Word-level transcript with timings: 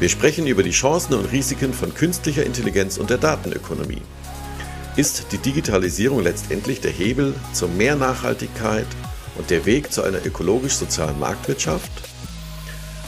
Wir 0.00 0.08
sprechen 0.08 0.46
über 0.46 0.62
die 0.62 0.70
Chancen 0.70 1.12
und 1.12 1.30
Risiken 1.30 1.74
von 1.74 1.92
künstlicher 1.92 2.46
Intelligenz 2.46 2.96
und 2.96 3.10
der 3.10 3.18
Datenökonomie. 3.18 4.00
Ist 4.96 5.26
die 5.30 5.36
Digitalisierung 5.36 6.22
letztendlich 6.22 6.80
der 6.80 6.90
Hebel 6.90 7.34
zu 7.52 7.68
mehr 7.68 7.96
Nachhaltigkeit 7.96 8.86
und 9.36 9.50
der 9.50 9.66
Weg 9.66 9.92
zu 9.92 10.02
einer 10.02 10.24
ökologisch-sozialen 10.24 11.20
Marktwirtschaft? 11.20 11.92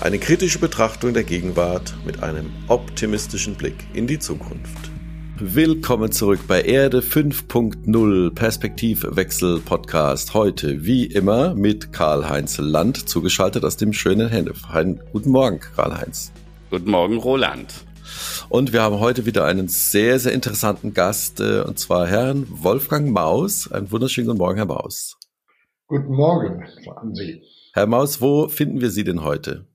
Eine 0.02 0.18
kritische 0.18 0.58
Betrachtung 0.58 1.14
der 1.14 1.24
Gegenwart 1.24 1.94
mit 2.04 2.22
einem 2.22 2.50
optimistischen 2.68 3.54
Blick 3.54 3.76
in 3.94 4.06
die 4.06 4.18
Zukunft. 4.18 4.90
Willkommen 5.38 6.12
zurück 6.12 6.40
bei 6.46 6.60
Erde 6.60 7.00
5.0 7.00 8.34
Perspektivwechsel 8.34 9.60
Podcast. 9.60 10.34
Heute 10.34 10.84
wie 10.84 11.06
immer 11.06 11.54
mit 11.54 11.94
Karl-Heinz 11.94 12.58
Land 12.58 13.08
zugeschaltet 13.08 13.64
aus 13.64 13.78
dem 13.78 13.94
schönen 13.94 14.28
Hennef. 14.28 14.60
Guten 15.10 15.30
Morgen, 15.30 15.58
Karl-Heinz. 15.74 16.32
Guten 16.72 16.90
Morgen, 16.90 17.18
Roland. 17.18 17.84
Und 18.48 18.72
wir 18.72 18.80
haben 18.80 18.98
heute 18.98 19.26
wieder 19.26 19.44
einen 19.44 19.68
sehr, 19.68 20.18
sehr 20.18 20.32
interessanten 20.32 20.94
Gast, 20.94 21.38
äh, 21.38 21.60
und 21.60 21.78
zwar 21.78 22.06
Herrn 22.06 22.46
Wolfgang 22.48 23.10
Maus. 23.10 23.70
Einen 23.70 23.90
wunderschönen 23.90 24.28
guten 24.28 24.38
Morgen, 24.38 24.56
Herr 24.56 24.64
Maus. 24.64 25.18
Guten 25.86 26.14
Morgen 26.14 26.64
an 26.96 27.14
Sie. 27.14 27.42
Herr 27.74 27.84
Maus, 27.84 28.22
wo 28.22 28.48
finden 28.48 28.80
wir 28.80 28.88
Sie 28.88 29.04
denn 29.04 29.22
heute? 29.22 29.66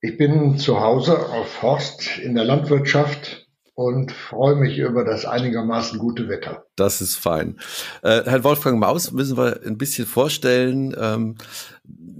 Ich 0.00 0.16
bin 0.16 0.56
zu 0.56 0.78
Hause 0.78 1.18
auf 1.30 1.62
Horst 1.62 2.16
in 2.18 2.36
der 2.36 2.44
Landwirtschaft 2.44 3.48
und 3.74 4.12
freue 4.12 4.54
mich 4.54 4.78
über 4.78 5.04
das 5.04 5.24
einigermaßen 5.24 5.98
gute 5.98 6.28
Wetter. 6.28 6.64
Das 6.76 7.00
ist 7.00 7.16
fein. 7.16 7.58
Äh, 8.02 8.22
Herr 8.24 8.44
Wolfgang 8.44 8.78
Maus 8.78 9.10
müssen 9.10 9.36
wir 9.36 9.60
ein 9.66 9.78
bisschen 9.78 10.06
vorstellen. 10.06 10.94
Ähm, 10.96 11.34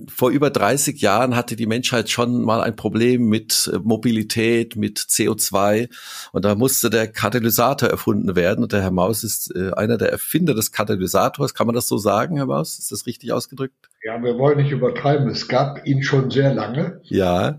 vor 0.09 0.31
über 0.31 0.51
30 0.51 1.01
Jahren 1.01 1.37
hatte 1.37 1.57
die 1.57 1.67
Menschheit 1.67 2.11
schon 2.11 2.43
mal 2.43 2.61
ein 2.63 2.77
Problem 2.77 3.29
mit 3.29 3.71
äh, 3.73 3.79
Mobilität, 3.79 4.77
mit 4.77 4.99
CO2 4.99 5.89
und 6.33 6.45
da 6.45 6.55
musste 6.55 6.91
der 6.91 7.09
Katalysator 7.09 7.89
erfunden 7.89 8.37
werden 8.37 8.63
und 8.63 8.73
der 8.73 8.83
Herr 8.83 8.91
Maus 8.91 9.25
ist 9.25 9.55
äh, 9.55 9.73
einer 9.73 9.99
der 9.99 10.11
Erfinder 10.11 10.55
des 10.55 10.73
Katalysators. 10.73 11.55
Kann 11.55 11.67
man 11.67 11.75
das 11.75 11.89
so 11.89 11.99
sagen, 11.99 12.37
Herr 12.37 12.47
Maus? 12.47 12.79
Ist 12.79 12.93
das 12.93 13.07
richtig 13.07 13.33
ausgedrückt? 13.33 13.89
Ja, 14.03 14.23
wir 14.23 14.39
wollen 14.39 14.59
nicht 14.59 14.71
übertreiben. 14.71 15.29
Es 15.29 15.49
gab 15.49 15.87
ihn 15.87 16.03
schon 16.03 16.31
sehr 16.31 16.55
lange. 16.55 17.01
Ja 17.05 17.59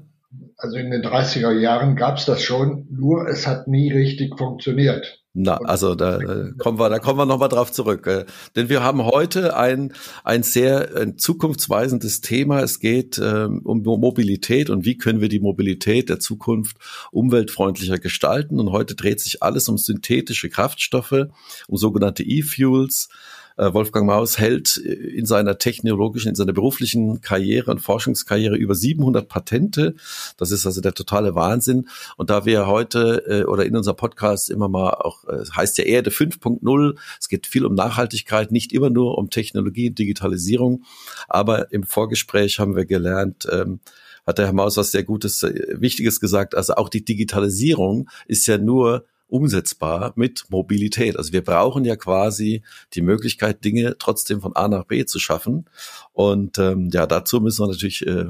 also 0.58 0.78
in 0.78 0.92
den 0.92 1.04
30er 1.04 1.52
Jahren 1.52 1.96
gab 1.96 2.18
es 2.18 2.26
das 2.26 2.42
schon, 2.42 2.88
nur 2.90 3.28
es 3.28 3.48
hat 3.48 3.68
nie 3.68 3.92
richtig 3.92 4.38
funktioniert. 4.38 5.24
Na, 5.40 5.58
also 5.58 5.94
da, 5.94 6.18
da 6.18 6.50
kommen 6.58 6.80
wir, 6.80 6.90
da 6.90 6.98
kommen 6.98 7.20
wir 7.20 7.28
nochmal 7.28 7.48
drauf 7.48 7.72
zurück. 7.72 8.08
Äh, 8.08 8.26
denn 8.56 8.70
wir 8.70 8.82
haben 8.82 9.06
heute 9.06 9.56
ein, 9.56 9.94
ein 10.24 10.42
sehr 10.42 10.96
ein 10.96 11.20
zukunftsweisendes 11.20 12.22
Thema. 12.22 12.62
Es 12.62 12.80
geht 12.80 13.20
ähm, 13.20 13.62
um 13.64 13.84
Mobilität 13.84 14.72
und 14.72 14.84
wie 14.84 14.98
können 14.98 15.22
wir 15.22 15.30
die 15.30 15.40
Mobilität 15.40 16.10
der 16.10 16.20
Zukunft 16.20 16.78
umweltfreundlicher 17.12 18.00
gestalten. 18.00 18.60
Und 18.60 18.72
heute 18.72 18.96
dreht 18.96 19.20
sich 19.20 19.44
alles 19.44 19.70
um 19.70 19.78
synthetische 19.78 20.50
Kraftstoffe, 20.50 21.28
um 21.68 21.78
sogenannte 21.78 22.24
E-Fuels. 22.24 23.10
Äh, 23.58 23.74
Wolfgang 23.74 24.06
Maus 24.06 24.38
hält 24.38 24.78
in 24.78 25.26
seiner 25.26 25.58
technologischen, 25.58 26.30
in 26.30 26.36
seiner 26.36 26.54
beruflichen 26.54 27.22
Karriere 27.22 27.72
und 27.72 27.80
Forschungskarriere 27.80 28.56
über 28.56 28.76
700 28.76 29.28
Patente. 29.28 29.96
Das 30.38 30.52
ist 30.52 30.66
also 30.66 30.80
der 30.80 30.94
totale 30.94 31.36
Wahnsinn. 31.36 31.90
Und 32.16 32.30
da 32.30 32.46
wir 32.46 32.68
heute 32.68 33.24
äh, 33.28 33.44
oder 33.44 33.66
in 33.66 33.76
unserem 33.76 33.98
Podcast 33.98 34.50
immer 34.50 34.70
mal 34.70 34.92
auch, 34.92 35.26
äh, 35.26 35.44
heißt 35.56 35.78
ja 35.80 35.86
Erde 35.86 36.12
5.0, 36.12 36.98
es 37.20 37.30
geht 37.30 37.48
viel 37.48 37.66
um 37.66 37.74
Nachhaltigkeit, 37.74 38.52
nicht 38.52 38.74
immer 38.74 38.90
nur 38.90 39.18
um 39.18 39.30
Technologie 39.30 39.90
und 39.90 40.00
Digitalisierung. 40.00 40.84
Aber 41.28 41.72
im 41.72 41.84
Vorgespräch 41.84 42.60
haben 42.60 42.76
wir 42.76 42.86
gelernt, 42.86 43.48
ähm, 43.52 43.80
hat 44.26 44.38
der 44.38 44.46
Herr 44.46 44.54
Maus 44.54 44.78
was 44.78 44.92
sehr 44.92 45.04
Gutes, 45.04 45.42
Wichtiges 45.42 46.20
gesagt. 46.20 46.54
Also 46.54 46.76
auch 46.76 46.90
die 46.90 47.06
Digitalisierung 47.06 48.10
ist 48.28 48.46
ja 48.46 48.58
nur 48.58 49.06
umsetzbar 49.28 50.14
mit 50.16 50.46
Mobilität. 50.50 51.18
Also 51.18 51.34
wir 51.34 51.44
brauchen 51.44 51.86
ja 51.86 51.96
quasi 51.96 52.64
die 52.94 53.02
Möglichkeit, 53.02 53.64
Dinge 53.64 53.98
trotzdem 54.00 54.42
von 54.42 54.56
A 54.56 54.68
nach 54.68 54.86
B 54.86 55.06
zu 55.06 55.20
schaffen. 55.20 55.66
Und 56.14 56.58
ähm, 56.58 56.90
ja, 56.92 57.06
dazu 57.06 57.42
müssen 57.42 57.64
wir 57.64 57.68
natürlich 57.68 58.06
äh, 58.08 58.26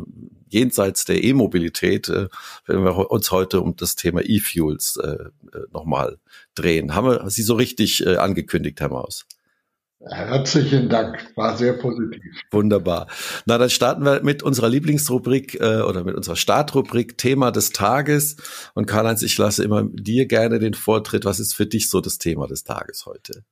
jenseits 0.50 1.06
der 1.06 1.24
E-Mobilität, 1.24 2.10
äh, 2.10 2.28
wenn 2.66 2.84
wir 2.84 3.12
uns 3.12 3.32
heute 3.32 3.62
um 3.62 3.76
das 3.76 3.96
Thema 3.96 4.22
E-Fuels 4.24 4.98
äh, 4.98 5.08
äh, 5.08 5.30
nochmal 5.72 6.18
drehen. 6.56 6.96
Haben 6.96 7.08
wir 7.08 7.30
Sie 7.30 7.44
so 7.44 7.56
richtig 7.56 8.06
äh, 8.06 8.18
angekündigt, 8.18 8.80
Herr 8.80 8.90
Maus? 8.90 9.26
Herzlichen 10.00 10.90
Dank, 10.90 11.32
war 11.36 11.58
sehr 11.58 11.74
positiv. 11.74 12.22
Wunderbar. 12.52 13.08
Na, 13.48 13.58
dann 13.58 13.70
starten 13.70 14.04
wir 14.04 14.22
mit 14.22 14.44
unserer 14.44 14.70
Lieblingsrubrik 14.70 15.56
äh, 15.60 15.82
oder 15.82 16.04
mit 16.04 16.16
unserer 16.16 16.36
Startrubrik 16.36 17.18
Thema 17.18 17.52
des 17.52 17.72
Tages. 17.72 18.36
Und 18.76 18.86
Karl-Heinz, 18.86 19.24
ich 19.24 19.36
lasse 19.38 19.64
immer 19.64 19.84
dir 19.84 20.28
gerne 20.28 20.60
den 20.60 20.76
Vortritt. 20.76 21.26
Was 21.26 21.40
ist 21.40 21.56
für 21.56 21.66
dich 21.66 21.90
so 21.90 22.00
das 22.00 22.20
Thema 22.20 22.48
des 22.48 22.64
Tages 22.64 23.08
heute? 23.08 23.44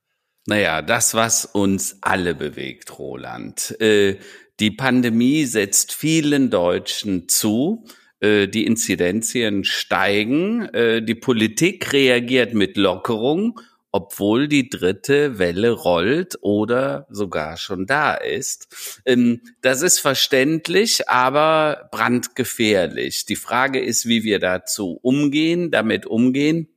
Naja, 0.46 0.84
das, 0.84 1.16
was 1.16 1.46
uns 1.46 1.98
alle 2.02 2.36
bewegt, 2.36 3.00
Roland. 3.00 3.76
Äh, 3.82 4.18
die 4.60 4.72
Pandemie 4.72 5.46
setzt 5.46 5.94
vielen 5.94 6.52
Deutschen 6.52 7.28
zu. 7.28 7.86
Äh, 8.20 8.48
die 8.48 8.68
Inzidenzien 8.68 9.64
steigen. 9.64 10.62
Äh, 10.70 11.02
die 11.02 11.16
Politik 11.16 11.92
reagiert 11.92 12.54
mit 12.54 12.78
Lockerung 12.78 13.60
obwohl 13.96 14.50
die 14.50 14.70
dritte 14.70 15.40
Welle 15.40 15.72
rollt 15.72 16.38
oder 16.42 17.08
sogar 17.10 17.56
schon 17.56 17.86
da 17.86 18.14
ist. 18.14 19.00
Ähm, 19.06 19.40
das 19.62 19.82
ist 19.82 20.00
verständlich, 20.00 21.08
aber 21.08 21.88
brandgefährlich. 21.94 23.26
Die 23.26 23.38
Frage 23.38 23.80
ist, 23.80 24.06
wie 24.06 24.26
wir 24.26 24.40
dazu 24.40 25.00
umgehen, 25.02 25.72
damit 25.72 26.06
umgehen. 26.08 26.75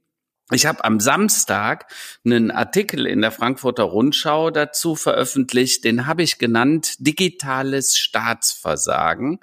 Ich 0.51 0.65
habe 0.65 0.83
am 0.85 0.99
Samstag 0.99 1.93
einen 2.25 2.51
Artikel 2.51 3.07
in 3.07 3.21
der 3.21 3.33
Frankfurter 3.33 3.83
Rundschau 3.83 4.51
dazu 4.51 4.95
veröffentlicht, 4.95 5.85
den 5.85 6.07
habe 6.07 6.23
ich 6.23 6.39
genannt 6.39 6.95
Digitales 7.01 7.99
Staatsversagen, 7.99 9.41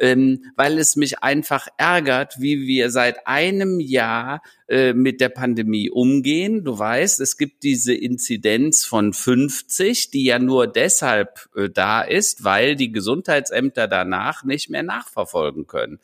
ähm, 0.00 0.44
weil 0.56 0.78
es 0.78 0.96
mich 0.96 1.22
einfach 1.22 1.68
ärgert, 1.76 2.40
wie 2.40 2.66
wir 2.66 2.90
seit 2.90 3.28
einem 3.28 3.78
Jahr 3.78 4.42
äh, 4.68 4.92
mit 4.92 5.22
der 5.22 5.30
Pandemie 5.30 5.88
umgehen. 5.88 6.62
Du 6.62 6.78
weißt, 6.78 7.20
es 7.20 7.38
gibt 7.38 7.62
diese 7.62 7.94
Inzidenz 7.94 8.84
von 8.84 9.14
50, 9.14 10.10
die 10.10 10.24
ja 10.24 10.38
nur 10.38 10.66
deshalb 10.66 11.48
äh, 11.56 11.70
da 11.70 12.02
ist, 12.02 12.44
weil 12.44 12.76
die 12.76 12.92
Gesundheitsämter 12.92 13.88
danach 13.88 14.44
nicht 14.44 14.68
mehr 14.68 14.82
nachverfolgen 14.82 15.66
können. 15.66 16.00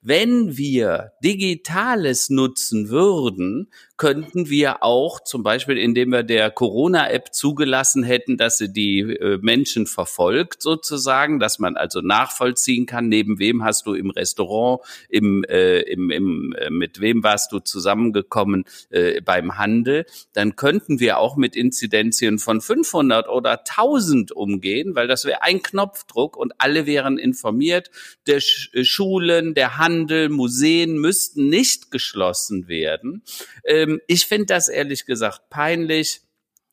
Wenn 0.00 0.56
wir 0.56 1.12
Digitales 1.22 2.30
nutzen 2.30 2.88
würden, 2.88 3.68
könnten 3.96 4.50
wir 4.50 4.82
auch 4.82 5.20
zum 5.20 5.42
Beispiel, 5.42 5.78
indem 5.78 6.10
wir 6.12 6.22
der 6.22 6.50
Corona-App 6.50 7.32
zugelassen 7.32 8.02
hätten, 8.02 8.36
dass 8.36 8.58
sie 8.58 8.70
die 8.70 9.00
äh, 9.00 9.38
Menschen 9.40 9.86
verfolgt 9.86 10.60
sozusagen, 10.60 11.38
dass 11.38 11.58
man 11.58 11.76
also 11.76 12.02
nachvollziehen 12.02 12.84
kann, 12.84 13.08
neben 13.08 13.38
wem 13.38 13.64
hast 13.64 13.86
du 13.86 13.94
im 13.94 14.10
Restaurant, 14.10 14.80
im, 15.08 15.44
äh, 15.44 15.80
im, 15.80 16.10
im, 16.10 16.54
äh, 16.58 16.68
mit 16.68 17.00
wem 17.00 17.22
warst 17.22 17.52
du 17.52 17.60
zusammengekommen 17.60 18.64
äh, 18.90 19.22
beim 19.22 19.56
Handel, 19.56 20.04
dann 20.34 20.56
könnten 20.56 21.00
wir 21.00 21.18
auch 21.18 21.36
mit 21.36 21.56
Inzidenzien 21.56 22.38
von 22.38 22.60
500 22.60 23.28
oder 23.28 23.60
1000 23.60 24.32
umgehen, 24.32 24.94
weil 24.94 25.08
das 25.08 25.24
wäre 25.24 25.42
ein 25.42 25.62
Knopfdruck 25.62 26.36
und 26.36 26.52
alle 26.58 26.84
wären 26.86 27.16
informiert. 27.16 27.90
Der 28.26 28.40
Sch 28.40 28.70
Schulen, 28.82 29.54
der 29.54 29.78
Handel, 29.78 30.28
Museen 30.28 30.98
müssten 30.98 31.48
nicht 31.48 31.90
geschlossen 31.90 32.68
werden. 32.68 33.22
Ähm, 33.64 33.85
ich 34.06 34.26
finde 34.26 34.46
das 34.46 34.68
ehrlich 34.68 35.06
gesagt 35.06 35.50
peinlich. 35.50 36.22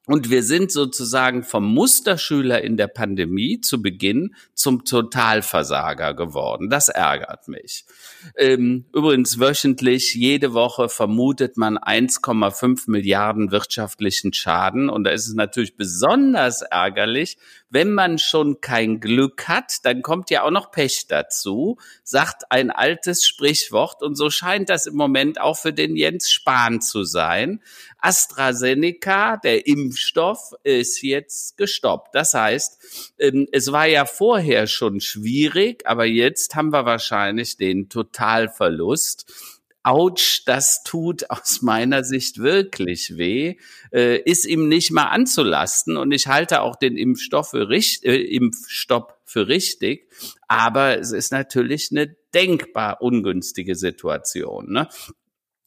Und 0.05 0.29
wir 0.29 0.44
sind 0.44 0.69
sozusagen 0.69 1.44
vom 1.44 1.63
Musterschüler 1.65 2.61
in 2.61 2.75
der 2.75 2.88
Pandemie 2.88 3.61
zu 3.61 3.81
Beginn 3.81 4.35
zum 4.53 4.83
Totalversager 4.83 6.13
geworden. 6.13 6.69
Das 6.69 6.89
ärgert 6.89 7.47
mich. 7.47 7.85
Ähm, 8.35 8.83
übrigens 8.94 9.39
wöchentlich, 9.39 10.13
jede 10.13 10.53
Woche 10.53 10.89
vermutet 10.89 11.55
man 11.55 11.77
1,5 11.77 12.91
Milliarden 12.91 13.51
wirtschaftlichen 13.51 14.33
Schaden. 14.33 14.89
Und 14.89 15.05
da 15.05 15.11
ist 15.11 15.27
es 15.27 15.35
natürlich 15.35 15.77
besonders 15.77 16.63
ärgerlich, 16.63 17.38
wenn 17.69 17.91
man 17.91 18.19
schon 18.19 18.61
kein 18.61 18.99
Glück 18.99 19.47
hat, 19.47 19.83
dann 19.83 20.03
kommt 20.03 20.29
ja 20.29 20.44
auch 20.44 20.51
noch 20.51 20.69
Pech 20.69 21.07
dazu, 21.07 21.77
sagt 22.03 22.51
ein 22.51 22.69
altes 22.69 23.25
Sprichwort. 23.25 24.03
Und 24.03 24.15
so 24.15 24.29
scheint 24.29 24.69
das 24.69 24.85
im 24.85 24.95
Moment 24.95 25.41
auch 25.41 25.57
für 25.57 25.73
den 25.73 25.95
Jens 25.95 26.29
Spahn 26.29 26.81
zu 26.81 27.03
sein. 27.03 27.61
AstraZeneca, 28.03 29.38
der 29.38 29.65
Impfstoff, 29.65 30.53
ist 30.63 31.01
jetzt 31.01 31.57
gestoppt. 31.57 32.13
Das 32.13 32.33
heißt, 32.33 33.13
ähm, 33.17 33.47
es 33.51 33.71
war 33.71 33.88
ja 33.88 34.05
vorher 34.05 34.67
schon 34.67 35.00
schwierig, 35.00 35.88
aber 35.88 36.05
jetzt 36.05 36.55
haben 36.55 36.73
wir 36.73 36.85
wahrscheinlich 36.85 37.55
den 37.55 37.88
Totalverlust. 37.88 39.31
Autsch, 39.83 40.44
das 40.45 40.83
tut 40.83 41.29
aus 41.29 41.61
meiner 41.61 42.03
Sicht 42.03 42.39
wirklich 42.39 43.17
weh, 43.17 43.55
äh, 43.91 44.17
ist 44.21 44.45
ihm 44.45 44.67
nicht 44.67 44.91
mal 44.91 45.06
anzulasten. 45.06 45.95
Und 45.95 46.11
ich 46.11 46.27
halte 46.27 46.61
auch 46.61 46.75
den 46.75 46.97
Impfstoff 46.97 47.51
für 47.51 47.69
richtig, 47.69 48.09
äh, 48.09 48.21
Impfstopp 48.21 49.17
für 49.23 49.47
richtig. 49.47 50.09
Aber 50.47 50.99
es 50.99 51.11
ist 51.11 51.31
natürlich 51.31 51.89
eine 51.91 52.15
denkbar 52.33 53.01
ungünstige 53.01 53.75
Situation. 53.75 54.71
Ne? 54.71 54.89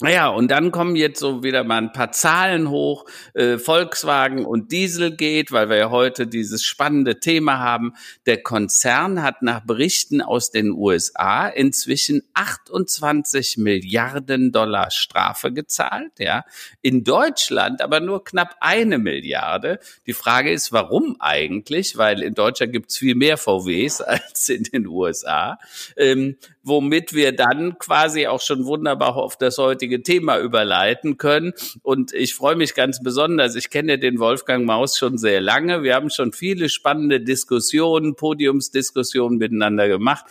Naja, 0.03 0.29
und 0.29 0.51
dann 0.51 0.73
kommen 0.73 0.95
jetzt 0.95 1.21
so 1.21 1.43
wieder 1.43 1.65
mal 1.65 1.79
ein 1.79 1.93
paar 1.93 2.13
Zahlen 2.13 2.69
hoch. 2.69 3.07
Äh, 3.33 3.57
Volkswagen 3.57 4.45
und 4.45 4.71
Diesel 4.71 5.17
geht, 5.17 5.53
weil 5.53 5.71
wir 5.71 5.77
ja 5.79 5.89
heute 5.89 6.27
dieses 6.27 6.65
spannende 6.65 7.19
Thema 7.19 7.61
haben. 7.61 7.95
Der 8.27 8.43
Konzern 8.43 9.23
hat 9.23 9.41
nach 9.41 9.65
Berichten 9.65 10.21
aus 10.21 10.51
den 10.51 10.73
USA 10.73 11.49
inzwischen 11.49 12.25
28 12.35 13.57
Milliarden 13.57 14.53
Dollar 14.53 14.91
Strafe 14.91 15.51
gezahlt. 15.51 16.13
Ja, 16.19 16.45
in 16.83 17.03
Deutschland 17.03 17.81
aber 17.81 18.01
nur 18.01 18.23
knapp 18.23 18.55
eine 18.61 18.99
Milliarde. 18.99 19.79
Die 20.07 20.13
Frage 20.13 20.53
ist, 20.53 20.73
warum 20.73 21.17
eigentlich? 21.21 21.97
Weil 21.97 22.21
in 22.21 22.35
Deutschland 22.35 22.75
gibt's 22.75 22.99
viel 22.99 23.15
mehr 23.15 23.39
VWs 23.39 24.01
als 24.03 24.51
in 24.51 24.65
den 24.65 24.87
USA. 24.89 25.59
Ähm, 25.97 26.37
womit 26.67 27.15
wir 27.15 27.33
dann 27.33 27.79
quasi 27.79 28.27
auch 28.27 28.41
schon 28.41 28.67
wunderbar 28.67 29.17
auf 29.17 29.37
das 29.37 29.57
heutige 29.59 30.03
Thema 30.03 30.39
überleiten 30.39 31.17
können. 31.17 31.53
Und 31.83 32.13
ich 32.13 32.35
freue 32.35 32.57
mich 32.57 32.75
ganz 32.75 33.03
besonders. 33.03 33.55
Ich 33.55 33.71
kenne 33.71 33.99
den 33.99 34.19
Wolfgang 34.19 34.67
Maus 34.67 34.99
schon 34.99 35.17
sehr 35.17 35.41
lange. 35.41 35.83
Wir 35.83 35.95
haben 35.95 36.11
schon 36.11 36.33
viele 36.33 36.69
spannende 36.69 37.21
Diskussionen, 37.21 38.17
Podiumsdiskussionen 38.17 39.39
miteinander 39.39 39.89
gemacht. 39.89 40.25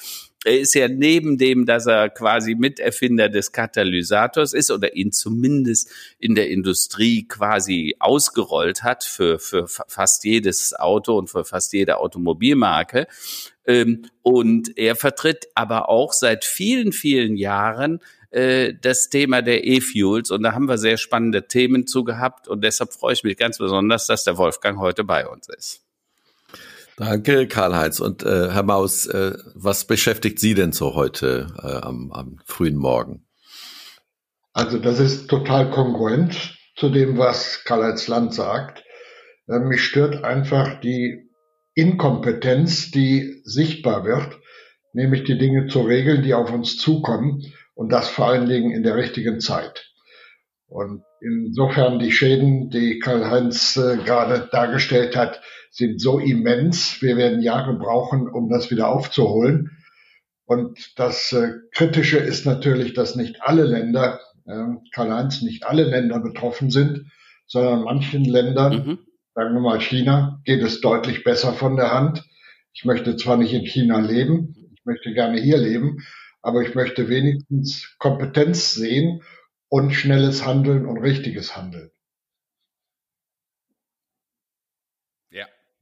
Er 0.46 0.60
ist 0.60 0.74
ja 0.76 0.88
neben 0.88 1.38
dem, 1.38 1.66
dass 1.66 1.88
er 1.88 2.10
quasi 2.10 2.56
Miterfinder 2.56 3.30
des 3.30 3.52
Katalysators 3.52 4.54
ist 4.54 4.72
oder 4.72 4.96
ihn 4.96 5.12
zumindest 5.12 5.92
in 6.20 6.36
der 6.36 6.50
Industrie 6.50 7.28
quasi 7.28 7.96
ausgerollt 8.00 8.84
hat 8.84 9.04
für, 9.04 9.40
für 9.40 9.68
fast 9.68 10.24
jedes 10.24 10.74
Auto 10.74 11.18
und 11.18 11.30
für 11.30 11.46
fast 11.46 11.74
jede 11.74 11.98
Automobilmarke, 11.98 13.08
ähm, 13.68 14.06
und 14.22 14.78
er 14.78 14.96
vertritt 14.96 15.48
aber 15.56 15.90
auch 15.90 16.14
seit 16.14 16.46
vielen, 16.46 16.92
vielen 16.92 17.36
Jahren 17.36 18.00
äh, 18.32 18.74
das 18.80 19.10
Thema 19.10 19.42
der 19.42 19.66
E-Fuels. 19.66 20.32
Und 20.32 20.44
da 20.44 20.54
haben 20.54 20.68
wir 20.68 20.78
sehr 20.78 20.98
spannende 20.98 21.48
Themen 21.48 21.88
zu 21.88 22.04
gehabt. 22.04 22.48
Und 22.48 22.64
deshalb 22.64 22.94
freue 22.94 23.14
ich 23.14 23.24
mich 23.24 23.38
ganz 23.38 23.58
besonders, 23.58 24.08
dass 24.08 24.24
der 24.24 24.38
Wolfgang 24.38 24.80
heute 24.80 25.04
bei 25.04 25.28
uns 25.28 25.50
ist. 25.50 25.85
Danke, 26.98 27.48
Karl-Heinz. 27.48 28.00
Und 28.00 28.24
äh, 28.24 28.52
Herr 28.52 28.64
Maus, 28.64 29.06
äh, 29.08 29.34
was 29.54 29.86
beschäftigt 29.86 30.40
Sie 30.40 30.54
denn 30.54 30.72
so 30.72 30.96
heute 30.96 31.48
äh, 31.62 31.86
am, 31.86 32.12
am 32.12 32.40
frühen 32.46 32.78
Morgen? 32.78 33.28
Also 34.54 34.80
das 34.80 35.00
ist 35.00 35.28
total 35.28 35.70
kongruent 35.72 36.58
zu 36.78 36.90
dem, 36.90 37.18
was 37.18 37.64
Karl-Heinz 37.66 38.08
Land 38.08 38.34
sagt. 38.34 38.84
Äh, 39.48 39.60
mich 39.60 39.84
stört 39.84 40.24
einfach 40.24 40.80
die 40.80 41.30
Inkompetenz, 41.74 42.92
die 42.92 43.42
sichtbar 43.44 44.06
wird, 44.06 44.40
nämlich 44.94 45.26
die 45.26 45.38
Dinge 45.38 45.68
zu 45.68 45.82
regeln, 45.82 46.24
die 46.24 46.34
auf 46.34 46.52
uns 46.54 46.78
zukommen 46.78 47.44
und 47.74 47.92
das 47.92 48.08
vor 48.08 48.28
allen 48.28 48.48
Dingen 48.48 48.72
in 48.72 48.84
der 48.84 48.96
richtigen 48.96 49.42
Zeit. 49.42 49.92
Und 50.68 51.04
insofern 51.26 52.00
die 52.00 52.12
Schäden, 52.12 52.70
die 52.70 53.00
Karl-Heinz 53.00 53.78
äh, 53.78 53.98
gerade 53.98 54.48
dargestellt 54.52 55.16
hat, 55.16 55.42
sind 55.72 56.00
so 56.00 56.20
immens. 56.20 57.02
Wir 57.02 57.18
werden 57.18 57.42
Jahre 57.42 57.78
brauchen, 57.78 58.30
um 58.30 58.50
das 58.50 58.72
wieder 58.72 58.90
aufzuholen. 58.90 59.72
Und 60.46 60.94
das 60.98 61.34
äh, 61.34 61.54
Kritische 61.74 62.18
ist 62.18 62.46
natürlich, 62.46 62.94
dass 62.94 63.16
nicht 63.16 63.42
alle 63.42 63.64
Länder, 63.64 64.20
äh, 64.46 64.66
Karl-Heinz, 64.94 65.42
nicht 65.42 65.66
alle 65.66 65.84
Länder 65.84 66.20
betroffen 66.20 66.70
sind, 66.70 67.12
sondern 67.48 67.84
manchen 67.84 68.24
Ländern 68.24 68.86
mhm 68.86 68.98
sagen 69.36 69.54
wir 69.54 69.62
mal 69.62 69.82
China, 69.82 70.42
geht 70.46 70.64
es 70.64 70.80
deutlich 70.80 71.24
besser 71.26 71.54
von 71.54 71.76
der 71.76 71.94
Hand. 71.94 72.24
Ich 72.74 72.86
möchte 72.86 73.18
zwar 73.18 73.36
nicht 73.36 73.54
in 73.54 73.66
China 73.66 74.00
leben, 74.00 74.56
ich 74.74 74.86
möchte 74.86 75.14
gerne 75.14 75.40
hier 75.40 75.58
leben, 75.58 75.98
aber 76.42 76.62
ich 76.62 76.74
möchte 76.74 77.10
wenigstens 77.10 77.96
Kompetenz 78.00 78.74
sehen 78.74 79.22
und 79.70 79.92
schnelles 79.92 80.46
Handeln 80.46 80.86
und 80.86 80.98
richtiges 80.98 81.56
Handeln. 81.56 81.92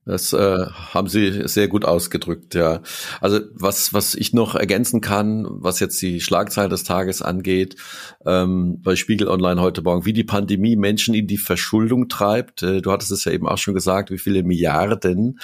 Das 0.05 0.33
äh, 0.33 0.65
haben 0.67 1.07
Sie 1.07 1.47
sehr 1.47 1.69
gut 1.69 1.85
ausgedrückt, 1.85 2.55
ja. 2.55 2.81
Also 3.21 3.39
was, 3.53 3.93
was 3.93 4.15
ich 4.15 4.33
noch 4.33 4.53
ergänzen 4.53 4.99
kann, 4.99 5.47
was 5.49 5.79
jetzt 5.79 6.01
die 6.01 6.19
Schlagzeile 6.19 6.67
des 6.67 6.83
Tages 6.83 7.21
angeht, 7.21 7.77
ähm, 8.25 8.81
bei 8.81 8.97
Spiegel 8.97 9.29
Online 9.29 9.61
heute 9.61 9.81
Morgen, 9.81 10.05
wie 10.05 10.11
die 10.11 10.25
Pandemie 10.25 10.75
Menschen 10.75 11.13
in 11.13 11.27
die 11.27 11.37
Verschuldung 11.37 12.09
treibt. 12.09 12.63
Äh, 12.63 12.81
du 12.81 12.91
hattest 12.91 13.11
es 13.11 13.23
ja 13.23 13.31
eben 13.31 13.47
auch 13.47 13.57
schon 13.57 13.73
gesagt, 13.73 14.11
wie 14.11 14.17
viele 14.17 14.43
Milliarden 14.43 15.39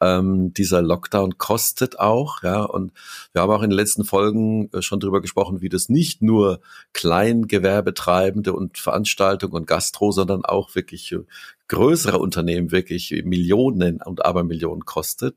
ähm, 0.00 0.54
dieser 0.54 0.80
Lockdown 0.80 1.36
kostet 1.36 1.98
auch, 1.98 2.44
ja. 2.44 2.62
Und 2.62 2.92
wir 3.32 3.42
haben 3.42 3.50
auch 3.50 3.62
in 3.62 3.70
den 3.70 3.76
letzten 3.76 4.04
Folgen 4.04 4.70
äh, 4.72 4.80
schon 4.80 5.00
drüber 5.00 5.22
gesprochen, 5.22 5.60
wie 5.60 5.68
das 5.68 5.88
nicht 5.88 6.22
nur 6.22 6.60
Kleingewerbetreibende 6.92 8.52
und 8.52 8.78
Veranstaltungen 8.78 9.54
und 9.54 9.66
Gastro, 9.66 10.12
sondern 10.12 10.44
auch 10.44 10.76
wirklich 10.76 11.10
äh, 11.10 11.24
größere 11.68 12.18
Unternehmen 12.18 12.72
wirklich 12.72 13.22
Millionen 13.24 14.00
und 14.02 14.24
Abermillionen 14.24 14.84
kostet. 14.84 15.36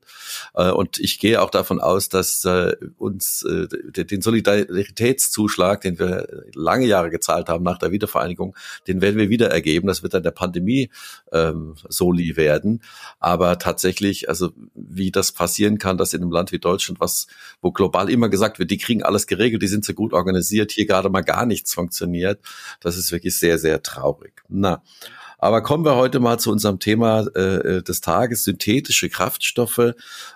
Äh, 0.54 0.72
und 0.72 1.00
ich 1.00 1.20
gehe 1.20 1.42
auch 1.42 1.50
davon 1.50 1.80
aus, 1.80 2.10
dass 2.10 2.44
äh, 2.46 2.76
uns 2.98 3.44
äh, 3.44 3.68
den 4.06 4.22
Solidaritätszuschlag, 4.22 5.82
den 5.82 6.00
wir 6.00 6.28
lange 6.54 6.86
Jahre 6.86 7.10
gezahlt 7.10 7.50
haben 7.50 7.64
nach 7.64 7.78
der 7.78 7.92
Wiedervereinigung, 7.92 8.56
den 8.88 9.02
werden 9.02 9.18
wir 9.18 9.30
wieder 9.30 9.50
ergeben. 9.50 9.88
Das 9.88 10.04
wird 10.04 10.14
dann 10.14 10.24
der 10.24 10.32
Pandemie 10.32 10.90
ähm, 11.32 11.76
Soli 11.88 12.36
werden. 12.36 12.82
Aber 13.20 13.58
tatsächlich, 13.58 14.30
also 14.30 14.52
wie 14.76 15.12
das 15.12 15.32
passieren 15.32 15.78
kann, 15.78 15.98
dass 15.98 16.14
in 16.14 16.22
einem 16.22 16.32
Land 16.32 16.52
wie 16.52 16.60
Deutschland, 16.60 17.00
was 17.00 17.28
wo 17.62 17.72
global 17.72 18.10
immer 18.10 18.30
gesagt 18.30 18.60
wird, 18.60 18.72
die 18.72 18.78
kriegen 18.78 19.04
alles 19.04 19.28
geregelt, 19.28 19.62
die 19.62 19.68
sind 19.68 19.86
so 19.86 19.94
gut 19.94 20.14
organisiert, 20.14 20.72
hier 20.72 20.86
gerade 20.86 21.10
mal 21.10 21.22
gar 21.22 21.46
nichts 21.46 21.74
funktioniert, 21.74 22.40
das 22.82 22.98
ist 22.98 23.12
wirklich 23.12 23.38
sehr, 23.38 23.58
sehr 23.58 23.82
traurig. 23.82 24.44
Na, 24.50 24.84
aber 25.38 25.62
kommen 25.62 25.86
wir 25.86 25.96
heute 25.96 26.20
mal 26.20 26.40
zu 26.40 26.52
unserem 26.52 26.80
Thema 26.80 27.26
äh, 27.36 27.78
äh, 27.78 27.84
des 27.84 28.02
Tages, 28.02 28.44
synthetische 28.44 29.10
Kraftstoffe. 29.10 29.94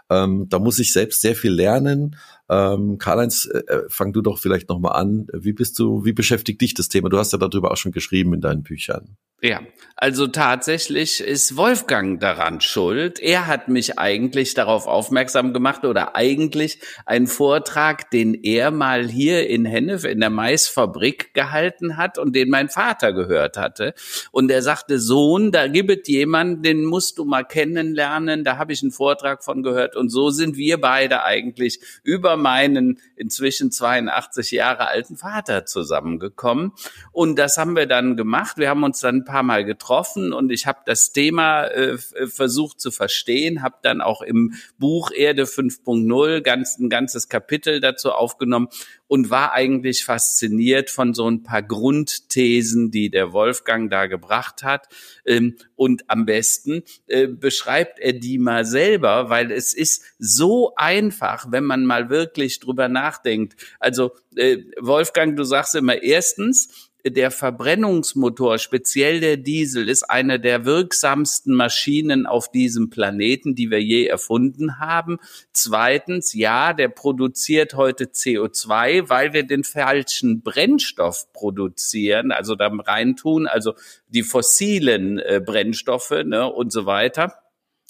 Ähm, 0.09 0.47
da 0.49 0.59
muss 0.59 0.79
ich 0.79 0.93
selbst 0.93 1.21
sehr 1.21 1.35
viel 1.35 1.51
lernen. 1.51 2.17
Ähm, 2.51 2.97
Karl-Heinz, 2.97 3.45
äh, 3.45 3.59
äh, 3.59 3.85
fang 3.87 4.11
du 4.11 4.21
doch 4.21 4.37
vielleicht 4.37 4.67
nochmal 4.67 4.99
an. 4.99 5.27
Wie 5.31 5.53
bist 5.53 5.79
du, 5.79 6.03
wie 6.03 6.11
beschäftigt 6.11 6.59
dich 6.59 6.73
das 6.73 6.89
Thema? 6.89 7.07
Du 7.07 7.17
hast 7.17 7.31
ja 7.31 7.39
darüber 7.39 7.71
auch 7.71 7.77
schon 7.77 7.93
geschrieben 7.93 8.33
in 8.33 8.41
deinen 8.41 8.61
Büchern. 8.61 9.15
Ja, 9.43 9.61
also 9.95 10.27
tatsächlich 10.27 11.19
ist 11.19 11.57
Wolfgang 11.57 12.19
daran 12.19 12.61
schuld. 12.61 13.19
Er 13.19 13.47
hat 13.47 13.69
mich 13.69 13.97
eigentlich 13.97 14.53
darauf 14.53 14.85
aufmerksam 14.85 15.51
gemacht 15.51 15.83
oder 15.83 16.15
eigentlich 16.15 16.79
einen 17.07 17.25
Vortrag, 17.25 18.11
den 18.11 18.35
er 18.35 18.69
mal 18.69 19.07
hier 19.07 19.49
in 19.49 19.65
Hennef 19.65 20.03
in 20.03 20.19
der 20.19 20.29
Maisfabrik 20.29 21.33
gehalten 21.33 21.97
hat 21.97 22.19
und 22.19 22.35
den 22.35 22.51
mein 22.51 22.69
Vater 22.69 23.13
gehört 23.13 23.57
hatte. 23.57 23.95
Und 24.31 24.51
er 24.51 24.61
sagte, 24.61 24.99
Sohn, 24.99 25.51
da 25.51 25.67
gibt 25.67 25.89
es 25.89 26.07
jemanden, 26.07 26.61
den 26.61 26.85
musst 26.85 27.17
du 27.17 27.25
mal 27.25 27.43
kennenlernen. 27.43 28.43
Da 28.43 28.59
habe 28.59 28.73
ich 28.73 28.83
einen 28.83 28.91
Vortrag 28.91 29.43
von 29.43 29.63
gehört. 29.63 29.95
Und 29.95 30.09
so 30.09 30.29
sind 30.29 30.55
wir 30.55 30.79
beide 30.79 31.23
eigentlich 31.23 31.79
über 32.03 32.37
meinen 32.41 32.99
inzwischen 33.15 33.71
82 33.71 34.51
Jahre 34.51 34.87
alten 34.87 35.15
Vater 35.15 35.65
zusammengekommen. 35.65 36.73
Und 37.11 37.37
das 37.37 37.57
haben 37.57 37.75
wir 37.75 37.87
dann 37.87 38.17
gemacht. 38.17 38.57
Wir 38.57 38.69
haben 38.69 38.83
uns 38.83 38.99
dann 38.99 39.23
paar 39.23 39.43
Mal 39.43 39.63
getroffen 39.63 40.33
und 40.33 40.51
ich 40.51 40.67
habe 40.67 40.79
das 40.85 41.11
Thema 41.11 41.65
äh, 41.67 41.97
versucht 41.97 42.81
zu 42.81 42.91
verstehen, 42.91 43.61
habe 43.61 43.75
dann 43.81 44.01
auch 44.01 44.21
im 44.21 44.55
Buch 44.77 45.11
Erde 45.11 45.43
5.0 45.43 46.41
ganz, 46.41 46.77
ein 46.77 46.89
ganzes 46.89 47.29
Kapitel 47.29 47.79
dazu 47.79 48.11
aufgenommen 48.11 48.67
und 49.11 49.29
war 49.29 49.51
eigentlich 49.51 50.05
fasziniert 50.05 50.89
von 50.89 51.13
so 51.13 51.29
ein 51.29 51.43
paar 51.43 51.61
Grundthesen, 51.61 52.91
die 52.91 53.09
der 53.09 53.33
Wolfgang 53.33 53.91
da 53.91 54.07
gebracht 54.07 54.63
hat. 54.63 54.87
Ähm, 55.25 55.57
und 55.75 56.09
am 56.09 56.25
besten 56.25 56.83
äh, 57.07 57.27
beschreibt 57.27 57.99
er 57.99 58.13
die 58.13 58.37
mal 58.37 58.63
selber, 58.63 59.29
weil 59.29 59.51
es 59.51 59.73
ist 59.73 60.05
so 60.17 60.75
einfach, 60.77 61.47
wenn 61.51 61.65
man 61.65 61.85
mal 61.85 62.09
wirklich 62.09 62.61
drüber 62.61 62.87
nachdenkt. 62.87 63.57
Also 63.81 64.11
äh, 64.37 64.59
Wolfgang, 64.79 65.35
du 65.35 65.43
sagst 65.43 65.75
immer 65.75 66.01
erstens, 66.01 66.90
der 67.05 67.31
Verbrennungsmotor, 67.31 68.57
speziell 68.57 69.19
der 69.19 69.37
Diesel, 69.37 69.89
ist 69.89 70.03
eine 70.03 70.39
der 70.39 70.65
wirksamsten 70.65 71.53
Maschinen 71.55 72.25
auf 72.25 72.51
diesem 72.51 72.89
Planeten, 72.89 73.55
die 73.55 73.71
wir 73.71 73.81
je 73.81 74.05
erfunden 74.05 74.79
haben. 74.79 75.17
Zweitens, 75.53 76.33
ja, 76.33 76.73
der 76.73 76.89
produziert 76.89 77.73
heute 77.73 78.05
CO2, 78.05 79.09
weil 79.09 79.33
wir 79.33 79.43
den 79.43 79.63
falschen 79.63 80.41
Brennstoff 80.41 81.31
produzieren, 81.33 82.31
also 82.31 82.55
da 82.55 82.67
reintun, 82.67 83.47
also 83.47 83.73
die 84.07 84.23
fossilen 84.23 85.19
äh, 85.19 85.41
Brennstoffe 85.43 86.23
ne, 86.25 86.51
und 86.51 86.71
so 86.71 86.85
weiter. 86.85 87.35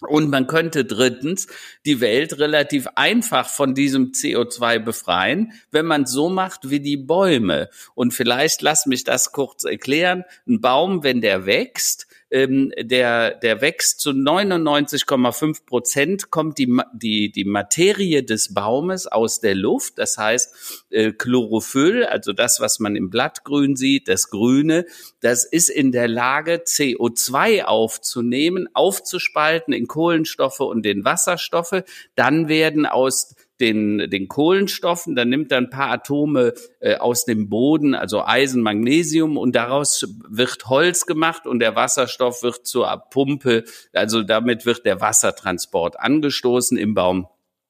Und 0.02 0.30
man 0.30 0.48
könnte 0.48 0.84
drittens 0.84 1.48
die 1.86 2.02
Welt 2.02 2.40
relativ 2.40 2.88
einfach 2.96 3.48
von 3.48 3.76
diesem 3.76 4.12
CO2 4.12 4.80
befreien, 4.80 5.54
wenn 5.70 5.86
man 5.86 6.06
so 6.06 6.30
macht 6.30 6.70
wie 6.70 6.80
die 6.80 6.98
Bäume. 6.98 7.70
Und 7.94 8.14
vielleicht 8.14 8.62
lass 8.62 8.88
mich 8.88 9.04
das 9.04 9.32
kurz 9.32 9.64
erklären. 9.64 10.24
Ein 10.48 10.60
Baum, 10.60 11.04
wenn 11.04 11.22
der 11.22 11.46
wächst, 11.46 12.08
ähm, 12.32 12.72
der, 12.80 13.36
der 13.36 13.62
wächst 13.62 14.00
zu 14.00 14.12
99,5 14.12 15.66
Prozent, 15.66 16.32
kommt 16.32 16.58
die, 16.58 16.80
die, 16.94 17.32
die 17.32 17.44
Materie 17.44 18.24
des 18.24 18.54
Baumes 18.54 19.06
aus 19.06 19.42
der 19.42 19.54
Luft. 19.54 19.98
Das 19.98 20.18
heißt, 20.18 20.86
äh, 20.90 21.12
Chlorophyll, 21.12 22.06
also 22.06 22.32
das, 22.32 22.62
was 22.62 22.80
man 22.80 22.96
im 22.96 23.10
Blattgrün 23.10 23.76
sieht, 23.76 24.08
das 24.08 24.30
Grüne, 24.30 24.86
das 25.20 25.44
ist 25.44 25.70
in 25.70 25.92
der 25.92 26.08
Lage, 26.08 26.64
CO2 26.66 27.64
aufzunehmen, 27.64 28.70
aufzuspalten 28.74 29.74
in 29.74 29.88
Kohlenstoffe 29.88 30.62
und 30.62 30.86
in 30.86 31.04
Wasserstoffe. 31.04 31.84
Dann 32.16 32.48
werden 32.48 32.86
aus 32.86 33.36
den, 33.62 34.10
den 34.10 34.28
Kohlenstoffen, 34.28 35.16
dann 35.16 35.30
nimmt 35.30 35.52
er 35.52 35.60
ein 35.60 35.70
paar 35.70 35.92
Atome 35.92 36.54
äh, 36.80 36.96
aus 36.96 37.26
dem 37.26 37.48
Boden, 37.48 37.96
also 37.96 38.26
Eisen, 38.26 38.62
Magnesium, 38.62 39.38
und 39.38 39.56
daraus 39.56 40.06
wird 40.28 40.68
Holz 40.68 41.06
gemacht 41.06 41.48
und 41.48 41.60
der 41.60 41.76
Wasserstoff 41.76 42.44
wird 42.44 42.68
zur 42.68 42.90
Pumpe, 43.12 43.64
also 43.94 44.24
damit 44.24 44.66
wird 44.66 44.86
der 44.86 45.00
Wassertransport 45.00 46.00
angestoßen 46.00 46.78
im 46.78 46.94
Baum. 46.94 47.28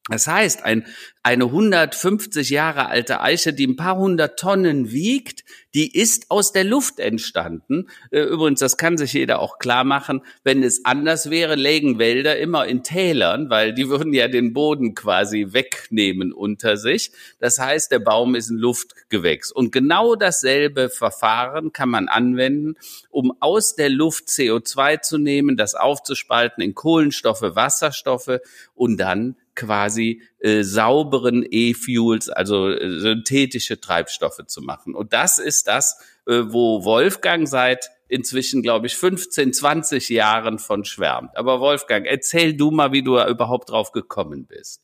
Das 0.09 0.25
heißt, 0.25 0.63
ein, 0.63 0.85
eine 1.21 1.45
150 1.45 2.49
Jahre 2.49 2.87
alte 2.87 3.21
Eiche, 3.21 3.53
die 3.53 3.67
ein 3.67 3.75
paar 3.75 3.97
hundert 3.97 4.39
Tonnen 4.39 4.91
wiegt, 4.91 5.43
die 5.73 5.97
ist 5.97 6.29
aus 6.29 6.51
der 6.51 6.63
Luft 6.63 6.99
entstanden. 6.99 7.87
Äh, 8.11 8.21
übrigens, 8.21 8.59
das 8.59 8.77
kann 8.77 8.97
sich 8.97 9.13
jeder 9.13 9.39
auch 9.39 9.59
klar 9.59 9.83
machen. 9.83 10.21
Wenn 10.43 10.63
es 10.63 10.85
anders 10.85 11.29
wäre, 11.29 11.55
lägen 11.55 11.99
Wälder 11.99 12.37
immer 12.37 12.65
in 12.65 12.83
Tälern, 12.83 13.49
weil 13.49 13.73
die 13.73 13.89
würden 13.89 14.13
ja 14.13 14.27
den 14.27 14.53
Boden 14.53 14.95
quasi 14.95 15.47
wegnehmen 15.51 16.33
unter 16.33 16.77
sich. 16.77 17.11
Das 17.39 17.59
heißt, 17.59 17.91
der 17.91 17.99
Baum 17.99 18.35
ist 18.35 18.49
ein 18.49 18.57
Luftgewächs. 18.57 19.51
Und 19.51 19.71
genau 19.71 20.15
dasselbe 20.15 20.89
Verfahren 20.89 21.71
kann 21.71 21.89
man 21.89 22.07
anwenden, 22.07 22.75
um 23.09 23.33
aus 23.39 23.75
der 23.75 23.89
Luft 23.89 24.27
CO2 24.27 25.01
zu 25.01 25.17
nehmen, 25.17 25.57
das 25.57 25.75
aufzuspalten 25.75 26.63
in 26.63 26.75
Kohlenstoffe, 26.75 27.41
Wasserstoffe 27.41 28.39
und 28.75 28.97
dann 28.97 29.35
quasi 29.55 30.21
äh, 30.41 30.63
sauberen 30.63 31.45
E-Fuels, 31.49 32.29
also 32.29 32.69
äh, 32.69 32.99
synthetische 32.99 33.79
Treibstoffe 33.79 34.45
zu 34.47 34.61
machen. 34.61 34.95
Und 34.95 35.13
das 35.13 35.39
ist 35.39 35.67
das, 35.67 35.99
äh, 36.25 36.41
wo 36.47 36.83
Wolfgang 36.83 37.47
seit 37.47 37.91
inzwischen, 38.07 38.61
glaube 38.61 38.87
ich, 38.87 38.95
15, 38.95 39.53
20 39.53 40.09
Jahren 40.09 40.59
von 40.59 40.83
schwärmt. 40.83 41.37
Aber 41.37 41.59
Wolfgang, 41.59 42.05
erzähl 42.05 42.55
du 42.55 42.71
mal, 42.71 42.91
wie 42.91 43.03
du 43.03 43.21
überhaupt 43.21 43.69
drauf 43.69 43.91
gekommen 43.91 44.47
bist. 44.47 44.81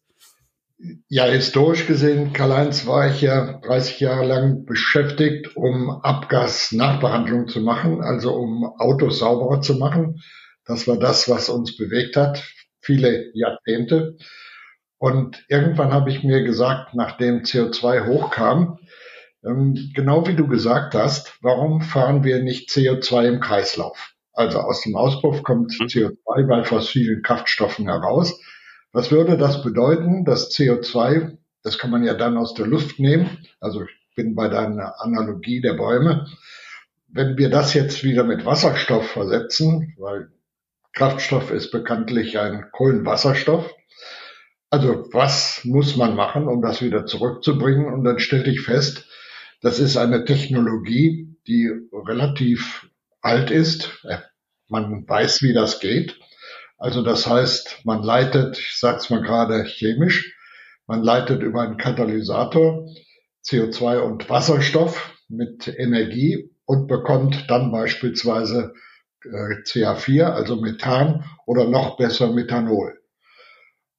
Ja, 1.10 1.26
historisch 1.26 1.88
gesehen, 1.88 2.34
Karl-Heinz, 2.34 2.86
war 2.86 3.10
ich 3.10 3.22
ja 3.22 3.60
30 3.60 4.00
Jahre 4.00 4.26
lang 4.28 4.66
beschäftigt, 4.66 5.58
um 5.58 5.90
Abgasnachbehandlung 5.90 7.48
zu 7.48 7.62
machen, 7.62 8.02
also 8.02 8.36
um 8.36 8.64
Autos 8.78 9.18
sauberer 9.18 9.62
zu 9.62 9.74
machen. 9.74 10.22
Das 10.66 10.88
war 10.88 11.00
das, 11.00 11.28
was 11.30 11.50
uns 11.50 11.76
bewegt 11.78 12.16
hat, 12.16 12.44
viele 12.80 13.32
Jahrzehnte. 13.34 14.18
Und 15.00 15.46
irgendwann 15.48 15.94
habe 15.94 16.10
ich 16.10 16.24
mir 16.24 16.44
gesagt, 16.44 16.94
nachdem 16.94 17.44
CO2 17.44 18.08
hochkam, 18.08 18.80
ähm, 19.46 19.92
genau 19.94 20.28
wie 20.28 20.36
du 20.36 20.48
gesagt 20.48 20.96
hast, 20.96 21.38
warum 21.42 21.82
fahren 21.82 22.24
wir 22.24 22.42
nicht 22.42 22.70
CO2 22.70 23.28
im 23.28 23.40
Kreislauf? 23.40 24.14
Also 24.34 24.60
aus 24.60 24.82
dem 24.82 24.96
Auspuff 24.96 25.44
kommt 25.44 25.80
mhm. 25.80 25.86
CO2 25.86 26.48
bei 26.48 26.64
fossilen 26.64 27.22
Kraftstoffen 27.22 27.88
heraus. 27.88 28.40
Was 28.92 29.12
würde 29.12 29.38
das 29.38 29.64
bedeuten? 29.64 30.26
Das 30.26 30.52
CO2, 30.52 31.38
das 31.64 31.78
kann 31.78 31.92
man 31.92 32.04
ja 32.04 32.14
dann 32.14 32.38
aus 32.38 32.54
der 32.54 32.66
Luft 32.66 33.00
nehmen. 33.00 33.46
Also 33.60 33.84
ich 33.84 34.16
bin 34.16 34.34
bei 34.34 34.48
deiner 34.48 35.00
Analogie 35.02 35.62
der 35.62 35.74
Bäume. 35.74 36.28
Wenn 37.08 37.38
wir 37.38 37.50
das 37.50 37.74
jetzt 37.74 38.04
wieder 38.04 38.24
mit 38.24 38.46
Wasserstoff 38.46 39.08
versetzen, 39.08 39.94
weil 39.98 40.30
Kraftstoff 40.94 41.52
ist 41.52 41.72
bekanntlich 41.72 42.40
ein 42.40 42.66
Kohlenwasserstoff, 42.72 43.72
also 44.70 45.08
was 45.14 45.62
muss 45.64 45.96
man 45.96 46.16
machen, 46.16 46.48
um 46.48 46.62
das 46.62 46.82
wieder 46.82 47.06
zurückzubringen? 47.06 47.94
Und 47.94 48.04
dann 48.04 48.20
stellte 48.20 48.50
ich 48.50 48.62
fest, 48.62 49.08
das 49.62 49.80
ist 49.80 49.98
eine 49.98 50.26
Technologie, 50.26 51.36
die 51.48 51.72
relativ 51.92 52.90
alt 53.22 53.50
ist. 53.50 54.06
Man 54.68 55.08
weiß, 55.08 55.42
wie 55.42 55.54
das 55.54 55.80
geht. 55.80 56.20
Also 56.78 57.02
das 57.02 57.26
heißt, 57.26 57.82
man 57.86 58.04
leitet, 58.04 58.60
ich 58.60 58.78
sage 58.78 58.98
es 58.98 59.10
mal 59.10 59.22
gerade 59.22 59.64
chemisch, 59.64 60.36
man 60.86 61.02
leitet 61.02 61.42
über 61.42 61.62
einen 61.62 61.78
Katalysator 61.78 62.88
CO2 63.46 64.00
und 64.00 64.30
Wasserstoff 64.30 65.14
mit 65.28 65.68
Energie 65.68 66.52
und 66.66 66.88
bekommt 66.88 67.46
dann 67.50 67.72
beispielsweise 67.72 68.74
äh, 69.24 69.64
CH4, 69.64 70.26
also 70.26 70.58
Methan 70.58 71.26
oder 71.46 71.68
noch 71.68 71.98
besser 71.98 72.32
Methanol. 72.32 72.97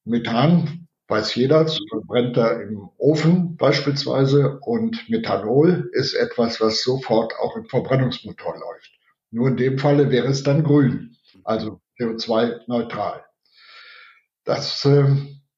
Methan, 0.09 0.88
weiß 1.09 1.35
jeder, 1.35 1.67
brennt 2.07 2.37
er 2.37 2.62
im 2.62 2.88
Ofen 2.97 3.57
beispielsweise 3.57 4.59
und 4.61 5.09
Methanol 5.11 5.91
ist 5.93 6.15
etwas, 6.15 6.61
was 6.61 6.83
sofort 6.83 7.35
auch 7.38 7.57
im 7.57 7.67
Verbrennungsmotor 7.67 8.55
läuft. 8.59 8.91
Nur 9.31 9.49
in 9.49 9.57
dem 9.57 9.79
Falle 9.79 10.11
wäre 10.11 10.29
es 10.29 10.43
dann 10.43 10.65
grün, 10.65 11.17
also 11.45 11.81
CO2-neutral. 11.99 13.25
Das 14.45 14.85
äh, 14.87 15.05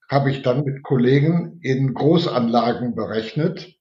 habe 0.08 0.30
ich 0.32 0.42
dann 0.42 0.64
mit 0.64 0.82
Kollegen 0.82 1.60
in 1.62 1.94
Großanlagen 1.94 2.96
berechnet, 2.96 3.76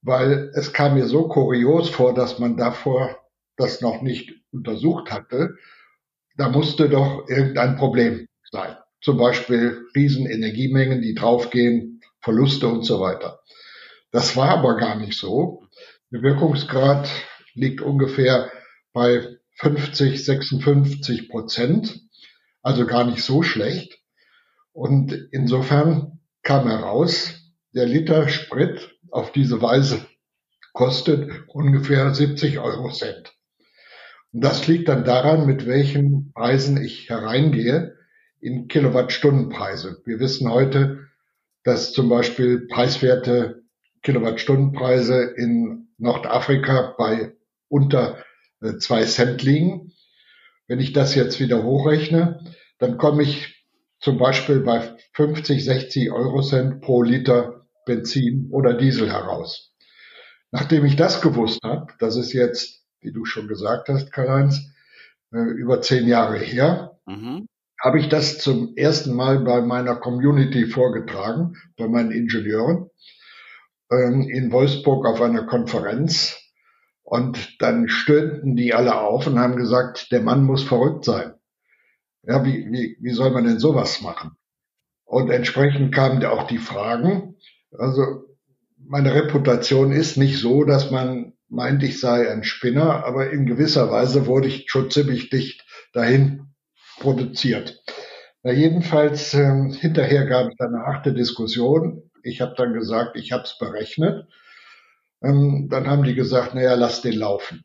weil 0.00 0.50
es 0.54 0.72
kam 0.72 0.94
mir 0.94 1.06
so 1.06 1.28
kurios 1.28 1.90
vor, 1.90 2.14
dass 2.14 2.38
man 2.38 2.56
davor 2.56 3.18
das 3.56 3.82
noch 3.82 4.00
nicht 4.00 4.32
untersucht 4.50 5.12
hatte. 5.12 5.56
Da 6.38 6.48
musste 6.48 6.88
doch 6.88 7.28
irgendein 7.28 7.76
Problem 7.76 8.26
sein 8.50 8.76
zum 9.00 9.16
Beispiel 9.18 9.86
Riesenenergiemengen, 9.94 11.02
die 11.02 11.14
draufgehen, 11.14 12.00
Verluste 12.20 12.68
und 12.68 12.84
so 12.84 13.00
weiter. 13.00 13.40
Das 14.12 14.36
war 14.36 14.50
aber 14.50 14.76
gar 14.76 14.96
nicht 14.96 15.18
so. 15.18 15.64
Der 16.10 16.22
Wirkungsgrad 16.22 17.08
liegt 17.54 17.80
ungefähr 17.80 18.50
bei 18.92 19.36
50, 19.56 20.24
56 20.24 21.28
Prozent, 21.28 22.00
also 22.62 22.86
gar 22.86 23.04
nicht 23.04 23.22
so 23.22 23.42
schlecht. 23.42 23.98
Und 24.72 25.12
insofern 25.32 26.20
kam 26.42 26.68
heraus, 26.68 27.40
der 27.74 27.86
Liter 27.86 28.28
Sprit 28.28 28.96
auf 29.10 29.32
diese 29.32 29.62
Weise 29.62 30.06
kostet 30.72 31.30
ungefähr 31.48 32.14
70 32.14 32.58
Euro 32.58 32.90
Cent. 32.90 33.32
Und 34.32 34.42
das 34.42 34.66
liegt 34.66 34.88
dann 34.88 35.04
daran, 35.04 35.46
mit 35.46 35.66
welchen 35.66 36.32
Preisen 36.32 36.82
ich 36.82 37.08
hereingehe 37.08 37.96
in 38.40 38.68
Kilowattstundenpreise. 38.68 40.02
Wir 40.04 40.18
wissen 40.20 40.50
heute, 40.50 41.08
dass 41.62 41.92
zum 41.92 42.08
Beispiel 42.08 42.66
preiswerte 42.66 43.62
Kilowattstundenpreise 44.02 45.22
in 45.22 45.88
Nordafrika 45.98 46.94
bei 46.96 47.36
unter 47.68 48.18
äh, 48.60 48.76
zwei 48.78 49.04
Cent 49.04 49.42
liegen. 49.42 49.92
Wenn 50.66 50.80
ich 50.80 50.92
das 50.92 51.14
jetzt 51.14 51.40
wieder 51.40 51.62
hochrechne, 51.62 52.40
dann 52.78 52.96
komme 52.96 53.22
ich 53.22 53.66
zum 53.98 54.18
Beispiel 54.18 54.60
bei 54.60 54.96
50, 55.12 55.64
60 55.64 56.10
Euro 56.10 56.40
Cent 56.40 56.80
pro 56.80 57.02
Liter 57.02 57.66
Benzin 57.84 58.48
oder 58.50 58.74
Diesel 58.74 59.10
heraus. 59.10 59.74
Nachdem 60.50 60.84
ich 60.84 60.96
das 60.96 61.20
gewusst 61.20 61.60
habe, 61.62 61.92
das 61.98 62.16
ist 62.16 62.32
jetzt, 62.32 62.82
wie 63.00 63.12
du 63.12 63.24
schon 63.24 63.46
gesagt 63.46 63.88
hast, 63.88 64.10
Karl-Heinz, 64.10 64.72
äh, 65.32 65.38
über 65.38 65.80
zehn 65.82 66.08
Jahre 66.08 66.38
her, 66.38 66.98
mhm. 67.06 67.46
Habe 67.80 67.98
ich 67.98 68.08
das 68.08 68.38
zum 68.38 68.74
ersten 68.76 69.14
Mal 69.14 69.40
bei 69.40 69.62
meiner 69.62 69.96
Community 69.96 70.66
vorgetragen, 70.66 71.56
bei 71.76 71.88
meinen 71.88 72.12
Ingenieuren 72.12 72.90
ähm, 73.90 74.28
in 74.28 74.52
Wolfsburg 74.52 75.06
auf 75.06 75.20
einer 75.20 75.46
Konferenz. 75.46 76.36
Und 77.02 77.60
dann 77.60 77.88
stöhnten 77.88 78.54
die 78.54 78.74
alle 78.74 79.00
auf 79.00 79.26
und 79.26 79.38
haben 79.38 79.56
gesagt, 79.56 80.12
der 80.12 80.20
Mann 80.20 80.44
muss 80.44 80.62
verrückt 80.62 81.04
sein. 81.04 81.34
Ja, 82.22 82.44
wie, 82.44 82.68
wie, 82.70 82.98
wie 83.00 83.12
soll 83.12 83.30
man 83.30 83.44
denn 83.44 83.58
sowas 83.58 84.02
machen? 84.02 84.32
Und 85.04 85.30
entsprechend 85.30 85.92
kamen 85.92 86.24
auch 86.24 86.46
die 86.46 86.58
Fragen. 86.58 87.36
Also 87.76 88.26
meine 88.76 89.14
Reputation 89.14 89.90
ist 89.90 90.18
nicht 90.18 90.38
so, 90.38 90.64
dass 90.64 90.90
man 90.90 91.32
meint, 91.48 91.82
ich 91.82 91.98
sei 91.98 92.30
ein 92.30 92.44
Spinner, 92.44 93.04
aber 93.04 93.30
in 93.30 93.46
gewisser 93.46 93.90
Weise 93.90 94.26
wurde 94.26 94.46
ich 94.46 94.66
schon 94.68 94.90
ziemlich 94.90 95.30
dicht 95.30 95.64
dahin 95.92 96.49
produziert. 97.00 97.82
Na, 98.44 98.52
jedenfalls 98.52 99.34
äh, 99.34 99.72
hinterher 99.72 100.26
gab 100.26 100.52
es 100.52 100.60
eine 100.60 100.84
harte 100.86 101.12
Diskussion. 101.12 102.10
Ich 102.22 102.40
habe 102.40 102.54
dann 102.56 102.72
gesagt, 102.72 103.16
ich 103.16 103.32
habe 103.32 103.42
es 103.42 103.58
berechnet. 103.58 104.28
Ähm, 105.22 105.68
dann 105.68 105.88
haben 105.88 106.04
die 106.04 106.14
gesagt, 106.14 106.54
naja, 106.54 106.74
lass 106.74 107.02
den 107.02 107.18
laufen. 107.18 107.64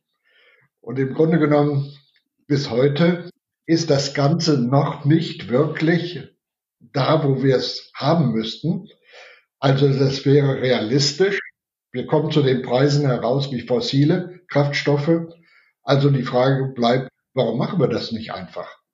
Und 0.81 0.99
im 0.99 1.13
Grunde 1.13 1.39
genommen 1.39 1.93
bis 2.47 2.69
heute 2.69 3.29
ist 3.65 3.89
das 3.89 4.13
Ganze 4.13 4.59
noch 4.59 5.05
nicht 5.05 5.49
wirklich 5.49 6.27
da, 6.79 7.23
wo 7.23 7.41
wir 7.41 7.55
es 7.55 7.91
haben 7.95 8.31
müssten. 8.31 8.89
Also 9.59 9.87
das 9.87 10.25
wäre 10.25 10.61
realistisch. 10.61 11.39
Wir 11.91 12.05
kommen 12.05 12.31
zu 12.31 12.43
den 12.43 12.61
Preisen 12.61 13.07
heraus 13.07 13.51
wie 13.51 13.61
fossile 13.61 14.41
Kraftstoffe. 14.49 15.33
Also 15.83 16.09
die 16.09 16.23
Frage 16.23 16.73
bleibt, 16.75 17.09
warum 17.33 17.57
machen 17.57 17.79
wir 17.79 17.87
das 17.87 18.11
nicht 18.11 18.33
einfach? 18.33 18.84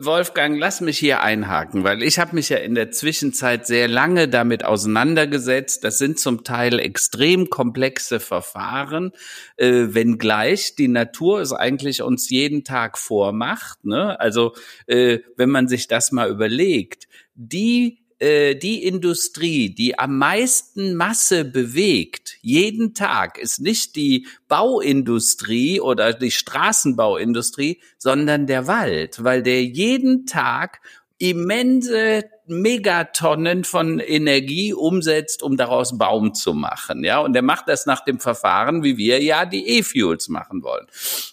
Wolfgang, 0.00 0.58
lass 0.58 0.80
mich 0.80 0.98
hier 0.98 1.22
einhaken, 1.22 1.84
weil 1.84 2.02
ich 2.02 2.18
habe 2.18 2.34
mich 2.34 2.48
ja 2.48 2.56
in 2.56 2.74
der 2.74 2.90
Zwischenzeit 2.90 3.64
sehr 3.64 3.86
lange 3.86 4.26
damit 4.26 4.64
auseinandergesetzt. 4.64 5.84
Das 5.84 5.98
sind 5.98 6.18
zum 6.18 6.42
Teil 6.42 6.80
extrem 6.80 7.48
komplexe 7.48 8.18
Verfahren, 8.18 9.12
äh, 9.56 9.86
wenngleich 9.90 10.74
die 10.74 10.88
Natur 10.88 11.40
es 11.40 11.52
eigentlich 11.52 12.02
uns 12.02 12.28
jeden 12.28 12.64
Tag 12.64 12.98
vormacht. 12.98 13.84
Ne? 13.84 14.18
Also 14.18 14.52
äh, 14.88 15.20
wenn 15.36 15.50
man 15.50 15.68
sich 15.68 15.86
das 15.86 16.10
mal 16.10 16.28
überlegt, 16.28 17.06
die 17.36 18.00
äh, 18.18 18.56
die 18.56 18.84
Industrie, 18.84 19.70
die 19.74 19.98
am 19.98 20.18
meisten 20.18 20.94
Masse 20.94 21.44
bewegt, 21.44 22.36
jeden 22.42 22.94
Tag, 22.94 23.38
ist 23.38 23.60
nicht 23.60 23.94
die 23.96 24.26
Bauindustrie 24.48 25.80
oder 25.80 26.12
die 26.12 26.30
Straßenbauindustrie, 26.30 27.80
sondern 27.96 28.46
der 28.46 28.66
Wald, 28.66 29.22
weil 29.22 29.42
der 29.42 29.64
jeden 29.64 30.26
Tag 30.26 30.80
immense 31.18 32.24
Megatonnen 32.46 33.64
von 33.64 33.98
Energie 34.00 34.72
umsetzt, 34.72 35.42
um 35.42 35.56
daraus 35.56 35.98
Baum 35.98 36.34
zu 36.34 36.54
machen. 36.54 37.04
Ja, 37.04 37.18
und 37.18 37.34
der 37.34 37.42
macht 37.42 37.68
das 37.68 37.86
nach 37.86 38.04
dem 38.04 38.20
Verfahren, 38.20 38.82
wie 38.82 38.96
wir 38.96 39.22
ja 39.22 39.44
die 39.44 39.66
E-Fuels 39.78 40.28
machen 40.28 40.62
wollen. 40.62 40.86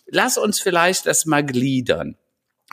Lass 0.07 0.37
uns 0.37 0.59
vielleicht 0.59 1.05
das 1.05 1.25
mal 1.25 1.45
gliedern 1.45 2.17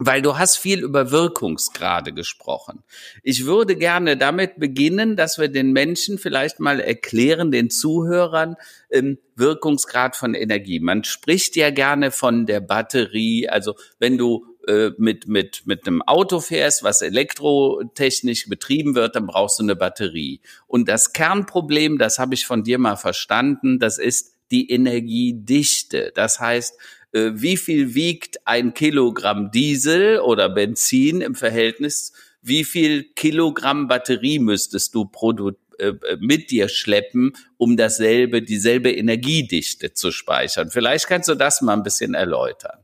weil 0.07 0.23
du 0.23 0.39
hast 0.39 0.57
viel 0.57 0.81
über 0.81 1.11
Wirkungsgrade 1.11 2.13
gesprochen. 2.13 2.83
Ich 3.23 3.47
würde 3.47 3.77
gerne 3.77 4.17
damit 4.17 4.59
beginnen, 4.59 5.17
dass 5.17 5.39
wir 5.39 5.49
den 5.49 5.73
Menschen 5.73 6.19
vielleicht 6.19 6.61
mal 6.61 6.81
erklären, 6.81 7.51
den 7.51 7.71
Zuhörern, 7.71 8.57
ähm, 8.91 9.19
Wirkungsgrad 9.37 10.17
von 10.17 10.35
Energie. 10.35 10.81
Man 10.81 11.05
spricht 11.05 11.57
ja 11.57 11.71
gerne 11.71 12.11
von 12.11 12.47
der 12.47 12.61
Batterie. 12.61 13.49
Also 13.49 13.75
wenn 13.99 14.19
du 14.19 14.47
äh, 14.67 14.91
mit, 14.99 15.27
mit, 15.27 15.63
mit 15.67 15.87
einem 15.87 16.03
Auto 16.03 16.41
fährst, 16.41 16.83
was 16.83 17.03
elektrotechnisch 17.03 18.49
betrieben 18.49 18.95
wird, 18.95 19.17
dann 19.17 19.27
brauchst 19.27 19.59
du 19.59 19.65
eine 19.65 19.77
Batterie. 19.77 20.41
Und 20.67 20.89
das 20.89 21.13
Kernproblem, 21.13 21.99
das 21.99 22.19
habe 22.19 22.35
ich 22.35 22.47
von 22.47 22.63
dir 22.63 22.79
mal 22.79 22.97
verstanden, 22.97 23.79
das 23.79 23.99
ist 23.99 24.37
die 24.51 24.71
Energiedichte. 24.71 26.13
Das 26.15 26.39
heißt, 26.39 26.79
wie 27.13 27.57
viel 27.57 27.95
wiegt 27.95 28.47
ein 28.47 28.75
Kilogramm 28.75 29.51
Diesel 29.51 30.21
oder 30.21 30.49
Benzin 30.49 31.21
im 31.21 31.35
Verhältnis, 31.35 32.13
wie 32.41 32.65
viel 32.65 33.05
Kilogramm 33.15 33.87
Batterie 33.87 34.39
müsstest 34.39 34.95
du 34.95 35.05
produ 35.05 35.53
äh, 35.79 35.89
äh, 35.89 36.17
mit 36.21 36.51
dir 36.51 36.69
schleppen, 36.69 37.33
um 37.57 37.77
dasselbe, 37.77 38.43
dieselbe 38.43 38.93
Energiedichte 38.93 39.93
zu 39.93 40.11
speichern. 40.11 40.71
Vielleicht 40.71 41.09
kannst 41.09 41.29
du 41.29 41.35
das 41.35 41.63
mal 41.63 41.73
ein 41.73 41.83
bisschen 41.83 42.15
erläutern. 42.15 42.79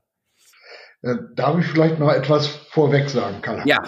Darf 1.35 1.59
ich 1.61 1.67
vielleicht 1.67 2.01
noch 2.01 2.13
etwas 2.13 2.49
vorweg 2.49 3.09
sagen, 3.09 3.41
Karl? 3.41 3.63
Ja. 3.67 3.79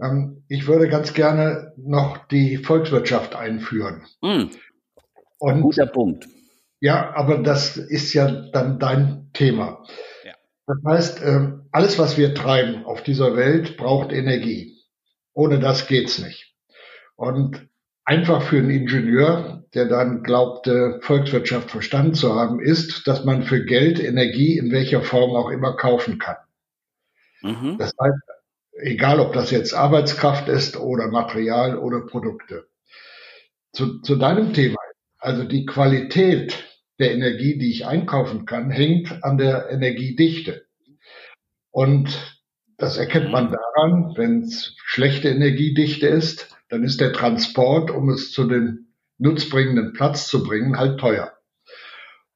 Ähm, 0.00 0.44
ich 0.48 0.66
würde 0.66 0.88
ganz 0.88 1.12
gerne 1.12 1.72
noch 1.76 2.26
die 2.28 2.58
Volkswirtschaft 2.58 3.34
einführen. 3.34 4.02
Mm. 4.20 4.44
Und 5.38 5.60
Guter 5.60 5.86
Punkt. 5.86 6.28
Ja, 6.84 7.14
aber 7.14 7.38
das 7.38 7.78
ist 7.78 8.12
ja 8.12 8.30
dann 8.30 8.78
dein 8.78 9.30
Thema. 9.32 9.82
Ja. 10.22 10.34
Das 10.66 10.76
heißt, 10.84 11.22
ähm, 11.24 11.66
alles, 11.72 11.98
was 11.98 12.18
wir 12.18 12.34
treiben 12.34 12.84
auf 12.84 13.02
dieser 13.02 13.36
Welt, 13.36 13.78
braucht 13.78 14.12
Energie. 14.12 14.82
Ohne 15.32 15.58
das 15.60 15.86
geht's 15.86 16.18
nicht. 16.18 16.54
Und 17.16 17.70
einfach 18.04 18.42
für 18.42 18.58
einen 18.58 18.68
Ingenieur, 18.68 19.64
der 19.72 19.86
dann 19.86 20.22
glaubte, 20.22 20.98
Volkswirtschaft 21.00 21.70
verstanden 21.70 22.12
zu 22.12 22.34
haben, 22.34 22.60
ist, 22.60 23.08
dass 23.08 23.24
man 23.24 23.44
für 23.44 23.64
Geld 23.64 23.98
Energie 23.98 24.58
in 24.58 24.70
welcher 24.70 25.00
Form 25.00 25.34
auch 25.36 25.48
immer 25.48 25.76
kaufen 25.76 26.18
kann. 26.18 26.36
Mhm. 27.40 27.78
Das 27.78 27.94
heißt, 27.98 28.22
egal 28.82 29.20
ob 29.20 29.32
das 29.32 29.50
jetzt 29.50 29.72
Arbeitskraft 29.72 30.48
ist 30.48 30.76
oder 30.76 31.08
Material 31.08 31.78
oder 31.78 32.02
Produkte. 32.02 32.66
Zu, 33.72 34.02
zu 34.02 34.16
deinem 34.16 34.52
Thema, 34.52 34.76
also 35.18 35.44
die 35.44 35.64
Qualität 35.64 36.73
der 36.98 37.12
Energie, 37.12 37.58
die 37.58 37.70
ich 37.70 37.86
einkaufen 37.86 38.46
kann, 38.46 38.70
hängt 38.70 39.22
an 39.24 39.38
der 39.38 39.70
Energiedichte. 39.70 40.66
Und 41.70 42.40
das 42.76 42.96
erkennt 42.98 43.30
man 43.30 43.50
daran, 43.50 44.14
wenn 44.16 44.42
es 44.42 44.74
schlechte 44.84 45.28
Energiedichte 45.28 46.06
ist, 46.06 46.56
dann 46.68 46.84
ist 46.84 47.00
der 47.00 47.12
Transport, 47.12 47.90
um 47.90 48.08
es 48.10 48.32
zu 48.32 48.46
dem 48.46 48.92
nutzbringenden 49.18 49.92
Platz 49.92 50.28
zu 50.28 50.42
bringen, 50.42 50.76
halt 50.76 50.98
teuer. 50.98 51.32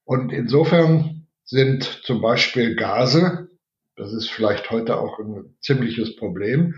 Und 0.05 0.33
insofern 0.33 1.27
sind 1.45 1.85
zum 1.85 2.21
Beispiel 2.21 2.77
Gase, 2.77 3.49
das 3.97 4.13
ist 4.13 4.31
vielleicht 4.31 4.71
heute 4.71 4.99
auch 4.99 5.19
ein 5.19 5.57
ziemliches 5.61 6.17
Problem, 6.17 6.75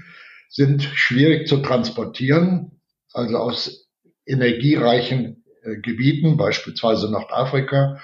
sind 0.49 0.83
schwierig 0.83 1.47
zu 1.47 1.59
transportieren, 1.59 2.81
also 3.13 3.37
aus 3.37 3.89
energiereichen 4.27 5.40
Gebieten, 5.63 6.37
beispielsweise 6.37 7.11
Nordafrika 7.11 8.01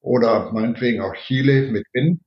oder 0.00 0.52
meinetwegen 0.52 1.00
auch 1.00 1.14
Chile 1.14 1.70
mit 1.70 1.86
Wind, 1.92 2.20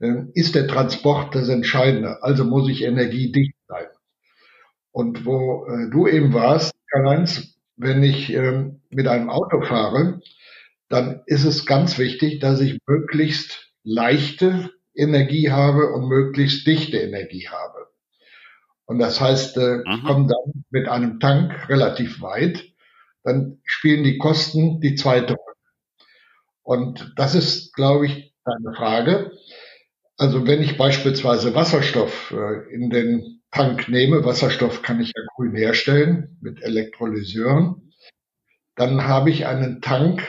äh, 0.00 0.24
ist 0.34 0.54
der 0.54 0.66
Transport 0.66 1.34
das 1.34 1.48
Entscheidende. 1.48 2.22
Also 2.22 2.44
muss 2.44 2.68
ich 2.68 2.82
energiedicht 2.82 3.54
sein. 3.68 3.86
Und 4.92 5.24
wo 5.24 5.66
äh, 5.66 5.90
du 5.90 6.06
eben 6.06 6.32
warst, 6.32 6.74
Karl-Heinz, 6.90 7.58
wenn 7.76 8.02
ich 8.02 8.32
ähm, 8.32 8.80
mit 8.90 9.06
einem 9.06 9.30
Auto 9.30 9.60
fahre, 9.60 10.20
dann 10.88 11.22
ist 11.26 11.44
es 11.44 11.66
ganz 11.66 11.98
wichtig, 11.98 12.40
dass 12.40 12.60
ich 12.60 12.78
möglichst 12.86 13.72
leichte 13.82 14.70
Energie 14.94 15.50
habe 15.50 15.92
und 15.92 16.08
möglichst 16.08 16.66
dichte 16.66 16.96
Energie 16.96 17.48
habe. 17.48 17.88
Und 18.86 18.98
das 18.98 19.20
heißt, 19.20 19.56
äh, 19.58 19.80
ich 19.80 20.04
komme 20.04 20.28
dann 20.28 20.64
mit 20.70 20.88
einem 20.88 21.20
Tank 21.20 21.68
relativ 21.68 22.22
weit 22.22 22.64
dann 23.26 23.60
spielen 23.64 24.04
die 24.04 24.18
Kosten 24.18 24.80
die 24.80 24.94
zweite 24.94 25.34
Rolle. 25.34 25.56
Und 26.62 27.12
das 27.16 27.34
ist, 27.34 27.74
glaube 27.74 28.06
ich, 28.06 28.32
eine 28.44 28.72
Frage. 28.74 29.32
Also 30.16 30.46
wenn 30.46 30.62
ich 30.62 30.78
beispielsweise 30.78 31.54
Wasserstoff 31.54 32.30
äh, 32.30 32.72
in 32.72 32.88
den 32.88 33.42
Tank 33.50 33.88
nehme, 33.88 34.24
Wasserstoff 34.24 34.82
kann 34.82 35.00
ich 35.00 35.08
ja 35.08 35.22
grün 35.34 35.56
herstellen 35.56 36.38
mit 36.40 36.62
Elektrolyseuren, 36.62 37.92
dann 38.76 39.04
habe 39.04 39.30
ich 39.30 39.46
einen 39.46 39.80
Tank, 39.80 40.22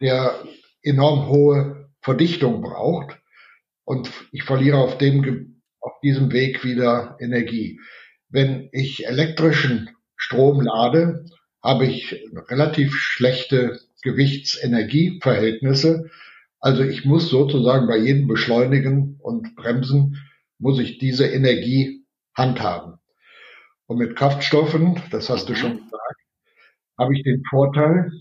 der 0.00 0.42
enorm 0.82 1.28
hohe 1.28 1.90
Verdichtung 2.00 2.62
braucht 2.62 3.18
und 3.84 4.10
ich 4.32 4.44
verliere 4.44 4.78
auf 4.78 4.96
dem, 4.96 5.60
auf 5.80 6.00
diesem 6.02 6.32
Weg 6.32 6.64
wieder 6.64 7.18
Energie. 7.20 7.78
Wenn 8.30 8.70
ich 8.72 9.06
elektrischen 9.06 9.90
Strom 10.16 10.60
lade, 10.62 11.26
habe 11.62 11.86
ich 11.86 12.24
relativ 12.48 12.94
schlechte 12.94 13.80
Gewichtsenergieverhältnisse. 14.02 16.10
Also 16.60 16.82
ich 16.82 17.04
muss 17.04 17.28
sozusagen 17.28 17.86
bei 17.86 17.98
jedem 17.98 18.26
Beschleunigen 18.26 19.18
und 19.20 19.54
Bremsen 19.56 20.16
muss 20.58 20.78
ich 20.78 20.98
diese 20.98 21.26
Energie 21.26 22.04
handhaben. 22.34 22.98
Und 23.86 23.98
mit 23.98 24.16
Kraftstoffen, 24.16 25.00
das 25.10 25.30
hast 25.30 25.48
du 25.48 25.54
schon 25.54 25.78
gesagt, 25.78 26.20
habe 26.98 27.16
ich 27.16 27.22
den 27.22 27.42
Vorteil, 27.48 28.12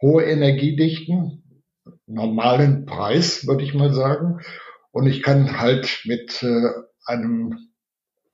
hohe 0.00 0.24
Energiedichten, 0.24 1.62
normalen 2.06 2.86
Preis, 2.86 3.46
würde 3.46 3.64
ich 3.64 3.74
mal 3.74 3.92
sagen. 3.92 4.40
Und 4.92 5.06
ich 5.06 5.22
kann 5.22 5.58
halt 5.58 6.02
mit 6.04 6.42
äh, 6.42 6.68
einem 7.04 7.58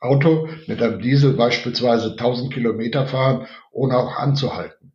Auto, 0.03 0.49
mit 0.67 0.83
einem 0.83 1.01
Diesel 1.01 1.35
beispielsweise 1.35 2.13
1000 2.13 2.53
Kilometer 2.53 3.07
fahren, 3.07 3.47
ohne 3.71 3.97
auch 3.97 4.17
anzuhalten. 4.17 4.93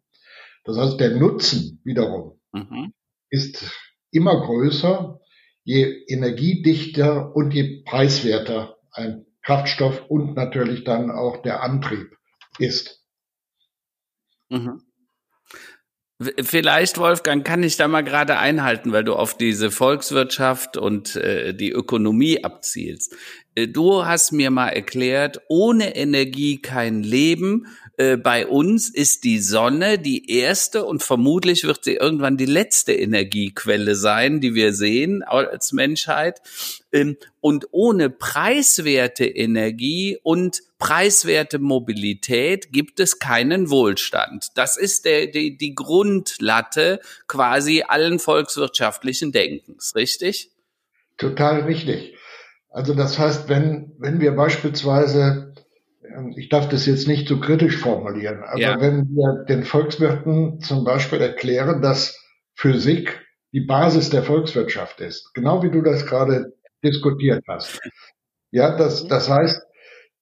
Das 0.65 0.77
heißt, 0.77 0.99
der 0.99 1.15
Nutzen 1.15 1.79
wiederum 1.85 2.39
mhm. 2.51 2.93
ist 3.29 3.71
immer 4.11 4.41
größer, 4.41 5.19
je 5.63 6.03
energiedichter 6.07 7.35
und 7.35 7.53
je 7.53 7.83
preiswerter 7.85 8.77
ein 8.91 9.25
Kraftstoff 9.43 10.05
und 10.09 10.35
natürlich 10.35 10.83
dann 10.83 11.09
auch 11.09 11.41
der 11.41 11.63
Antrieb 11.63 12.17
ist. 12.59 13.05
Mhm. 14.49 14.81
Vielleicht, 16.19 16.97
Wolfgang, 16.97 17.45
kann 17.45 17.62
ich 17.62 17.77
da 17.77 17.88
mal 17.88 18.03
gerade 18.03 18.39
einhalten, 18.39 18.91
weil 18.91 19.03
du 19.03 19.13
auf 19.13 19.38
diese 19.38 19.69
Volkswirtschaft 19.69 20.75
und 20.75 21.15
äh, 21.15 21.53
die 21.53 21.71
Ökonomie 21.71 22.43
abzielst. 22.43 23.15
Äh, 23.53 23.67
du 23.67 24.03
hast 24.03 24.32
mir 24.32 24.49
mal 24.49 24.69
erklärt, 24.69 25.41
ohne 25.47 25.95
Energie 25.95 26.60
kein 26.60 27.03
Leben. 27.03 27.67
Äh, 27.97 28.15
bei 28.15 28.45
uns 28.45 28.89
ist 28.89 29.23
die 29.23 29.39
Sonne 29.39 29.97
die 29.97 30.31
erste 30.31 30.86
und 30.86 31.01
vermutlich 31.01 31.63
wird 31.63 31.83
sie 31.83 31.95
irgendwann 31.95 32.38
die 32.38 32.45
letzte 32.45 32.93
Energiequelle 32.93 33.95
sein, 33.95 34.39
die 34.39 34.53
wir 34.53 34.73
sehen 34.73 35.23
als 35.23 35.73
Menschheit. 35.73 36.41
Ähm, 36.91 37.17
und 37.41 37.67
ohne 37.71 38.12
preiswerte 38.12 39.25
Energie 39.25 40.19
und 40.21 40.62
preiswerte 40.77 41.57
Mobilität 41.57 42.71
gibt 42.71 42.99
es 42.99 43.17
keinen 43.17 43.71
Wohlstand. 43.71 44.49
Das 44.53 44.77
ist 44.77 45.05
der, 45.05 45.25
die, 45.25 45.57
die 45.57 45.73
Grundlatte 45.73 46.99
quasi 47.27 47.83
allen 47.88 48.19
volkswirtschaftlichen 48.19 49.31
Denkens, 49.31 49.95
richtig? 49.95 50.51
Total 51.17 51.62
richtig. 51.62 52.15
Also 52.69 52.93
das 52.93 53.17
heißt, 53.17 53.49
wenn, 53.49 53.93
wenn 53.97 54.21
wir 54.21 54.36
beispielsweise, 54.36 55.55
ich 56.35 56.49
darf 56.49 56.69
das 56.69 56.85
jetzt 56.85 57.07
nicht 57.07 57.27
so 57.27 57.39
kritisch 57.39 57.77
formulieren, 57.77 58.43
aber 58.43 58.59
ja. 58.59 58.81
wenn 58.81 59.07
wir 59.09 59.45
den 59.47 59.63
Volkswirten 59.63 60.59
zum 60.59 60.83
Beispiel 60.83 61.21
erklären, 61.21 61.81
dass 61.81 62.19
Physik 62.55 63.19
die 63.53 63.61
Basis 63.61 64.09
der 64.09 64.23
Volkswirtschaft 64.23 64.99
ist, 65.01 65.33
genau 65.33 65.63
wie 65.63 65.71
du 65.71 65.81
das 65.81 66.05
gerade 66.05 66.53
diskutiert 66.83 67.43
hast. 67.47 67.79
Ja, 68.51 68.77
das, 68.77 69.07
das 69.07 69.29
heißt, 69.29 69.61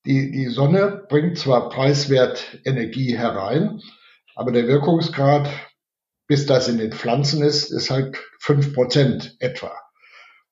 die, 0.05 0.31
die 0.31 0.47
Sonne 0.47 1.05
bringt 1.09 1.37
zwar 1.37 1.69
preiswert 1.69 2.59
Energie 2.63 3.17
herein, 3.17 3.81
aber 4.35 4.51
der 4.51 4.67
Wirkungsgrad, 4.67 5.49
bis 6.27 6.45
das 6.45 6.67
in 6.67 6.77
den 6.77 6.91
Pflanzen 6.91 7.43
ist, 7.43 7.71
ist 7.71 7.89
halt 7.89 8.17
fünf 8.39 8.73
Prozent 8.73 9.35
etwa. 9.39 9.71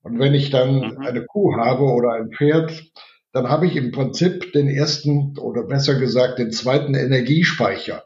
Und 0.02 0.20
wenn 0.20 0.34
ich 0.34 0.50
dann 0.50 0.76
mhm. 0.76 0.98
eine 1.00 1.26
Kuh 1.26 1.56
habe 1.56 1.84
oder 1.84 2.14
ein 2.14 2.32
Pferd, 2.32 2.92
dann 3.34 3.50
habe 3.50 3.66
ich 3.66 3.76
im 3.76 3.92
Prinzip 3.92 4.54
den 4.54 4.70
ersten 4.70 5.38
oder 5.40 5.64
besser 5.64 6.00
gesagt 6.00 6.38
den 6.40 6.52
zweiten 6.52 6.94
Energiespeicher. 6.94 8.04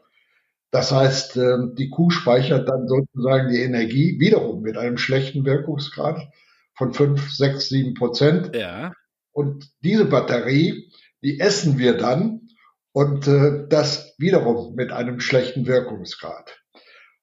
Das 0.70 0.90
heißt, 0.90 1.36
ähm, 1.36 1.74
die 1.76 1.90
Kuh 1.90 2.10
speichert 2.10 2.68
dann 2.68 2.88
sozusagen 2.88 3.52
die 3.52 3.60
Energie 3.60 4.18
wiederum 4.18 4.62
mit 4.62 4.76
einem 4.76 4.96
schlechten 4.96 5.44
Wirkungsgrad 5.44 6.28
von 6.74 6.92
fünf, 6.92 7.30
sechs, 7.30 7.68
sieben 7.68 7.94
Prozent. 7.94 8.56
Ja. 8.56 8.92
Und 9.32 9.70
diese 9.82 10.06
Batterie, 10.06 10.90
die 11.22 11.40
essen 11.40 11.78
wir 11.78 11.96
dann 11.96 12.48
und 12.92 13.28
äh, 13.28 13.66
das 13.68 14.14
wiederum 14.18 14.74
mit 14.74 14.92
einem 14.92 15.20
schlechten 15.20 15.66
Wirkungsgrad. 15.66 16.58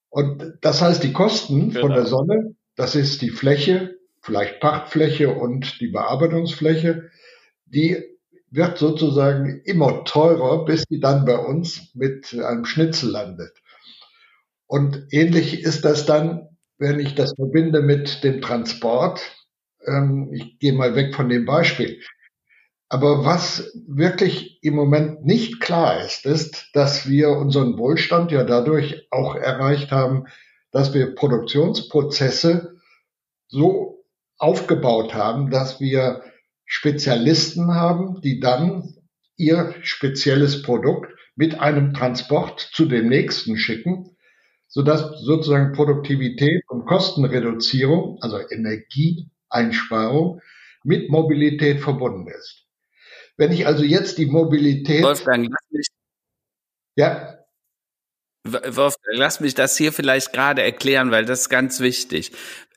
Und 0.09 0.53
das 0.61 0.81
heißt, 0.81 1.03
die 1.03 1.13
Kosten 1.13 1.69
genau. 1.69 1.81
von 1.81 1.91
der 1.91 2.05
Sonne, 2.05 2.55
das 2.75 2.95
ist 2.95 3.21
die 3.21 3.31
Fläche, 3.31 3.95
vielleicht 4.21 4.59
Pachtfläche 4.59 5.29
und 5.33 5.81
die 5.81 5.87
Bearbeitungsfläche, 5.87 7.09
die 7.65 8.03
wird 8.51 8.77
sozusagen 8.77 9.61
immer 9.65 10.03
teurer, 10.05 10.65
bis 10.65 10.83
sie 10.87 10.99
dann 10.99 11.25
bei 11.25 11.37
uns 11.37 11.93
mit 11.93 12.33
einem 12.33 12.65
Schnitzel 12.65 13.11
landet. 13.11 13.51
Und 14.67 15.07
ähnlich 15.11 15.61
ist 15.61 15.85
das 15.85 16.05
dann, 16.05 16.49
wenn 16.77 16.99
ich 16.99 17.15
das 17.15 17.33
verbinde 17.35 17.81
mit 17.81 18.23
dem 18.23 18.41
Transport. 18.41 19.21
Ähm, 19.85 20.31
ich 20.33 20.59
gehe 20.59 20.73
mal 20.73 20.95
weg 20.95 21.13
von 21.15 21.29
dem 21.29 21.45
Beispiel. 21.45 22.01
Aber 22.87 23.25
was 23.25 23.71
wirklich 23.87 24.59
im 24.63 24.75
Moment 24.75 25.25
nicht 25.25 25.59
klar 25.59 26.03
ist, 26.03 26.25
ist, 26.25 26.69
dass 26.73 27.09
wir 27.09 27.29
unseren 27.29 27.77
Wohlstand 27.77 28.31
ja 28.31 28.43
dadurch 28.43 29.07
auch 29.11 29.35
erreicht 29.35 29.91
haben, 29.91 30.25
dass 30.71 30.93
wir 30.93 31.15
Produktionsprozesse 31.15 32.75
so 33.47 34.05
aufgebaut 34.37 35.13
haben, 35.13 35.49
dass 35.49 35.79
wir 35.79 36.23
Spezialisten 36.65 37.73
haben, 37.73 38.21
die 38.21 38.39
dann 38.39 38.95
ihr 39.37 39.75
spezielles 39.81 40.61
Produkt 40.63 41.11
mit 41.35 41.59
einem 41.59 41.93
Transport 41.93 42.59
zu 42.59 42.85
dem 42.85 43.07
nächsten 43.09 43.57
schicken, 43.57 44.15
sodass 44.67 45.21
sozusagen 45.21 45.73
Produktivität 45.73 46.63
und 46.67 46.85
Kostenreduzierung, 46.85 48.17
also 48.21 48.39
Energieeinsparung, 48.49 50.41
mit 50.83 51.09
Mobilität 51.09 51.81
verbunden 51.81 52.27
ist. 52.27 52.65
Wenn 53.37 53.51
ich 53.51 53.67
also 53.67 53.83
jetzt 53.83 54.17
die 54.17 54.27
Mobilität. 54.27 55.03
Wolfgang, 55.03 55.49
lass 55.49 55.71
mich. 55.71 55.87
Ja. 56.95 57.39
Wolfgang, 58.45 59.17
lass 59.17 59.39
mich 59.39 59.55
das 59.55 59.75
hier 59.77 59.91
vielleicht 59.91 60.31
gerade 60.31 60.61
erklären, 60.61 61.11
weil 61.11 61.25
das 61.25 61.41
ist 61.41 61.49
ganz 61.49 61.79
wichtig 61.79 62.31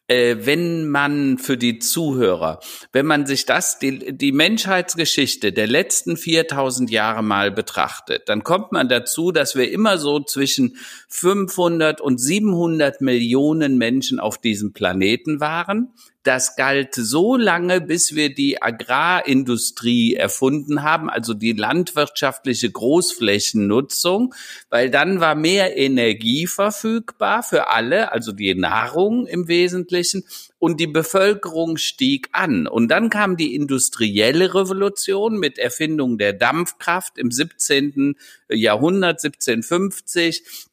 äh, 0.08 0.36
wenn 0.40 0.88
man 0.88 1.38
für 1.38 1.56
die 1.56 1.78
Zuhörer, 1.78 2.60
wenn 2.92 3.06
man 3.06 3.26
sich 3.26 3.44
das, 3.46 3.78
die, 3.78 4.16
die 4.16 4.32
Menschheitsgeschichte 4.32 5.52
der 5.52 5.66
letzten 5.66 6.16
4000 6.16 6.90
Jahre 6.90 7.22
mal 7.22 7.50
betrachtet, 7.50 8.28
dann 8.28 8.42
kommt 8.42 8.72
man 8.72 8.88
dazu, 8.88 9.30
dass 9.30 9.54
wir 9.54 9.70
immer 9.70 9.98
so 9.98 10.20
zwischen 10.20 10.76
500 11.08 12.00
und 12.00 12.18
700 12.18 13.00
Millionen 13.02 13.76
Menschen 13.76 14.18
auf 14.18 14.38
diesem 14.38 14.72
Planeten 14.72 15.40
waren. 15.40 15.92
Das 16.28 16.56
galt 16.56 16.94
so 16.94 17.38
lange, 17.38 17.80
bis 17.80 18.14
wir 18.14 18.34
die 18.34 18.60
Agrarindustrie 18.60 20.12
erfunden 20.12 20.82
haben, 20.82 21.08
also 21.08 21.32
die 21.32 21.54
landwirtschaftliche 21.54 22.70
Großflächennutzung, 22.70 24.34
weil 24.68 24.90
dann 24.90 25.20
war 25.20 25.34
mehr 25.34 25.78
Energie 25.78 26.46
verfügbar 26.46 27.42
für 27.42 27.70
alle, 27.70 28.12
also 28.12 28.32
die 28.32 28.54
Nahrung 28.54 29.26
im 29.26 29.48
Wesentlichen, 29.48 30.22
und 30.58 30.80
die 30.80 30.86
Bevölkerung 30.86 31.76
stieg 31.76 32.28
an. 32.32 32.66
Und 32.66 32.88
dann 32.88 33.10
kam 33.10 33.36
die 33.36 33.54
industrielle 33.54 34.54
Revolution 34.54 35.38
mit 35.38 35.58
Erfindung 35.58 36.18
der 36.18 36.32
Dampfkraft 36.32 37.16
im 37.16 37.30
17. 37.30 38.16
Jahrhundert, 38.50 39.24
1750 39.24 40.67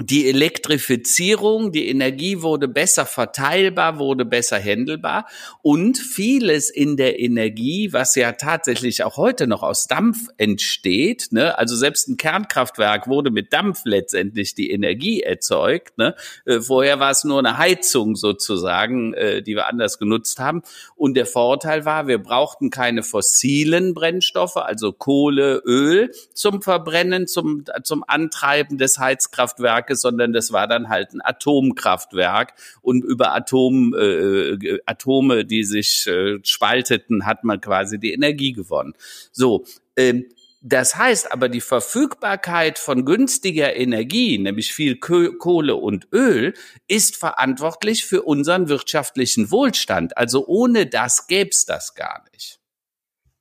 die 0.00 0.28
Elektrifizierung, 0.28 1.72
die 1.72 1.88
Energie 1.88 2.42
wurde 2.42 2.68
besser 2.68 3.04
verteilbar, 3.04 3.98
wurde 3.98 4.24
besser 4.24 4.58
händelbar 4.58 5.26
und 5.62 5.98
vieles 5.98 6.70
in 6.70 6.96
der 6.96 7.18
Energie, 7.18 7.92
was 7.92 8.14
ja 8.14 8.32
tatsächlich 8.32 9.02
auch 9.02 9.16
heute 9.16 9.46
noch 9.46 9.62
aus 9.62 9.86
Dampf 9.86 10.28
entsteht, 10.36 11.28
ne, 11.30 11.58
also 11.58 11.74
selbst 11.74 12.08
ein 12.08 12.16
Kernkraftwerk 12.16 13.08
wurde 13.08 13.30
mit 13.30 13.52
Dampf 13.52 13.82
letztendlich 13.84 14.54
die 14.54 14.70
Energie 14.70 15.22
erzeugt. 15.22 15.98
Ne, 15.98 16.14
äh, 16.44 16.60
vorher 16.60 17.00
war 17.00 17.10
es 17.10 17.24
nur 17.24 17.40
eine 17.40 17.58
Heizung 17.58 18.14
sozusagen, 18.14 19.14
äh, 19.14 19.42
die 19.42 19.56
wir 19.56 19.66
anders 19.66 19.98
genutzt 19.98 20.38
haben. 20.38 20.62
Und 20.94 21.14
der 21.14 21.26
Vorteil 21.26 21.84
war, 21.84 22.06
wir 22.06 22.18
brauchten 22.18 22.70
keine 22.70 23.02
fossilen 23.02 23.94
Brennstoffe, 23.94 24.56
also 24.56 24.92
Kohle, 24.92 25.60
Öl 25.64 26.12
zum 26.34 26.62
Verbrennen, 26.62 27.26
zum, 27.26 27.64
zum 27.82 28.04
Antreiben 28.06 28.78
des 28.78 28.98
Heizkraftwerks 28.98 29.87
Kraftwerke, 29.88 29.96
sondern 29.96 30.32
das 30.32 30.52
war 30.52 30.66
dann 30.66 30.88
halt 30.88 31.12
ein 31.12 31.20
Atomkraftwerk 31.22 32.54
und 32.82 33.04
über 33.04 33.34
Atom, 33.34 33.94
äh, 33.94 34.78
Atome, 34.86 35.44
die 35.44 35.64
sich 35.64 36.06
äh, 36.06 36.38
spalteten, 36.42 37.26
hat 37.26 37.44
man 37.44 37.60
quasi 37.60 37.98
die 37.98 38.12
Energie 38.12 38.52
gewonnen. 38.52 38.94
So, 39.32 39.64
ähm, 39.96 40.26
das 40.60 40.96
heißt 40.96 41.32
aber, 41.32 41.48
die 41.48 41.60
Verfügbarkeit 41.60 42.80
von 42.80 43.04
günstiger 43.04 43.76
Energie, 43.76 44.38
nämlich 44.38 44.72
viel 44.72 44.96
Kohle 44.96 45.76
und 45.76 46.08
Öl, 46.12 46.52
ist 46.88 47.16
verantwortlich 47.16 48.04
für 48.04 48.22
unseren 48.22 48.68
wirtschaftlichen 48.68 49.52
Wohlstand. 49.52 50.16
Also 50.16 50.46
ohne 50.46 50.86
das 50.86 51.28
gäbe 51.28 51.50
es 51.50 51.64
das 51.64 51.94
gar 51.94 52.24
nicht. 52.32 52.58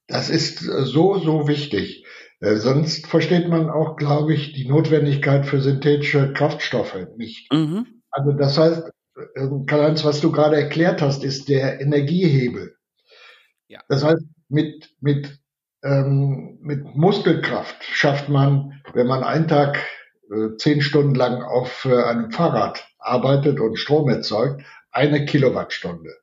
Das 0.08 0.30
ist 0.30 0.60
so, 0.60 1.18
so 1.18 1.48
wichtig. 1.48 2.06
Äh, 2.40 2.56
sonst 2.58 3.08
versteht 3.08 3.48
man 3.48 3.70
auch, 3.70 3.96
glaube 3.96 4.34
ich, 4.34 4.54
die 4.54 4.68
Notwendigkeit 4.68 5.46
für 5.46 5.60
synthetische 5.60 6.34
Kraftstoffe 6.34 7.08
nicht. 7.18 7.52
Mhm. 7.52 8.02
Also 8.12 8.32
das 8.32 8.58
heißt, 8.58 8.92
äh, 9.36 9.48
Karl-Heinz, 9.66 10.06
was 10.06 10.22
du 10.22 10.32
gerade 10.32 10.56
erklärt 10.56 11.02
hast, 11.02 11.24
ist 11.24 11.50
der 11.50 11.82
Energiehebel. 11.82 12.76
Ja. 13.68 13.82
Das 13.90 14.04
heißt, 14.04 14.24
mit, 14.50 14.90
mit, 15.02 15.40
ähm, 15.84 16.60
mit 16.62 16.96
Muskelkraft 16.96 17.84
schafft 17.84 18.30
man, 18.30 18.82
wenn 18.94 19.08
man 19.08 19.24
einen 19.24 19.48
Tag 19.48 19.84
äh, 20.32 20.56
zehn 20.58 20.82
Stunden 20.82 21.16
lang 21.16 21.42
auf 21.42 21.86
äh, 21.86 22.04
einem 22.04 22.32
Fahrrad 22.32 22.88
arbeitet 23.00 23.60
und 23.60 23.78
Strom 23.78 24.10
erzeugt, 24.10 24.64
eine 24.92 25.26
Kilowattstunde. 25.26 26.16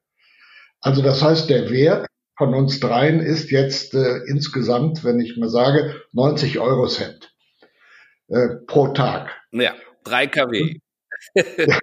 Also 0.81 1.03
das 1.03 1.23
heißt, 1.23 1.49
der 1.51 1.71
Wert 1.71 2.07
von 2.37 2.55
uns 2.55 2.81
dreien 2.81 3.21
ist 3.21 3.51
jetzt 3.51 3.95
äh, 3.95 4.19
insgesamt, 4.27 5.05
wenn 5.05 5.21
ich 5.21 5.37
mal 5.37 5.49
sage, 5.49 6.03
90 6.13 6.59
Euro 6.59 6.87
Cent 6.87 7.33
äh, 8.29 8.57
pro 8.67 8.89
Tag. 8.89 9.31
Ja, 9.53 9.75
3 10.05 10.27
kW. 10.27 10.79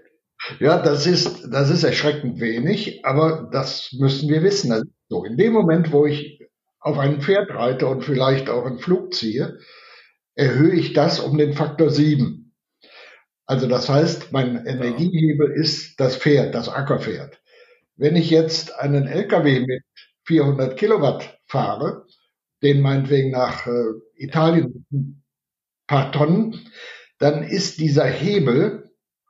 ja, 0.60 0.82
das 0.82 1.08
ist, 1.08 1.48
das 1.52 1.70
ist 1.70 1.84
erschreckend 1.84 2.40
wenig, 2.40 3.06
aber 3.06 3.50
das 3.52 3.94
müssen 3.94 4.30
wir 4.30 4.44
wissen. 4.44 4.72
Also, 4.72 4.86
so, 5.08 5.24
in 5.24 5.38
dem 5.38 5.54
Moment, 5.54 5.92
wo 5.92 6.06
ich 6.06 6.42
auf 6.80 6.98
ein 6.98 7.22
Pferd 7.22 7.52
reite 7.52 7.88
und 7.88 8.04
vielleicht 8.04 8.50
auch 8.50 8.66
einen 8.66 8.80
Flug 8.80 9.14
ziehe, 9.14 9.60
erhöhe 10.36 10.74
ich 10.74 10.94
das 10.94 11.20
um 11.20 11.38
den 11.38 11.54
Faktor 11.54 11.90
7. 11.90 12.54
Also 13.46 13.68
das 13.68 13.90
heißt, 13.90 14.32
mein 14.32 14.66
Energiehebel 14.66 15.52
ist 15.52 16.00
das 16.00 16.16
Pferd, 16.16 16.56
das 16.56 16.70
Ackerpferd. 16.70 17.42
Wenn 17.98 18.16
ich 18.16 18.30
jetzt 18.30 18.74
einen 18.80 19.08
LKW 19.08 19.60
mit 19.60 19.84
400 20.32 20.78
Kilowatt 20.78 21.38
fahre, 21.46 22.06
den 22.63 22.80
meinetwegen 22.80 23.32
nach 23.32 23.67
äh, 23.67 23.72
Italien 24.15 24.86
ein 24.89 25.24
paar 25.88 26.13
Tonnen, 26.13 26.70
dann 27.20 27.44
ist 27.44 27.80
dieser 27.80 28.06
Hebel 28.06 28.89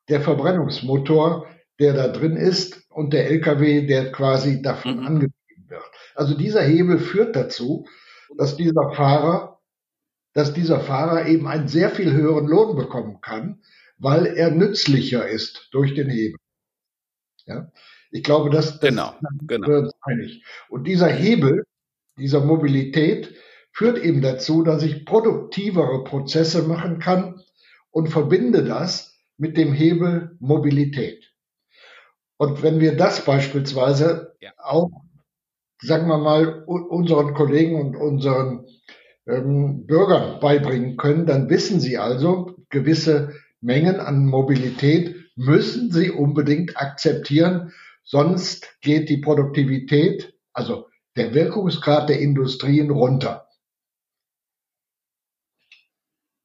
der 0.09 0.21
Verbrennungsmotor, 0.21 1.47
der 1.79 1.93
da 1.93 2.07
drin 2.09 2.35
ist 2.35 2.83
und 2.89 3.13
der 3.13 3.31
LKW, 3.31 3.87
der 3.87 4.11
quasi 4.11 4.61
davon 4.61 4.99
mhm. 4.99 5.07
angetrieben 5.07 5.69
wird. 5.69 5.83
Also 6.13 6.37
dieser 6.37 6.61
Hebel 6.61 6.99
führt 6.99 7.35
dazu, 7.35 7.87
dass 8.37 8.55
dieser 8.55 8.91
Fahrer, 8.93 9.59
dass 10.33 10.53
dieser 10.53 10.81
Fahrer 10.81 11.25
eben 11.25 11.47
einen 11.47 11.67
sehr 11.67 11.89
viel 11.89 12.11
höheren 12.11 12.45
Lohn 12.45 12.75
bekommen 12.75 13.21
kann, 13.21 13.63
weil 13.97 14.27
er 14.27 14.51
nützlicher 14.51 15.27
ist 15.27 15.69
durch 15.71 15.95
den 15.95 16.11
Hebel. 16.11 16.37
Ja? 17.45 17.71
Ich 18.12 18.24
glaube, 18.24 18.50
das, 18.50 18.80
das 18.80 18.89
genau, 18.89 19.13
genau. 19.47 19.89
einig. 20.02 20.43
Und 20.69 20.86
dieser 20.86 21.08
Hebel, 21.08 21.65
dieser 22.17 22.41
Mobilität 22.41 23.34
führt 23.71 23.97
eben 23.97 24.21
dazu, 24.21 24.63
dass 24.63 24.84
ich 24.84 25.06
produktivere 25.06 26.04
Prozesse 26.04 26.63
machen 26.63 27.00
kann 27.00 27.41
und 27.89 28.10
verbinde 28.10 28.63
das 28.63 29.17
mit 29.38 29.58
dem 29.58 29.74
Hebel 29.74 30.36
Mobilität. 30.39 31.32
Und 32.38 32.63
wenn 32.63 32.80
wir 32.80 32.97
das 32.97 33.24
beispielsweise 33.24 34.36
ja. 34.41 34.52
auch, 34.58 34.89
sagen 35.82 36.08
wir 36.08 36.17
mal, 36.17 36.63
unseren 36.65 37.34
Kollegen 37.34 37.80
und 37.80 37.95
unseren 37.95 38.65
ähm, 39.28 39.86
Bürgern 39.86 40.39
beibringen 40.39 40.97
können, 40.97 41.26
dann 41.26 41.50
wissen 41.50 41.80
sie 41.80 41.97
also, 41.97 42.56
gewisse 42.69 43.34
Mengen 43.62 44.00
an 44.00 44.26
Mobilität 44.26 45.15
müssen 45.36 45.91
sie 45.91 46.10
unbedingt 46.10 46.78
akzeptieren, 46.78 47.71
Sonst 48.12 48.78
geht 48.82 49.08
die 49.08 49.19
Produktivität, 49.19 50.34
also 50.52 50.89
der 51.15 51.34
Wirkungsgrad 51.34 52.10
der 52.10 52.19
Industrien 52.19 52.91
runter. 52.91 53.47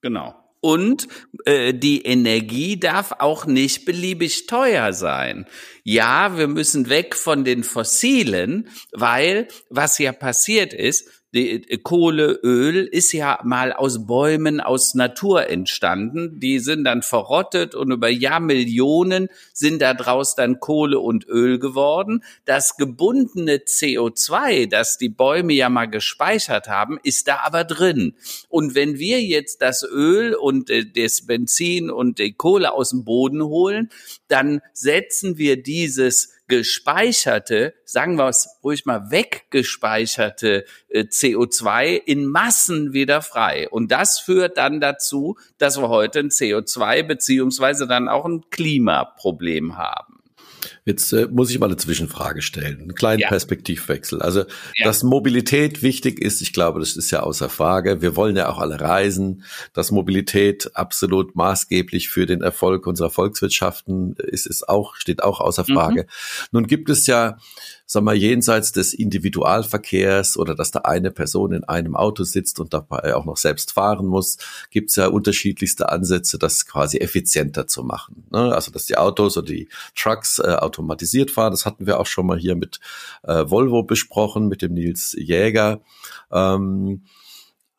Genau. 0.00 0.36
Und 0.60 1.08
äh, 1.44 1.74
die 1.74 2.02
Energie 2.02 2.78
darf 2.78 3.14
auch 3.18 3.46
nicht 3.46 3.84
beliebig 3.84 4.46
teuer 4.46 4.92
sein. 4.92 5.46
Ja, 5.82 6.38
wir 6.38 6.46
müssen 6.46 6.88
weg 6.88 7.16
von 7.16 7.44
den 7.44 7.64
fossilen, 7.64 8.68
weil 8.92 9.48
was 9.68 9.98
ja 9.98 10.12
passiert 10.12 10.72
ist, 10.72 11.25
die 11.36 11.70
äh, 11.70 11.78
Kohle, 11.78 12.40
Öl 12.42 12.84
ist 12.84 13.12
ja 13.12 13.38
mal 13.44 13.72
aus 13.72 14.06
Bäumen, 14.06 14.60
aus 14.60 14.94
Natur 14.94 15.48
entstanden. 15.48 16.40
Die 16.40 16.58
sind 16.58 16.84
dann 16.84 17.02
verrottet 17.02 17.74
und 17.74 17.92
über 17.92 18.08
Jahrmillionen 18.08 19.28
sind 19.52 19.82
daraus 19.82 20.34
dann 20.34 20.58
Kohle 20.58 20.98
und 20.98 21.26
Öl 21.28 21.58
geworden. 21.58 22.24
Das 22.44 22.76
gebundene 22.76 23.58
CO2, 23.58 24.68
das 24.68 24.98
die 24.98 25.10
Bäume 25.10 25.52
ja 25.52 25.68
mal 25.68 25.86
gespeichert 25.86 26.68
haben, 26.68 26.98
ist 27.02 27.28
da 27.28 27.40
aber 27.44 27.64
drin. 27.64 28.14
Und 28.48 28.74
wenn 28.74 28.98
wir 28.98 29.22
jetzt 29.22 29.62
das 29.62 29.84
Öl 29.84 30.34
und 30.34 30.70
äh, 30.70 30.84
das 30.86 31.26
Benzin 31.26 31.90
und 31.90 32.18
die 32.18 32.32
Kohle 32.32 32.72
aus 32.72 32.90
dem 32.90 33.04
Boden 33.04 33.44
holen, 33.44 33.90
dann 34.28 34.60
setzen 34.72 35.38
wir 35.38 35.62
dieses 35.62 36.35
gespeicherte, 36.48 37.74
sagen 37.84 38.16
wir 38.16 38.28
es 38.28 38.48
ruhig 38.62 38.86
mal 38.86 39.10
weggespeicherte 39.10 40.64
äh, 40.88 41.00
CO2 41.02 41.94
in 41.94 42.26
Massen 42.26 42.92
wieder 42.92 43.22
frei. 43.22 43.68
Und 43.68 43.90
das 43.90 44.20
führt 44.20 44.56
dann 44.56 44.80
dazu, 44.80 45.36
dass 45.58 45.78
wir 45.78 45.88
heute 45.88 46.20
ein 46.20 46.30
CO2 46.30 47.02
beziehungsweise 47.02 47.86
dann 47.86 48.08
auch 48.08 48.24
ein 48.24 48.48
Klimaproblem 48.50 49.76
haben. 49.76 50.22
Jetzt 50.86 51.12
äh, 51.12 51.26
muss 51.28 51.50
ich 51.50 51.58
mal 51.58 51.66
eine 51.66 51.76
Zwischenfrage 51.76 52.42
stellen, 52.42 52.80
einen 52.80 52.94
kleinen 52.94 53.18
ja. 53.18 53.28
Perspektivwechsel. 53.28 54.22
Also, 54.22 54.44
ja. 54.76 54.84
dass 54.84 55.02
Mobilität 55.02 55.82
wichtig 55.82 56.20
ist, 56.20 56.40
ich 56.40 56.52
glaube, 56.52 56.78
das 56.78 56.96
ist 56.96 57.10
ja 57.10 57.24
außer 57.24 57.48
Frage. 57.48 58.00
Wir 58.02 58.14
wollen 58.14 58.36
ja 58.36 58.48
auch 58.48 58.58
alle 58.58 58.80
reisen. 58.80 59.42
Dass 59.72 59.90
Mobilität 59.90 60.70
absolut 60.74 61.34
maßgeblich 61.34 62.08
für 62.08 62.24
den 62.24 62.40
Erfolg 62.40 62.86
unserer 62.86 63.10
Volkswirtschaften 63.10 64.14
ist, 64.14 64.46
ist 64.46 64.68
auch, 64.68 64.94
steht 64.94 65.24
auch 65.24 65.40
außer 65.40 65.64
Frage. 65.64 66.02
Mhm. 66.02 66.06
Nun 66.52 66.66
gibt 66.68 66.88
es 66.88 67.08
ja 67.08 67.36
sag 67.86 68.02
mal, 68.02 68.16
jenseits 68.16 68.72
des 68.72 68.92
Individualverkehrs 68.92 70.36
oder 70.36 70.56
dass 70.56 70.72
da 70.72 70.80
eine 70.80 71.12
Person 71.12 71.52
in 71.52 71.64
einem 71.64 71.94
Auto 71.94 72.24
sitzt 72.24 72.58
und 72.58 72.74
dabei 72.74 73.14
auch 73.14 73.24
noch 73.24 73.36
selbst 73.36 73.72
fahren 73.72 74.06
muss, 74.06 74.38
gibt's 74.70 74.96
ja 74.96 75.06
unterschiedlichste 75.06 75.88
Ansätze, 75.88 76.36
das 76.36 76.66
quasi 76.66 76.98
effizienter 76.98 77.68
zu 77.68 77.84
machen. 77.84 78.24
Ne? 78.30 78.52
Also 78.52 78.72
dass 78.72 78.86
die 78.86 78.98
Autos 78.98 79.38
oder 79.38 79.46
die 79.46 79.68
Trucks 79.94 80.40
äh, 80.40 80.56
automatisiert 80.76 81.30
fahren, 81.30 81.52
das 81.52 81.66
hatten 81.66 81.86
wir 81.86 81.98
auch 81.98 82.06
schon 82.06 82.26
mal 82.26 82.38
hier 82.38 82.54
mit 82.54 82.80
äh, 83.22 83.44
Volvo 83.48 83.82
besprochen, 83.82 84.48
mit 84.48 84.62
dem 84.62 84.74
Nils 84.74 85.14
Jäger. 85.18 85.80
Ähm, 86.30 87.02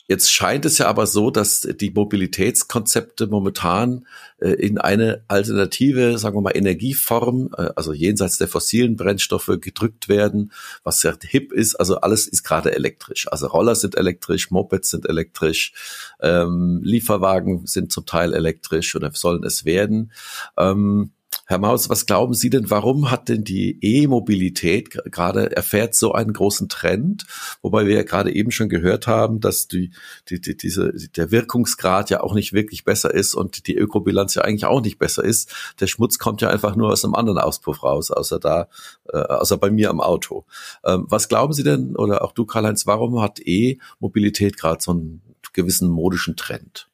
Jetzt 0.10 0.32
scheint 0.32 0.64
es 0.64 0.78
ja 0.78 0.88
aber 0.88 1.06
so, 1.06 1.32
dass 1.32 1.62
die 1.62 1.92
Mobilitätskonzepte 1.92 3.28
momentan 3.28 4.08
äh, 4.40 4.52
in 4.52 4.78
eine 4.78 5.26
alternative, 5.28 6.18
sagen 6.18 6.38
wir 6.38 6.42
mal, 6.42 6.56
Energieform, 6.56 7.50
äh, 7.58 7.72
also 7.76 7.92
jenseits 7.92 8.38
der 8.38 8.48
fossilen 8.48 8.96
Brennstoffe 8.96 9.52
gedrückt 9.60 10.08
werden, 10.08 10.54
was 10.84 11.04
ja 11.04 11.14
hip 11.22 11.52
ist. 11.52 11.76
Also 11.76 11.98
alles 11.98 12.26
ist 12.26 12.44
gerade 12.44 12.74
elektrisch. 12.74 13.28
Also 13.30 13.48
Roller 13.48 13.76
sind 13.76 13.98
elektrisch, 13.98 14.50
Mopeds 14.50 14.92
sind 14.92 15.10
elektrisch, 15.10 15.74
ähm, 16.22 16.80
Lieferwagen 16.84 17.68
sind 17.68 17.92
zum 17.92 18.06
Teil 18.06 18.34
elektrisch 18.34 18.96
oder 18.96 19.12
sollen 19.14 19.44
es 19.44 19.66
werden. 19.66 20.14
Ähm, 20.58 21.12
Herr 21.50 21.60
Maus, 21.60 21.90
was 21.90 22.06
glauben 22.06 22.34
Sie 22.34 22.50
denn, 22.50 22.70
warum 22.70 23.10
hat 23.10 23.30
denn 23.30 23.46
die 23.46 23.80
E-Mobilität 23.82 24.90
gerade 25.06 25.56
erfährt 25.56 25.96
so 25.96 26.12
einen 26.12 26.34
großen 26.34 26.68
Trend? 26.68 27.26
Wobei 27.62 27.86
wir 27.86 27.96
ja 27.96 28.04
gerade 28.04 28.36
eben 28.36 28.52
schon 28.52 28.68
gehört 28.68 29.08
haben, 29.08 29.40
dass 29.40 29.70
die, 29.70 29.92
die, 30.30 30.42
die, 30.42 30.58
diese, 30.58 30.92
der 31.16 31.32
Wirkungsgrad 31.32 32.10
ja 32.10 32.20
auch 32.20 32.34
nicht 32.34 32.52
wirklich 32.52 32.84
besser 32.84 33.14
ist 33.14 33.34
und 33.34 33.68
die 33.68 33.78
Ökobilanz 33.78 34.36
ja 34.36 34.42
eigentlich 34.42 34.66
auch 34.66 34.82
nicht 34.82 35.00
besser 35.00 35.24
ist. 35.24 35.56
Der 35.80 35.88
Schmutz 35.88 36.20
kommt 36.20 36.42
ja 36.42 36.50
einfach 36.50 36.76
nur 36.76 36.92
aus 36.92 37.06
einem 37.06 37.16
anderen 37.16 37.40
Auspuff 37.40 37.82
raus, 37.82 38.12
außer 38.12 38.40
da, 38.40 38.68
äh, 39.08 39.18
außer 39.18 39.56
bei 39.56 39.72
mir 39.72 39.90
am 39.90 40.02
Auto. 40.02 40.44
Ähm, 40.84 41.06
was 41.08 41.30
glauben 41.30 41.54
Sie 41.54 41.64
denn, 41.64 41.96
oder 41.96 42.26
auch 42.26 42.34
du, 42.34 42.46
Karl-Heinz, 42.46 42.86
warum 42.88 43.22
hat 43.22 43.40
E-Mobilität 43.40 44.58
gerade 44.58 44.84
so 44.84 44.92
einen 44.92 45.22
gewissen 45.54 45.88
modischen 45.88 46.36
Trend? 46.36 46.90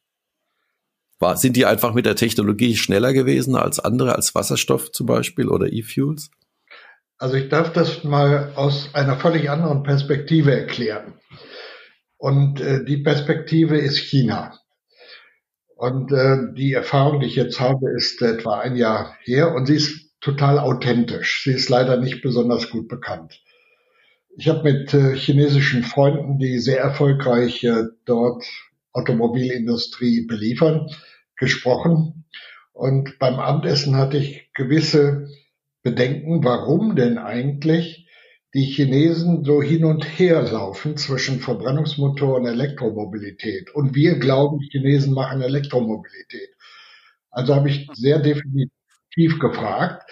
War, 1.18 1.36
sind 1.36 1.56
die 1.56 1.66
einfach 1.66 1.94
mit 1.94 2.06
der 2.06 2.16
Technologie 2.16 2.76
schneller 2.76 3.12
gewesen 3.12 3.56
als 3.56 3.78
andere, 3.78 4.14
als 4.14 4.34
Wasserstoff 4.34 4.92
zum 4.92 5.06
Beispiel 5.06 5.48
oder 5.48 5.72
E-Fuels? 5.72 6.30
Also 7.18 7.36
ich 7.36 7.48
darf 7.48 7.72
das 7.72 8.04
mal 8.04 8.52
aus 8.56 8.90
einer 8.92 9.16
völlig 9.16 9.48
anderen 9.48 9.82
Perspektive 9.82 10.52
erklären. 10.52 11.14
Und 12.16 12.60
äh, 12.60 12.84
die 12.84 12.98
Perspektive 12.98 13.78
ist 13.78 13.98
China. 13.98 14.58
Und 15.76 16.12
äh, 16.12 16.54
die 16.56 16.72
Erfahrung, 16.72 17.20
die 17.20 17.26
ich 17.26 17.36
jetzt 17.36 17.60
habe, 17.60 17.90
ist 17.96 18.20
etwa 18.22 18.60
ein 18.60 18.76
Jahr 18.76 19.16
her 19.22 19.54
und 19.54 19.66
sie 19.66 19.76
ist 19.76 20.10
total 20.20 20.58
authentisch. 20.58 21.42
Sie 21.44 21.52
ist 21.52 21.68
leider 21.68 21.98
nicht 21.98 22.22
besonders 22.22 22.70
gut 22.70 22.88
bekannt. 22.88 23.40
Ich 24.36 24.48
habe 24.48 24.62
mit 24.62 24.94
äh, 24.94 25.14
chinesischen 25.14 25.84
Freunden, 25.84 26.38
die 26.38 26.58
sehr 26.58 26.80
erfolgreich 26.80 27.62
äh, 27.64 27.84
dort 28.04 28.44
Automobilindustrie 28.94 30.26
beliefern, 30.26 30.88
gesprochen. 31.36 32.24
Und 32.72 33.18
beim 33.18 33.34
Abendessen 33.34 33.96
hatte 33.96 34.16
ich 34.16 34.50
gewisse 34.54 35.28
Bedenken, 35.82 36.42
warum 36.42 36.96
denn 36.96 37.18
eigentlich 37.18 38.08
die 38.54 38.64
Chinesen 38.64 39.44
so 39.44 39.60
hin 39.60 39.84
und 39.84 40.04
her 40.04 40.42
laufen 40.42 40.96
zwischen 40.96 41.40
Verbrennungsmotor 41.40 42.36
und 42.36 42.46
Elektromobilität. 42.46 43.74
Und 43.74 43.94
wir 43.94 44.18
glauben, 44.18 44.60
Chinesen 44.60 45.12
machen 45.12 45.42
Elektromobilität. 45.42 46.50
Also 47.30 47.54
habe 47.56 47.68
ich 47.68 47.88
sehr 47.94 48.20
definitiv 48.20 49.40
gefragt, 49.40 50.08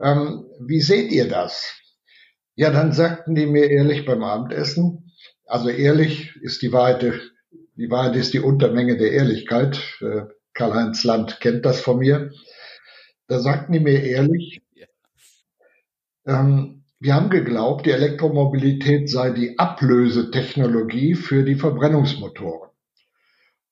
ähm, 0.00 0.46
wie 0.60 0.80
seht 0.80 1.10
ihr 1.10 1.28
das? 1.28 1.74
Ja, 2.54 2.70
dann 2.70 2.92
sagten 2.92 3.34
die 3.34 3.46
mir 3.46 3.68
ehrlich 3.68 4.04
beim 4.04 4.22
Abendessen, 4.22 5.12
also 5.46 5.68
ehrlich 5.68 6.36
ist 6.36 6.62
die 6.62 6.72
Wahrheit, 6.72 7.31
die 7.82 7.90
Wahrheit 7.90 8.14
ist 8.14 8.32
die 8.32 8.38
Untermenge 8.38 8.96
der 8.96 9.10
Ehrlichkeit. 9.10 9.98
Äh, 10.00 10.26
Karl-Heinz 10.54 11.02
Land 11.02 11.40
kennt 11.40 11.66
das 11.66 11.80
von 11.80 11.98
mir. 11.98 12.30
Da 13.26 13.40
sagten 13.40 13.72
die 13.72 13.80
mir 13.80 14.04
ehrlich, 14.04 14.62
ähm, 16.24 16.84
wir 17.00 17.14
haben 17.16 17.28
geglaubt, 17.28 17.84
die 17.86 17.90
Elektromobilität 17.90 19.10
sei 19.10 19.30
die 19.30 19.58
Ablösetechnologie 19.58 21.16
für 21.16 21.42
die 21.42 21.56
Verbrennungsmotoren. 21.56 22.70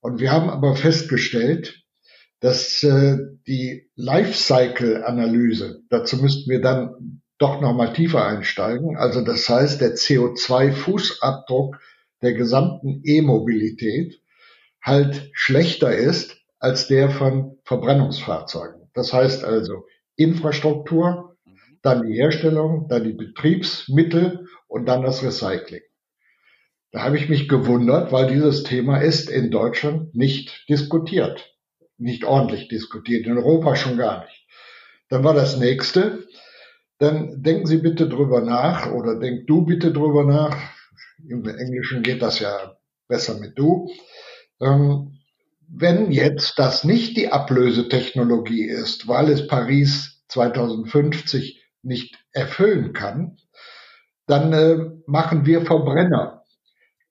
Und 0.01 0.19
wir 0.19 0.33
haben 0.33 0.51
aber 0.51 0.75
festgestellt, 0.75 1.85
dass 2.41 2.83
äh, 2.83 3.17
die 3.47 3.91
Lifecycle-Analyse, 3.95 5.83
dazu 5.89 6.17
müssten 6.17 6.51
wir 6.51 6.61
dann 6.61 7.23
doch 7.39 7.61
nochmal 7.61 7.93
tiefer 7.93 8.27
einsteigen, 8.27 8.97
also 8.97 9.21
das 9.21 9.49
heißt 9.49 9.81
der 9.81 9.95
CO2-Fußabdruck 9.95 11.77
der 12.23 12.35
gesamten 12.35 13.03
E-Mobilität 13.05 14.21
halt 14.83 15.31
schlechter 15.33 15.95
ist 15.97 16.37
als 16.59 16.89
der 16.89 17.11
von 17.11 17.59
Verbrennungsfahrzeugen. 17.65 18.91
Das 18.95 19.13
heißt 19.13 19.45
also 19.45 19.85
Infrastruktur, 20.17 21.37
dann 21.83 22.07
die 22.07 22.15
Herstellung, 22.15 22.89
dann 22.89 23.05
die 23.05 23.13
Betriebsmittel 23.13 24.47
und 24.69 24.87
dann 24.87 25.03
das 25.03 25.23
Recycling. 25.23 25.81
Da 26.93 27.03
habe 27.03 27.17
ich 27.17 27.29
mich 27.29 27.49
gewundert, 27.49 28.13
weil 28.13 28.27
dieses 28.27 28.65
Thema 28.65 28.99
ist 28.99 29.31
in 29.31 29.51
Deutschland 29.51 30.15
nicht 30.15 30.69
diskutiert, 30.69 31.57
nicht 31.99 32.25
ordentlich 32.25 32.69
diskutiert, 32.69 33.27
in 33.27 33.39
Europa 33.39 33.77
schon 33.77 33.97
gar 33.97 34.25
nicht. 34.25 34.47
Dann 35.09 35.25
war 35.25 35.35
das 35.35 35.57
nächste, 35.57 36.27
dann 36.99 37.43
denken 37.43 37.67
Sie 37.67 37.79
bitte 37.79 38.09
drüber 38.09 38.41
nach 38.41 38.93
oder 38.93 39.19
denk 39.19 39.47
du 39.47 39.65
bitte 39.65 39.93
drüber 39.93 40.25
nach. 40.25 40.57
Im 41.29 41.47
Englischen 41.47 42.03
geht 42.03 42.23
das 42.23 42.39
ja 42.41 42.77
besser 43.09 43.39
mit 43.39 43.59
du. 43.59 43.91
Ähm, 44.61 45.19
wenn 45.69 46.11
jetzt 46.11 46.59
das 46.59 46.85
nicht 46.85 47.17
die 47.17 47.29
Ablösetechnologie 47.31 48.65
ist, 48.65 49.07
weil 49.07 49.31
es 49.31 49.47
Paris 49.47 50.23
2050 50.29 51.65
nicht 51.83 52.19
erfüllen 52.33 52.93
kann, 52.93 53.37
dann 54.27 54.53
äh, 54.53 54.91
machen 55.07 55.47
wir 55.47 55.65
Verbrenner. 55.65 56.45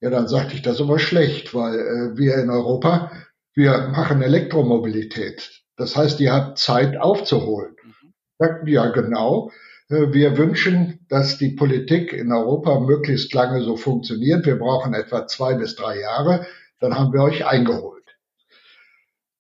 Ja, 0.01 0.09
dann 0.09 0.27
sagte 0.27 0.55
ich 0.55 0.61
das 0.61 0.75
ist 0.75 0.81
aber 0.81 0.99
schlecht, 0.99 1.53
weil 1.53 1.75
äh, 1.75 2.17
wir 2.17 2.35
in 2.35 2.49
Europa, 2.49 3.11
wir 3.53 3.89
machen 3.89 4.21
Elektromobilität. 4.21 5.63
Das 5.75 5.95
heißt, 5.95 6.19
ihr 6.19 6.33
habt 6.33 6.57
Zeit 6.57 6.97
aufzuholen. 6.97 7.75
Mhm. 7.83 8.67
Ja 8.67 8.89
genau. 8.91 9.51
Äh, 9.89 10.13
wir 10.13 10.37
wünschen, 10.37 11.05
dass 11.09 11.37
die 11.37 11.49
Politik 11.49 12.13
in 12.13 12.31
Europa 12.31 12.79
möglichst 12.79 13.33
lange 13.33 13.61
so 13.61 13.75
funktioniert. 13.75 14.45
Wir 14.45 14.57
brauchen 14.57 14.93
etwa 14.93 15.27
zwei 15.27 15.55
bis 15.55 15.75
drei 15.75 15.99
Jahre. 15.99 16.45
Dann 16.79 16.97
haben 16.97 17.11
wir 17.11 17.23
euch 17.23 17.45
eingeholt. 17.45 18.17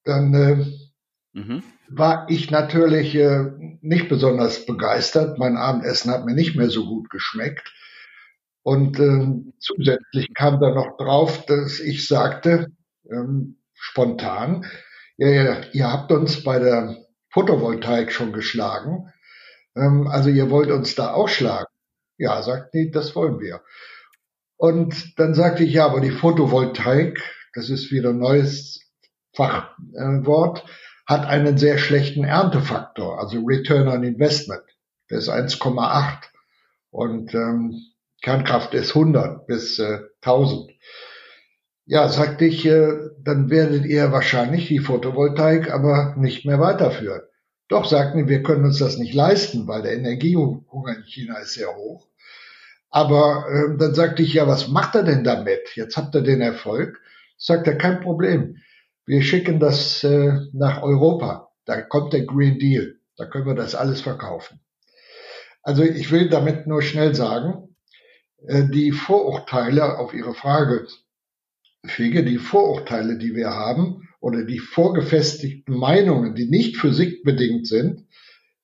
Dann 0.03 0.33
äh, 0.33 0.65
mhm. 1.39 1.63
war 1.87 2.25
ich 2.29 2.51
natürlich 2.51 3.15
äh, 3.15 3.51
nicht 3.81 4.09
besonders 4.09 4.65
begeistert. 4.65 5.37
Mein 5.37 5.55
Abendessen 5.55 6.11
hat 6.11 6.25
mir 6.25 6.35
nicht 6.35 6.55
mehr 6.55 6.69
so 6.69 6.85
gut 6.85 7.09
geschmeckt. 7.09 7.73
Und 8.63 8.99
ähm, 8.99 9.53
zusätzlich 9.59 10.33
kam 10.33 10.59
da 10.59 10.73
noch 10.73 10.97
drauf, 10.97 11.45
dass 11.45 11.79
ich 11.79 12.07
sagte, 12.07 12.71
ähm, 13.09 13.57
spontan, 13.73 14.65
ja, 15.17 15.61
ihr 15.71 15.91
habt 15.91 16.11
uns 16.11 16.43
bei 16.43 16.59
der 16.59 16.97
Photovoltaik 17.29 18.11
schon 18.11 18.33
geschlagen. 18.33 19.11
Ähm, 19.75 20.07
also 20.07 20.29
ihr 20.29 20.49
wollt 20.49 20.71
uns 20.71 20.95
da 20.95 21.13
auch 21.13 21.29
schlagen. 21.29 21.67
Ja, 22.17 22.41
sagt 22.41 22.73
nee, 22.73 22.89
das 22.91 23.15
wollen 23.15 23.39
wir. 23.39 23.61
Und 24.57 25.17
dann 25.17 25.33
sagte 25.33 25.63
ich, 25.63 25.73
ja, 25.73 25.85
aber 25.85 26.01
die 26.01 26.11
Photovoltaik, 26.11 27.21
das 27.53 27.69
ist 27.69 27.91
wieder 27.91 28.09
ein 28.09 28.19
neues 28.19 28.81
Fachwort, 29.33 30.65
hat 31.07 31.25
einen 31.25 31.57
sehr 31.57 31.77
schlechten 31.77 32.25
Erntefaktor, 32.25 33.19
also 33.19 33.39
Return 33.45 33.87
on 33.87 34.03
Investment. 34.03 34.63
Der 35.09 35.19
ist 35.19 35.29
1,8 35.29 36.17
und 36.91 37.33
ähm, 37.33 37.81
Kernkraft 38.21 38.73
ist 38.73 38.95
100 38.95 39.47
bis 39.47 39.79
äh, 39.79 39.99
1000. 40.21 40.71
Ja, 41.85 42.09
sagte 42.09 42.45
ich, 42.45 42.65
äh, 42.65 42.91
dann 43.19 43.49
werdet 43.49 43.85
ihr 43.85 44.11
wahrscheinlich 44.11 44.67
die 44.67 44.79
Photovoltaik 44.79 45.71
aber 45.71 46.15
nicht 46.17 46.45
mehr 46.45 46.59
weiterführen. 46.59 47.21
Doch 47.69 47.85
sagten 47.85 48.27
wir 48.27 48.43
können 48.43 48.65
uns 48.65 48.79
das 48.79 48.97
nicht 48.97 49.13
leisten, 49.13 49.67
weil 49.67 49.83
der 49.83 49.93
Energiehunger 49.93 50.97
in 50.97 51.03
China 51.03 51.37
ist 51.37 51.53
sehr 51.53 51.75
hoch. 51.75 52.07
Aber 52.89 53.45
äh, 53.47 53.77
dann 53.77 53.93
sagte 53.93 54.23
ich, 54.23 54.33
ja, 54.33 54.47
was 54.47 54.67
macht 54.67 54.95
er 54.95 55.03
denn 55.03 55.23
damit? 55.23 55.75
Jetzt 55.75 55.95
habt 55.95 56.15
ihr 56.15 56.21
den 56.21 56.41
Erfolg. 56.41 56.99
Sagt 57.37 57.67
er, 57.67 57.77
kein 57.77 58.01
Problem. 58.01 58.57
Wir 59.05 59.21
schicken 59.21 59.59
das 59.59 60.03
äh, 60.03 60.39
nach 60.51 60.81
Europa. 60.81 61.51
Da 61.65 61.81
kommt 61.81 62.13
der 62.13 62.25
Green 62.25 62.57
Deal. 62.57 62.95
Da 63.15 63.25
können 63.25 63.45
wir 63.45 63.55
das 63.55 63.75
alles 63.75 64.01
verkaufen. 64.01 64.59
Also 65.61 65.83
ich 65.83 66.11
will 66.11 66.29
damit 66.29 66.65
nur 66.65 66.81
schnell 66.81 67.13
sagen, 67.13 67.75
äh, 68.47 68.63
die 68.65 68.91
Vorurteile 68.91 69.99
auf 69.99 70.15
Ihre 70.15 70.33
Frage, 70.33 70.87
Fege, 71.85 72.25
die 72.25 72.39
Vorurteile, 72.39 73.17
die 73.19 73.35
wir 73.35 73.51
haben, 73.51 74.08
oder 74.19 74.43
die 74.43 74.59
vorgefestigten 74.59 75.75
Meinungen, 75.75 76.35
die 76.35 76.49
nicht 76.49 76.77
physikbedingt 76.77 77.67
sind, 77.67 78.07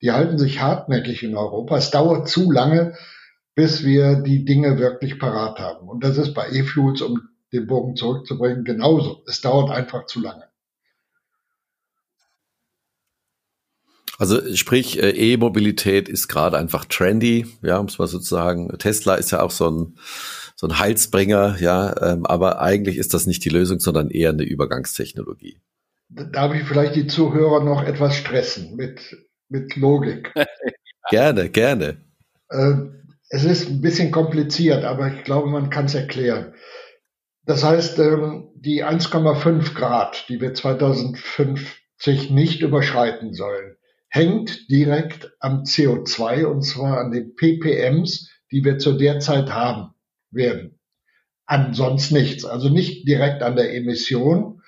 die 0.01 0.11
halten 0.11 0.37
sich 0.37 0.61
hartnäckig 0.61 1.23
in 1.23 1.35
Europa. 1.35 1.77
Es 1.77 1.91
dauert 1.91 2.27
zu 2.27 2.51
lange, 2.51 2.95
bis 3.55 3.83
wir 3.83 4.15
die 4.15 4.43
Dinge 4.43 4.77
wirklich 4.77 5.17
parat 5.17 5.59
haben. 5.59 5.87
Und 5.87 6.03
das 6.03 6.17
ist 6.17 6.33
bei 6.33 6.49
E-Fuels, 6.49 7.01
um 7.01 7.21
den 7.53 7.67
Bogen 7.67 7.95
zurückzubringen, 7.95 8.65
genauso. 8.65 9.23
Es 9.27 9.41
dauert 9.41 9.71
einfach 9.71 10.05
zu 10.07 10.19
lange. 10.19 10.43
Also 14.17 14.55
sprich, 14.55 15.01
äh, 15.01 15.09
E-Mobilität 15.09 16.07
ist 16.07 16.27
gerade 16.27 16.57
einfach 16.57 16.85
trendy, 16.85 17.47
ja, 17.61 17.77
um 17.79 17.87
es 17.87 17.97
mal 17.97 18.07
so 18.07 18.19
zu 18.19 18.29
sagen. 18.29 18.69
Tesla 18.77 19.15
ist 19.15 19.31
ja 19.31 19.41
auch 19.41 19.51
so 19.51 19.69
ein 19.69 19.97
so 20.55 20.67
ein 20.67 20.79
Heilsbringer, 20.79 21.57
ja, 21.59 21.93
ähm, 22.01 22.25
aber 22.25 22.61
eigentlich 22.61 22.97
ist 22.97 23.13
das 23.13 23.27
nicht 23.27 23.43
die 23.43 23.49
Lösung, 23.49 23.79
sondern 23.79 24.09
eher 24.09 24.29
eine 24.29 24.43
Übergangstechnologie. 24.43 25.59
Darf 26.09 26.55
ich 26.55 26.63
vielleicht 26.63 26.95
die 26.95 27.07
Zuhörer 27.07 27.63
noch 27.63 27.83
etwas 27.83 28.15
stressen 28.15 28.75
mit, 28.75 29.17
mit 29.49 29.75
Logik? 29.75 30.33
gerne, 31.09 31.49
gerne. 31.49 31.97
Äh, 32.49 32.73
es 33.29 33.43
ist 33.43 33.69
ein 33.69 33.81
bisschen 33.81 34.11
kompliziert, 34.11 34.85
aber 34.85 35.13
ich 35.13 35.23
glaube, 35.25 35.49
man 35.49 35.69
kann 35.69 35.85
es 35.85 35.95
erklären. 35.95 36.53
Das 37.43 37.63
heißt, 37.63 37.99
ähm, 37.99 38.49
die 38.55 38.85
1,5 38.85 39.73
Grad, 39.73 40.25
die 40.29 40.39
wir 40.39 40.53
2050 40.53 42.29
nicht 42.29 42.61
überschreiten 42.61 43.33
sollen, 43.33 43.75
hängt 44.07 44.69
direkt 44.69 45.33
am 45.39 45.63
CO2 45.63 46.45
und 46.45 46.61
zwar 46.61 46.99
an 46.99 47.11
den 47.11 47.35
ppms, 47.35 48.29
die 48.51 48.63
wir 48.63 48.77
zu 48.77 48.93
der 48.93 49.19
Zeit 49.19 49.51
haben 49.51 49.94
werden. 50.35 50.79
Ansonsten 51.45 52.15
nichts. 52.15 52.45
Also 52.45 52.69
nicht 52.69 53.07
direkt 53.07 53.43
an 53.43 53.55
der 53.55 53.73
Emission, 53.73 54.61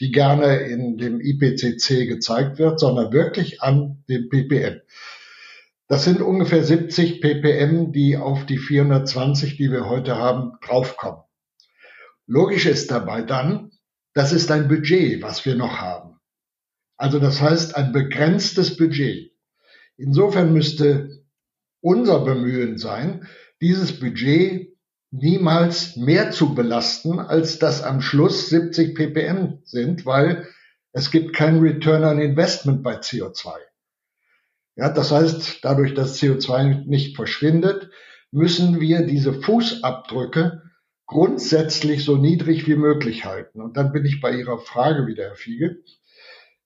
die 0.00 0.12
gerne 0.12 0.56
in 0.56 0.96
dem 0.96 1.20
IPCC 1.20 2.06
gezeigt 2.08 2.58
wird, 2.58 2.80
sondern 2.80 3.12
wirklich 3.12 3.62
an 3.62 4.02
dem 4.08 4.28
ppm. 4.28 4.80
Das 5.88 6.04
sind 6.04 6.22
ungefähr 6.22 6.64
70 6.64 7.20
ppm, 7.20 7.92
die 7.92 8.16
auf 8.16 8.46
die 8.46 8.58
420, 8.58 9.56
die 9.56 9.70
wir 9.70 9.88
heute 9.88 10.16
haben, 10.16 10.52
draufkommen. 10.62 11.22
Logisch 12.26 12.66
ist 12.66 12.90
dabei 12.90 13.22
dann, 13.22 13.72
das 14.14 14.32
ist 14.32 14.50
ein 14.50 14.68
Budget, 14.68 15.20
was 15.22 15.44
wir 15.44 15.56
noch 15.56 15.78
haben. 15.78 16.18
Also 16.96 17.18
das 17.18 17.40
heißt 17.40 17.76
ein 17.76 17.92
begrenztes 17.92 18.76
Budget. 18.76 19.32
Insofern 19.96 20.52
müsste 20.52 21.24
unser 21.80 22.20
Bemühen 22.20 22.78
sein, 22.78 23.26
dieses 23.60 23.98
Budget 23.98 24.69
niemals 25.10 25.96
mehr 25.96 26.30
zu 26.30 26.54
belasten, 26.54 27.18
als 27.18 27.58
das 27.58 27.82
am 27.82 28.00
Schluss 28.00 28.48
70 28.48 28.94
ppm 28.94 29.60
sind, 29.64 30.06
weil 30.06 30.46
es 30.92 31.10
gibt 31.10 31.34
kein 31.34 31.58
Return 31.58 32.04
on 32.04 32.20
Investment 32.20 32.82
bei 32.82 32.96
CO2. 32.96 33.52
Ja, 34.76 34.88
das 34.88 35.10
heißt, 35.10 35.58
dadurch, 35.62 35.94
dass 35.94 36.20
CO2 36.20 36.86
nicht 36.86 37.16
verschwindet, 37.16 37.90
müssen 38.30 38.80
wir 38.80 39.06
diese 39.06 39.34
Fußabdrücke 39.34 40.62
grundsätzlich 41.06 42.04
so 42.04 42.16
niedrig 42.16 42.68
wie 42.68 42.76
möglich 42.76 43.24
halten. 43.24 43.60
Und 43.60 43.76
dann 43.76 43.92
bin 43.92 44.04
ich 44.04 44.20
bei 44.20 44.32
Ihrer 44.32 44.58
Frage 44.58 45.06
wieder, 45.06 45.24
Herr 45.24 45.34
Fiege. 45.34 45.82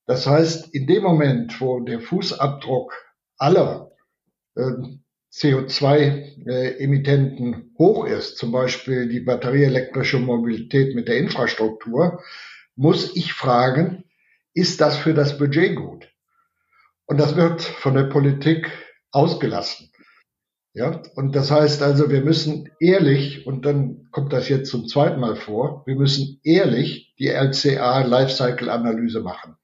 Das 0.07 0.27
heißt, 0.27 0.75
in 0.75 0.87
dem 0.87 1.03
Moment, 1.03 1.61
wo 1.63 1.81
der 1.81 2.01
Fußabdruck 2.01 2.93
aller 3.39 3.91
äh, 4.55 4.71
CO2-Emittenten 5.35 7.55
äh, 7.55 7.79
hoch 7.79 8.07
ist, 8.07 8.39
zum 8.39 8.53
Beispiel 8.53 9.09
die 9.09 9.21
batterieelektrische 9.21 10.21
Mobilität 10.21 10.95
mit 10.95 11.09
der 11.09 11.19
Infrastruktur, 11.19 12.23
muss 12.77 13.17
ich 13.17 13.33
fragen, 13.33 14.05
ist 14.53 14.81
das 14.81 14.97
für 14.97 15.13
das 15.13 15.37
Budget 15.37 15.75
gut? 15.75 16.09
Und 17.07 17.19
das 17.19 17.35
wird 17.35 17.63
von 17.63 17.95
der 17.95 18.05
Politik 18.05 18.71
ausgelassen. 19.11 19.91
Ja, 20.73 21.03
und 21.15 21.37
das 21.37 21.51
heißt 21.51 21.83
also, 21.83 22.11
wir 22.11 22.23
müssen 22.23 22.71
ehrlich, 22.81 23.47
und 23.47 23.65
dann 23.65 24.09
kommt 24.11 24.33
das 24.33 24.49
jetzt 24.49 24.71
zum 24.71 24.89
zweiten 24.89 25.21
Mal 25.21 25.37
vor, 25.37 25.85
wir 25.87 25.95
müssen 25.95 26.41
ehrlich 26.43 27.15
die 27.19 27.29
LCA 27.29 28.03
Lifecycle 28.03 28.71
Analyse 28.71 29.21
machen. 29.21 29.57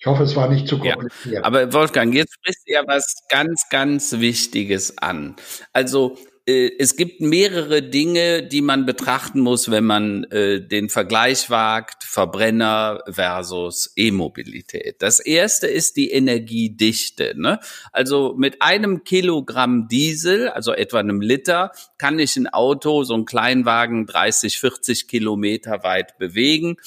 Ich 0.00 0.06
hoffe, 0.06 0.22
es 0.22 0.34
war 0.34 0.48
nicht 0.48 0.66
zu 0.66 0.78
kompliziert. 0.78 1.34
Ja, 1.34 1.44
aber 1.44 1.74
Wolfgang, 1.74 2.14
jetzt 2.14 2.32
sprichst 2.32 2.66
du 2.66 2.72
ja 2.72 2.82
was 2.86 3.16
ganz, 3.28 3.66
ganz 3.68 4.12
Wichtiges 4.18 4.96
an. 4.96 5.36
Also 5.74 6.16
äh, 6.46 6.70
es 6.78 6.96
gibt 6.96 7.20
mehrere 7.20 7.82
Dinge, 7.82 8.42
die 8.42 8.62
man 8.62 8.86
betrachten 8.86 9.40
muss, 9.40 9.70
wenn 9.70 9.84
man 9.84 10.24
äh, 10.24 10.66
den 10.66 10.88
Vergleich 10.88 11.50
wagt, 11.50 12.04
Verbrenner 12.04 13.02
versus 13.10 13.92
E-Mobilität. 13.94 15.02
Das 15.02 15.20
erste 15.20 15.66
ist 15.66 15.98
die 15.98 16.10
Energiedichte. 16.10 17.34
Ne? 17.36 17.60
Also 17.92 18.34
mit 18.38 18.62
einem 18.62 19.04
Kilogramm 19.04 19.86
Diesel, 19.88 20.48
also 20.48 20.72
etwa 20.72 20.98
einem 20.98 21.20
Liter, 21.20 21.72
kann 21.98 22.18
ich 22.18 22.36
ein 22.36 22.48
Auto, 22.48 23.04
so 23.04 23.12
ein 23.12 23.26
Kleinwagen 23.26 24.06
30, 24.06 24.58
40 24.60 25.08
Kilometer 25.08 25.82
weit 25.82 26.16
bewegen. 26.16 26.78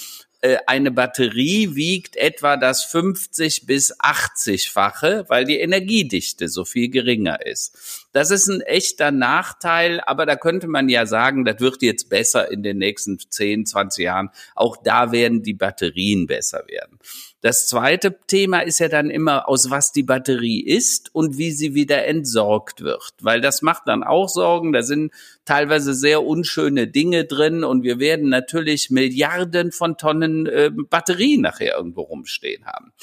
Äh, 0.44 0.58
eine 0.68 0.92
Batterie 0.92 1.74
wiegt 1.74 2.18
etwa 2.18 2.58
das 2.58 2.84
50 2.84 3.66
bis 3.66 3.98
80-fache, 3.98 5.24
weil 5.30 5.46
die 5.46 5.58
Energiedichte 5.58 6.50
so 6.50 6.66
viel 6.66 6.90
geringer 6.90 7.46
ist. 7.46 8.03
Das 8.14 8.32
ist 8.32 8.48
ein 8.48 8.62
echter 8.62 9.12
Nachteil, 9.12 10.00
aber 10.02 10.26
da 10.26 10.36
könnte 10.36 10.68
man 10.68 10.88
ja 10.88 11.06
sagen, 11.06 11.46
das 11.46 11.60
wird 11.60 11.82
jetzt 11.82 12.10
besser 12.10 12.50
in 12.52 12.64
den 12.64 12.78
nächsten 12.78 13.20
10, 13.20 13.66
20 13.66 14.06
Jahren. 14.06 14.30
Auch 14.56 14.78
da 14.78 15.12
werden 15.12 15.44
die 15.44 15.56
Batterien 15.56 16.28
besser 16.28 16.64
werden. 16.68 17.00
Das 17.44 17.68
zweite 17.68 18.16
Thema 18.26 18.62
ist 18.62 18.80
ja 18.80 18.88
dann 18.88 19.10
immer, 19.10 19.50
aus 19.50 19.70
was 19.70 19.92
die 19.92 20.04
Batterie 20.04 20.62
ist 20.62 21.14
und 21.14 21.38
wie 21.38 21.52
sie 21.52 21.76
wieder 21.76 22.06
entsorgt 22.06 22.80
wird, 22.80 23.16
weil 23.20 23.42
das 23.42 23.62
macht 23.62 23.84
dann 23.88 24.02
auch 24.02 24.30
Sorgen. 24.30 24.72
Da 24.72 24.82
sind 24.82 25.12
teilweise 25.44 25.94
sehr 25.94 26.24
unschöne 26.24 26.88
Dinge 26.88 27.26
drin 27.26 27.66
und 27.66 27.84
wir 27.84 28.00
werden 28.00 28.30
natürlich 28.30 28.92
Milliarden 28.92 29.74
von 29.74 29.98
Tonnen 29.98 30.46
äh, 30.46 30.72
Batterien 30.72 31.42
nachher 31.42 31.76
irgendwo 31.76 32.04
rumstehen 32.04 32.66
haben. 32.66 32.94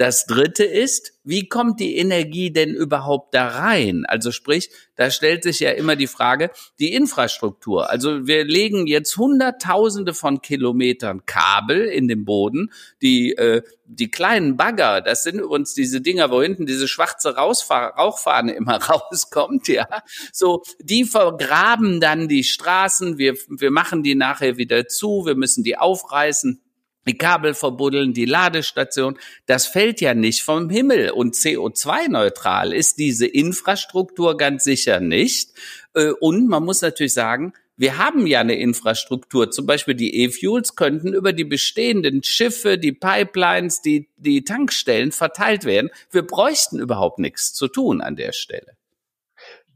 Das 0.00 0.24
dritte 0.24 0.64
ist, 0.64 1.12
wie 1.24 1.46
kommt 1.46 1.78
die 1.78 1.98
Energie 1.98 2.50
denn 2.50 2.70
überhaupt 2.70 3.34
da 3.34 3.48
rein? 3.48 4.06
Also 4.06 4.32
sprich, 4.32 4.70
da 4.96 5.10
stellt 5.10 5.42
sich 5.42 5.60
ja 5.60 5.72
immer 5.72 5.94
die 5.94 6.06
Frage, 6.06 6.50
die 6.78 6.94
Infrastruktur. 6.94 7.90
Also 7.90 8.26
wir 8.26 8.44
legen 8.44 8.86
jetzt 8.86 9.18
Hunderttausende 9.18 10.14
von 10.14 10.40
Kilometern 10.40 11.26
Kabel 11.26 11.84
in 11.84 12.08
den 12.08 12.24
Boden, 12.24 12.72
die 13.02 13.32
äh, 13.32 13.60
die 13.84 14.10
kleinen 14.10 14.56
Bagger, 14.56 15.02
das 15.02 15.22
sind 15.22 15.38
übrigens 15.38 15.74
diese 15.74 16.00
Dinger, 16.00 16.30
wo 16.30 16.40
hinten 16.40 16.64
diese 16.64 16.88
schwarze 16.88 17.36
Rausfahr 17.36 17.90
Rauchfahne 17.98 18.54
immer 18.54 18.76
rauskommt, 18.82 19.68
ja. 19.68 19.86
So, 20.32 20.62
die 20.80 21.04
vergraben 21.04 22.00
dann 22.00 22.26
die 22.26 22.44
Straßen, 22.44 23.18
wir, 23.18 23.36
wir 23.50 23.70
machen 23.70 24.02
die 24.02 24.14
nachher 24.14 24.56
wieder 24.56 24.86
zu, 24.88 25.26
wir 25.26 25.34
müssen 25.34 25.62
die 25.62 25.76
aufreißen 25.76 26.62
die 27.06 27.16
Kabel 27.16 27.54
verbuddeln, 27.54 28.12
die 28.12 28.26
Ladestation, 28.26 29.18
das 29.46 29.66
fällt 29.66 30.00
ja 30.00 30.14
nicht 30.14 30.42
vom 30.42 30.70
Himmel 30.70 31.10
und 31.10 31.34
CO2-neutral 31.34 32.72
ist 32.72 32.98
diese 32.98 33.26
Infrastruktur 33.26 34.36
ganz 34.36 34.64
sicher 34.64 35.00
nicht. 35.00 35.50
Äh, 35.94 36.12
und 36.20 36.48
man 36.48 36.64
muss 36.64 36.82
natürlich 36.82 37.14
sagen, 37.14 37.52
wir 37.80 37.96
haben 37.96 38.26
ja 38.26 38.40
eine 38.40 38.56
Infrastruktur. 38.56 39.50
Zum 39.50 39.64
Beispiel 39.64 39.94
die 39.94 40.22
E-Fuels 40.22 40.76
könnten 40.76 41.14
über 41.14 41.32
die 41.32 41.44
bestehenden 41.44 42.22
Schiffe, 42.22 42.76
die 42.76 42.92
Pipelines, 42.92 43.80
die, 43.80 44.10
die 44.18 44.44
Tankstellen 44.44 45.12
verteilt 45.12 45.64
werden. 45.64 45.88
Wir 46.10 46.20
bräuchten 46.20 46.78
überhaupt 46.78 47.18
nichts 47.18 47.54
zu 47.54 47.68
tun 47.68 48.02
an 48.02 48.16
der 48.16 48.32
Stelle. 48.32 48.76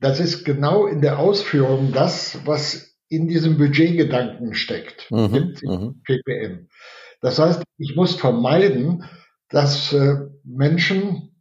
Das 0.00 0.20
ist 0.20 0.44
genau 0.44 0.86
in 0.86 1.00
der 1.00 1.18
Ausführung 1.18 1.92
das, 1.92 2.38
was 2.44 2.94
in 3.08 3.26
diesem 3.26 3.56
Budgetgedanken 3.56 4.54
steckt. 4.54 5.10
Mhm, 5.10 5.54
mhm. 5.62 6.02
ppm. 6.04 6.68
Das 7.24 7.38
heißt, 7.38 7.64
ich 7.78 7.96
muss 7.96 8.16
vermeiden, 8.16 9.04
dass 9.48 9.94
äh, 9.94 10.16
Menschen 10.42 11.34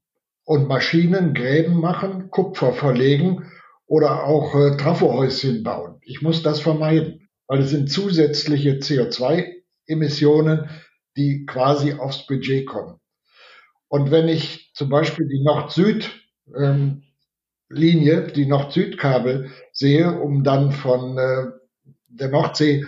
und 0.46 0.70
Maschinen 0.70 1.34
Gräben 1.34 1.76
machen, 1.76 2.30
Kupfer 2.30 2.72
verlegen 2.72 3.52
oder 3.86 4.24
auch 4.24 4.56
äh, 4.56 4.78
Trafohäuschen 4.78 5.62
bauen. 5.62 5.98
Ich 6.04 6.22
muss 6.22 6.42
das 6.42 6.62
vermeiden, 6.62 7.28
weil 7.48 7.60
es 7.60 7.72
sind 7.72 7.92
zusätzliche 7.92 8.76
CO2-Emissionen, 8.76 10.70
die 11.18 11.46
quasi 11.46 11.92
aufs 11.96 12.26
Budget 12.28 12.66
kommen. 12.66 13.02
Und 13.90 14.10
wenn 14.10 14.30
ich 14.30 14.72
zum 14.74 14.88
Beispiel 14.88 15.28
die 15.28 15.44
Nord-Süd-Linie, 15.44 17.04
ähm, 18.22 18.34
die 18.34 18.46
Nord-Süd-Kabel 18.46 19.52
sehe, 19.74 20.18
um 20.18 20.46
dann 20.46 20.72
von 20.72 21.18
äh, 21.18 21.48
der 22.08 22.30
Nordsee 22.30 22.86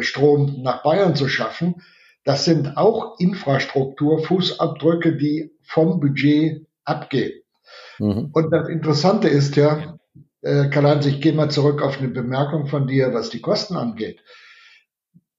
Strom 0.00 0.62
nach 0.62 0.82
Bayern 0.82 1.14
zu 1.14 1.28
schaffen, 1.28 1.82
das 2.28 2.44
sind 2.44 2.76
auch 2.76 3.18
Infrastrukturfußabdrücke, 3.18 5.16
die 5.16 5.50
vom 5.62 5.98
Budget 5.98 6.66
abgehen. 6.84 7.40
Mhm. 7.98 8.28
Und 8.34 8.50
das 8.50 8.68
Interessante 8.68 9.28
ist 9.28 9.56
ja, 9.56 9.98
äh, 10.42 10.68
Karl-Heinz, 10.68 11.06
ich 11.06 11.22
gehe 11.22 11.32
mal 11.32 11.50
zurück 11.50 11.80
auf 11.80 11.98
eine 11.98 12.08
Bemerkung 12.08 12.66
von 12.66 12.86
dir, 12.86 13.14
was 13.14 13.30
die 13.30 13.40
Kosten 13.40 13.76
angeht. 13.76 14.20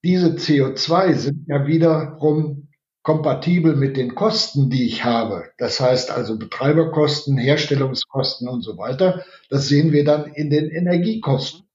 Diese 0.03 0.29
CO2 0.29 1.13
sind 1.13 1.45
ja 1.47 1.67
wiederum 1.67 2.69
kompatibel 3.03 3.75
mit 3.75 3.95
den 3.95 4.15
Kosten, 4.15 4.71
die 4.71 4.87
ich 4.87 5.05
habe. 5.05 5.51
Das 5.59 5.79
heißt 5.79 6.09
also 6.09 6.39
Betreiberkosten, 6.39 7.37
Herstellungskosten 7.37 8.49
und 8.49 8.63
so 8.63 8.79
weiter. 8.79 9.23
Das 9.51 9.67
sehen 9.67 9.91
wir 9.91 10.05
dann 10.05 10.25
in 10.33 10.49
den 10.49 10.71
Energiekosten. 10.71 11.68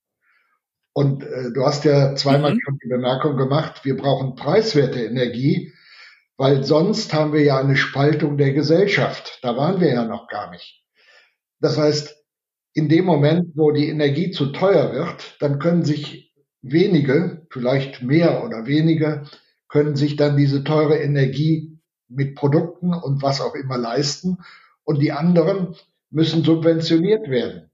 Und 0.94 1.24
äh, 1.24 1.52
du 1.52 1.66
hast 1.66 1.84
ja 1.84 2.14
zweimal 2.14 2.54
mhm. 2.54 2.60
schon 2.64 2.78
die 2.82 2.88
Bemerkung 2.88 3.36
gemacht, 3.36 3.84
wir 3.84 3.96
brauchen 3.96 4.36
preiswerte 4.36 5.04
Energie, 5.04 5.72
weil 6.36 6.64
sonst 6.64 7.12
haben 7.12 7.32
wir 7.32 7.42
ja 7.42 7.58
eine 7.58 7.76
Spaltung 7.76 8.38
der 8.38 8.52
Gesellschaft. 8.52 9.40
Da 9.42 9.56
waren 9.56 9.80
wir 9.80 9.92
ja 9.92 10.04
noch 10.04 10.28
gar 10.28 10.50
nicht. 10.50 10.84
Das 11.60 11.76
heißt, 11.76 12.16
in 12.74 12.88
dem 12.88 13.04
Moment, 13.04 13.56
wo 13.56 13.72
die 13.72 13.88
Energie 13.88 14.30
zu 14.30 14.46
teuer 14.46 14.92
wird, 14.92 15.36
dann 15.40 15.58
können 15.58 15.84
sich 15.84 16.32
wenige, 16.62 17.46
vielleicht 17.50 18.02
mehr 18.02 18.44
oder 18.44 18.66
weniger, 18.66 19.24
können 19.68 19.96
sich 19.96 20.16
dann 20.16 20.36
diese 20.36 20.62
teure 20.62 20.98
Energie 20.98 21.78
mit 22.08 22.36
Produkten 22.36 22.94
und 22.94 23.22
was 23.22 23.40
auch 23.40 23.54
immer 23.54 23.78
leisten. 23.78 24.38
Und 24.84 25.00
die 25.00 25.12
anderen 25.12 25.74
müssen 26.10 26.44
subventioniert 26.44 27.28
werden. 27.28 27.70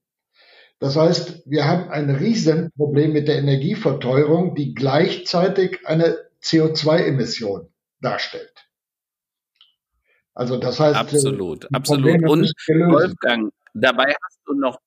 Das 0.81 0.97
heißt, 0.97 1.43
wir 1.45 1.67
haben 1.67 1.91
ein 1.91 2.09
Riesenproblem 2.09 3.13
mit 3.13 3.29
der 3.29 3.37
Energieverteuerung, 3.37 4.55
die 4.55 4.75
gleichzeitig 4.75 5.87
eine 5.87 6.17
CO2-Emission 6.43 7.69
darstellt. 8.01 8.55
Also 10.35 10.57
das 10.57 10.81
heißt, 10.81 10.97
absolut, 10.97 11.73
absolut. 11.73 12.23
Und 12.27 12.51
Wolfgang, 12.93 13.53
dabei 13.75 14.15
hast 14.25 14.41
du 14.47 14.55
noch 14.55 14.81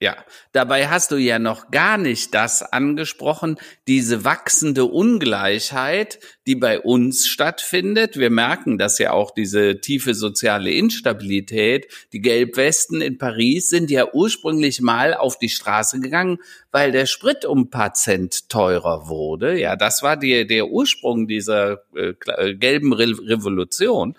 ja, 0.00 0.16
dabei 0.52 0.86
hast 0.86 1.10
du 1.10 1.16
ja 1.16 1.40
noch 1.40 1.72
gar 1.72 1.98
nicht 1.98 2.32
das 2.32 2.62
angesprochen, 2.62 3.58
diese 3.88 4.24
wachsende 4.24 4.84
Ungleichheit, 4.84 6.20
die 6.46 6.54
bei 6.54 6.78
uns 6.78 7.26
stattfindet. 7.26 8.16
Wir 8.16 8.30
merken 8.30 8.78
das 8.78 8.98
ja 8.98 9.10
auch, 9.10 9.32
diese 9.32 9.80
tiefe 9.80 10.14
soziale 10.14 10.70
Instabilität. 10.70 11.88
Die 12.12 12.20
Gelbwesten 12.20 13.00
in 13.00 13.18
Paris 13.18 13.70
sind 13.70 13.90
ja 13.90 14.12
ursprünglich 14.12 14.80
mal 14.80 15.14
auf 15.14 15.36
die 15.36 15.48
Straße 15.48 15.98
gegangen, 15.98 16.38
weil 16.70 16.92
der 16.92 17.06
Sprit 17.06 17.44
um 17.44 17.62
ein 17.62 17.70
paar 17.70 17.94
Cent 17.94 18.48
teurer 18.48 19.08
wurde. 19.08 19.58
Ja, 19.58 19.74
das 19.74 20.04
war 20.04 20.16
die, 20.16 20.46
der 20.46 20.68
Ursprung 20.68 21.26
dieser 21.26 21.82
äh, 21.96 22.54
gelben 22.54 22.92
Re 22.92 23.08
Revolution. 23.08 24.14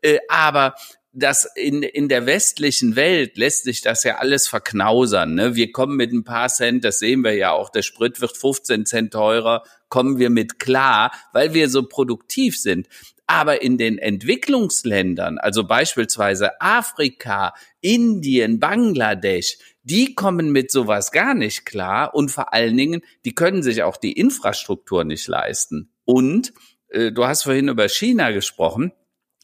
Äh, 0.00 0.18
aber 0.28 0.74
das 1.12 1.48
in, 1.56 1.82
in 1.82 2.08
der 2.08 2.26
westlichen 2.26 2.94
Welt 2.94 3.38
lässt 3.38 3.64
sich 3.64 3.80
das 3.80 4.04
ja 4.04 4.18
alles 4.18 4.46
verknausern. 4.46 5.34
Ne? 5.34 5.54
Wir 5.54 5.72
kommen 5.72 5.96
mit 5.96 6.12
ein 6.12 6.24
paar 6.24 6.48
Cent, 6.48 6.84
das 6.84 6.98
sehen 6.98 7.24
wir 7.24 7.34
ja 7.34 7.52
auch, 7.52 7.70
der 7.70 7.82
Sprit 7.82 8.20
wird 8.20 8.36
15 8.36 8.86
Cent 8.86 9.12
teurer, 9.12 9.62
kommen 9.88 10.18
wir 10.18 10.30
mit 10.30 10.58
klar, 10.58 11.12
weil 11.32 11.54
wir 11.54 11.68
so 11.70 11.82
produktiv 11.82 12.58
sind. 12.58 12.88
Aber 13.26 13.60
in 13.60 13.76
den 13.76 13.98
Entwicklungsländern, 13.98 15.38
also 15.38 15.64
beispielsweise 15.64 16.60
Afrika, 16.60 17.52
Indien, 17.80 18.58
Bangladesch, 18.58 19.58
die 19.82 20.14
kommen 20.14 20.50
mit 20.50 20.70
sowas 20.70 21.12
gar 21.12 21.34
nicht 21.34 21.66
klar 21.66 22.14
und 22.14 22.30
vor 22.30 22.54
allen 22.54 22.76
Dingen, 22.76 23.02
die 23.24 23.34
können 23.34 23.62
sich 23.62 23.82
auch 23.82 23.98
die 23.98 24.12
Infrastruktur 24.12 25.04
nicht 25.04 25.26
leisten. 25.28 25.92
Und 26.04 26.54
äh, 26.88 27.12
du 27.12 27.26
hast 27.26 27.42
vorhin 27.42 27.68
über 27.68 27.88
China 27.88 28.30
gesprochen. 28.30 28.92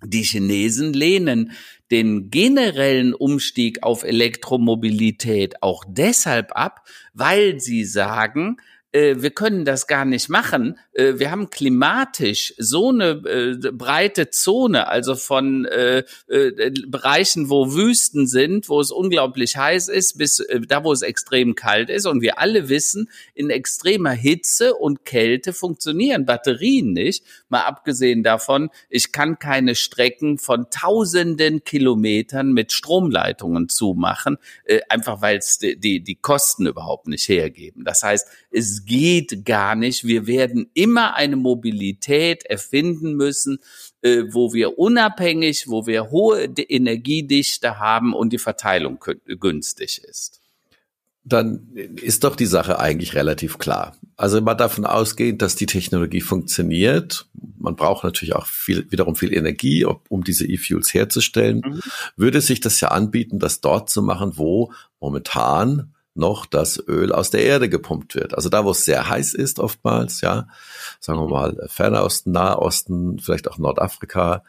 Die 0.05 0.23
Chinesen 0.23 0.93
lehnen 0.93 1.53
den 1.91 2.31
generellen 2.31 3.15
Umstieg 3.15 3.83
auf 3.83 4.03
Elektromobilität 4.05 5.63
auch 5.63 5.85
deshalb 5.87 6.53
ab, 6.57 6.87
weil 7.13 7.61
sie 7.61 7.85
sagen, 7.85 8.57
äh, 8.95 9.17
wir 9.19 9.31
können 9.31 9.65
das 9.65 9.87
gar 9.87 10.05
nicht 10.05 10.29
machen. 10.29 10.79
Äh, 10.93 11.15
wir 11.19 11.31
haben 11.31 11.51
klimatisch 11.51 12.55
so 12.59 12.91
eine 12.91 13.23
äh, 13.27 13.73
breite 13.73 14.31
Zone, 14.31 14.87
also 14.87 15.17
von 15.17 15.65
äh, 15.65 16.05
äh, 16.29 16.71
Bereichen, 16.87 17.51
wo 17.51 17.75
Wüsten 17.75 18.29
sind, 18.29 18.69
wo 18.69 18.81
es 18.81 18.93
unglaublich 18.93 19.57
heiß 19.57 19.89
ist, 19.89 20.17
bis 20.17 20.47
da, 20.69 20.85
wo 20.85 20.93
es 20.93 21.03
extrem 21.03 21.57
kalt 21.57 21.91
ist. 21.91 22.07
Und 22.07 22.23
wir 22.23 22.39
alle 22.39 22.69
wissen, 22.69 23.11
in 23.35 23.51
extremer 23.51 24.13
Hitze 24.13 24.75
und 24.75 25.05
Kälte 25.05 25.53
funktionieren 25.53 26.25
Batterien 26.25 26.93
nicht. 26.93 27.25
Mal 27.49 27.63
abgesehen 27.63 28.23
davon, 28.23 28.71
ich 28.89 29.11
kann 29.11 29.41
keine 29.41 29.75
Strecken 29.75 30.39
von 30.39 30.71
tausenden 30.71 31.65
Kilometern 31.65 32.53
mit 32.53 32.73
Stromleitungen 32.73 33.69
zumachen, 33.69 34.39
einfach 34.89 35.21
weil 35.21 35.39
es 35.39 35.59
die, 35.59 35.79
die, 35.79 36.01
die 36.01 36.15
Kosten 36.15 36.67
überhaupt 36.67 37.09
nicht 37.09 37.29
hergeben. 37.29 37.85
Das 37.85 38.03
heißt, 38.03 38.29
es 38.51 38.84
geht 38.85 39.45
gar 39.45 39.75
nicht. 39.75 40.05
Wir 40.05 40.27
werden 40.27 40.71
immer 40.75 41.15
eine 41.15 41.37
Mobilität 41.37 42.45
erfinden 42.45 43.15
müssen, 43.15 43.59
äh, 44.03 44.25
wo 44.31 44.53
wir 44.53 44.79
unabhängig, 44.79 45.69
wo 45.69 45.87
wir 45.87 46.11
hohe 46.11 46.45
Energiedichte 46.45 47.79
haben 47.79 48.15
und 48.15 48.33
die 48.33 48.39
Verteilung 48.39 49.03
günstig 49.27 50.03
ist 50.05 50.41
dann 51.25 51.71
ist 51.75 52.23
doch 52.23 52.37
die 52.37 52.47
Sache 52.47 52.79
eigentlich 52.79 53.15
relativ 53.15 53.57
klar. 53.57 53.97
Also 54.17 54.41
mal 54.43 54.55
davon 54.55 54.85
ausgehend, 54.85 55.41
dass 55.41 55.57
die 55.57 55.67
Technologie 55.67 56.21
funktioniert. 56.21 57.27
Man 57.59 57.77
braucht 57.77 58.05
natürlich 58.05 58.35
auch 58.35 58.47
viel, 58.47 58.91
wiederum 58.93 59.17
viel 59.17 59.33
Energie, 59.33 59.87
um 59.87 60.23
diese 60.23 60.47
E-Fuels 60.47 60.93
herzustellen. 60.93 61.63
Mhm. 61.65 61.81
Würde 62.17 62.43
sich 62.43 62.61
das 62.61 62.79
ja 62.81 62.89
anbieten, 62.89 63.39
das 63.39 63.63
dort 63.63 63.89
zu 63.89 64.03
machen, 64.03 64.33
wo 64.37 64.73
momentan 65.01 65.94
noch 66.15 66.47
das 66.47 66.83
Öl 66.89 67.13
aus 67.13 67.31
der 67.31 67.45
Erde 67.45 67.69
gepumpt 67.69 68.15
wird. 68.15 68.35
Also 68.35 68.49
da, 68.49 68.65
wo 68.65 68.71
es 68.71 68.85
sehr 68.85 69.09
heiß 69.09 69.35
ist 69.35 69.59
oftmals, 69.59 70.21
ja, 70.21 70.49
sagen 71.01 71.21
wir 71.21 71.29
mal 71.29 71.67
Fernosten, 71.69 72.33
Nahosten, 72.33 73.19
vielleicht 73.19 73.49
auch 73.49 73.59
Nordafrika, 73.59 74.45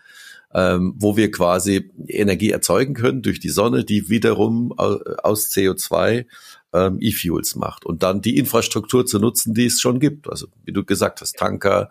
ähm, 0.53 0.93
wo 0.97 1.18
wir 1.18 1.32
quasi 1.32 1.91
Energie 2.07 2.51
erzeugen 2.51 2.93
können 2.93 3.22
durch 3.22 3.39
die 3.39 3.49
Sonne, 3.49 3.84
die 3.84 4.09
wiederum 4.09 4.72
aus 4.78 5.49
CO2 5.49 6.26
ähm, 6.74 6.97
E-Fuels 7.01 7.55
macht 7.55 7.86
und 7.86 8.03
dann 8.03 8.22
die 8.22 8.38
Infrastruktur 8.38 9.05
zu 9.05 9.20
nutzen, 9.20 9.53
die 9.53 9.66
es 9.66 9.82
schon 9.82 9.99
gibt. 9.99 10.30
Also 10.30 10.47
wie 10.63 10.72
du 10.72 10.86
gesagt 10.86 11.22
hast, 11.22 11.38
Tanker, 11.38 11.89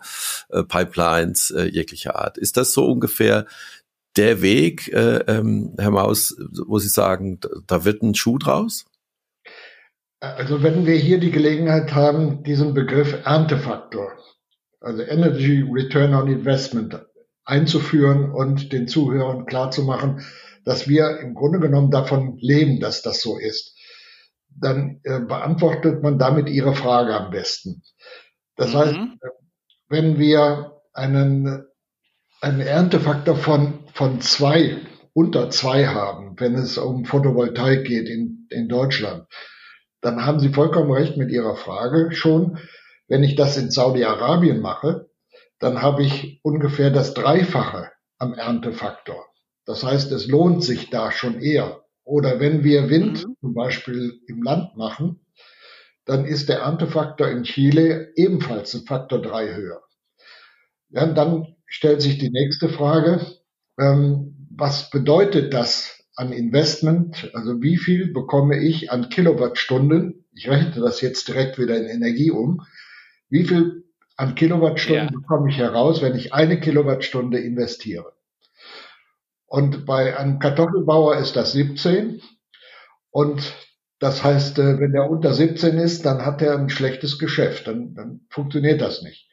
äh, 0.49 0.63
Pipelines 0.63 1.51
äh, 1.51 1.65
jeglicher 1.65 2.15
Art. 2.15 2.37
Ist 2.37 2.57
das 2.57 2.73
so 2.73 2.85
ungefähr 2.87 3.45
der 4.15 4.41
Weg, 4.41 4.87
äh, 4.93 5.17
ähm, 5.27 5.73
Herr 5.77 5.91
Maus, 5.91 6.35
wo 6.65 6.79
Sie 6.79 6.87
sagen, 6.87 7.39
da 7.67 7.83
wird 7.83 8.01
ein 8.01 8.15
Schuh 8.15 8.37
draus? 8.37 8.85
Also 10.19 10.63
wenn 10.63 10.85
wir 10.85 10.95
hier 10.95 11.19
die 11.19 11.31
Gelegenheit 11.31 11.93
haben, 11.93 12.43
diesen 12.43 12.73
Begriff 12.73 13.15
Erntefaktor, 13.25 14.13
also 14.79 15.01
Energy 15.03 15.61
Return 15.69 16.13
on 16.13 16.27
Investment, 16.27 16.99
einzuführen 17.43 18.31
und 18.31 18.73
den 18.73 18.87
Zuhörern 18.87 19.45
klarzumachen, 19.45 20.25
dass 20.63 20.87
wir 20.87 21.19
im 21.19 21.35
Grunde 21.35 21.59
genommen 21.59 21.91
davon 21.91 22.37
leben, 22.39 22.79
dass 22.79 23.03
das 23.03 23.21
so 23.21 23.37
ist, 23.37 23.75
dann 24.49 24.99
äh, 25.03 25.19
beantwortet 25.19 26.01
man 26.01 26.17
damit 26.17 26.49
Ihre 26.49 26.73
Frage 26.73 27.15
am 27.15 27.29
besten. 27.29 27.83
Das 28.55 28.73
mhm. 28.73 28.77
heißt, 28.77 28.97
wenn 29.89 30.17
wir 30.17 30.81
einen, 30.93 31.65
einen 32.41 32.61
Erntefaktor 32.61 33.35
von, 33.35 33.83
von 33.93 34.21
zwei, 34.21 34.77
unter 35.13 35.49
zwei 35.49 35.87
haben, 35.87 36.39
wenn 36.39 36.55
es 36.55 36.77
um 36.77 37.05
Photovoltaik 37.05 37.85
geht 37.85 38.09
in, 38.09 38.47
in 38.49 38.67
Deutschland, 38.67 39.27
dann 40.05 40.23
haben 40.23 40.39
Sie 40.39 40.49
vollkommen 40.49 40.91
recht 40.91 41.17
mit 41.17 41.31
Ihrer 41.31 41.55
Frage 41.55 42.11
schon. 42.11 42.59
Wenn 43.07 43.23
ich 43.23 43.35
das 43.35 43.57
in 43.57 43.71
Saudi-Arabien 43.71 44.61
mache, 44.61 45.09
dann 45.57 45.81
habe 45.81 46.03
ich 46.03 46.39
ungefähr 46.43 46.91
das 46.91 47.15
Dreifache 47.15 47.89
am 48.19 48.35
Erntefaktor. 48.35 49.25
Das 49.65 49.83
heißt, 49.83 50.11
es 50.11 50.27
lohnt 50.27 50.63
sich 50.63 50.91
da 50.91 51.11
schon 51.11 51.41
eher. 51.41 51.81
Oder 52.03 52.39
wenn 52.39 52.63
wir 52.63 52.87
Wind 52.91 53.25
mhm. 53.25 53.35
zum 53.41 53.53
Beispiel 53.55 54.19
im 54.27 54.43
Land 54.43 54.77
machen, 54.77 55.25
dann 56.05 56.25
ist 56.25 56.49
der 56.49 56.59
Erntefaktor 56.59 57.27
in 57.27 57.41
Chile 57.41 58.11
ebenfalls 58.15 58.75
ein 58.75 58.85
Faktor 58.85 59.23
drei 59.23 59.55
höher. 59.55 59.81
Ja, 60.89 61.07
dann 61.07 61.55
stellt 61.65 62.03
sich 62.03 62.19
die 62.19 62.29
nächste 62.29 62.69
Frage, 62.69 63.25
ähm, 63.79 64.49
was 64.55 64.91
bedeutet 64.91 65.51
das 65.55 65.94
an 66.15 66.31
Investment, 66.31 67.29
also 67.33 67.61
wie 67.61 67.77
viel 67.77 68.13
bekomme 68.13 68.57
ich 68.57 68.91
an 68.91 69.09
Kilowattstunden, 69.09 70.25
ich 70.33 70.49
rechne 70.49 70.81
das 70.81 71.01
jetzt 71.01 71.27
direkt 71.27 71.59
wieder 71.59 71.77
in 71.77 71.85
Energie 71.85 72.31
um, 72.31 72.65
wie 73.29 73.43
viel 73.43 73.83
an 74.17 74.35
Kilowattstunden 74.35 75.09
ja. 75.09 75.11
bekomme 75.11 75.49
ich 75.49 75.57
heraus, 75.57 76.01
wenn 76.01 76.15
ich 76.15 76.33
eine 76.33 76.59
Kilowattstunde 76.59 77.39
investiere. 77.39 78.13
Und 79.45 79.85
bei 79.85 80.17
einem 80.17 80.39
Kartoffelbauer 80.39 81.17
ist 81.17 81.35
das 81.35 81.51
17. 81.51 82.21
Und 83.11 83.53
das 83.99 84.23
heißt, 84.23 84.59
äh, 84.59 84.79
wenn 84.79 84.91
der 84.91 85.09
unter 85.09 85.33
17 85.33 85.77
ist, 85.77 86.05
dann 86.05 86.25
hat 86.25 86.41
er 86.41 86.57
ein 86.57 86.69
schlechtes 86.69 87.19
Geschäft, 87.19 87.67
dann, 87.67 87.93
dann 87.93 88.21
funktioniert 88.29 88.81
das 88.81 89.01
nicht. 89.01 89.29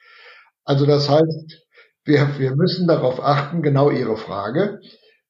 Also 0.65 0.87
das 0.87 1.09
heißt, 1.09 1.67
wir, 2.05 2.39
wir 2.39 2.55
müssen 2.55 2.87
darauf 2.87 3.23
achten, 3.23 3.63
genau 3.63 3.91
Ihre 3.91 4.17
Frage, 4.17 4.81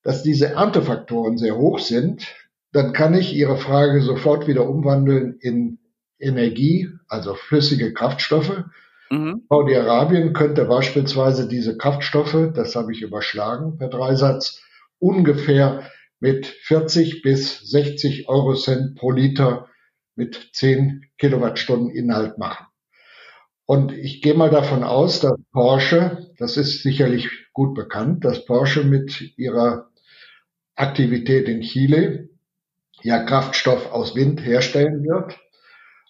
dass 0.03 0.23
diese 0.23 0.51
Erntefaktoren 0.51 1.39
sehr 1.39 1.57
hoch 1.57 1.79
sind, 1.79 2.27
dann 2.73 2.93
kann 2.93 3.15
ich 3.15 3.35
Ihre 3.35 3.57
Frage 3.57 4.01
sofort 4.03 4.47
wieder 4.47 4.69
umwandeln 4.69 5.37
in 5.41 5.79
Energie, 6.19 6.89
also 7.09 7.35
flüssige 7.35 7.93
Kraftstoffe. 7.93 8.65
Mhm. 9.11 9.43
Saudi-Arabien 9.49 10.33
könnte 10.33 10.65
beispielsweise 10.65 11.47
diese 11.47 11.77
Kraftstoffe, 11.77 12.53
das 12.55 12.75
habe 12.77 12.93
ich 12.93 13.03
überschlagen 13.03 13.77
per 13.77 13.89
Dreisatz, 13.89 14.63
ungefähr 14.99 15.83
mit 16.21 16.47
40 16.47 17.23
bis 17.23 17.59
60 17.61 18.29
Euro 18.29 18.55
Cent 18.55 18.97
pro 18.97 19.11
Liter 19.11 19.69
mit 20.15 20.51
10 20.53 21.05
Kilowattstunden 21.19 21.91
Inhalt 21.91 22.39
machen. 22.39 22.67
Und 23.67 23.93
ich 23.93 24.23
gehe 24.23 24.35
mal 24.35 24.51
davon 24.51 24.83
aus, 24.83 25.21
dass 25.21 25.35
Porsche, 25.53 26.31
das 26.39 26.57
ist 26.57 26.83
sicherlich 26.83 27.29
gut 27.53 27.75
bekannt, 27.75 28.25
dass 28.25 28.45
Porsche 28.45 28.85
mit 28.85 29.37
ihrer 29.37 29.91
Aktivität 30.75 31.49
in 31.49 31.62
Chile 31.62 32.29
ja 33.03 33.25
Kraftstoff 33.25 33.91
aus 33.93 34.14
Wind 34.14 34.45
herstellen 34.45 35.05
wird. 35.05 35.39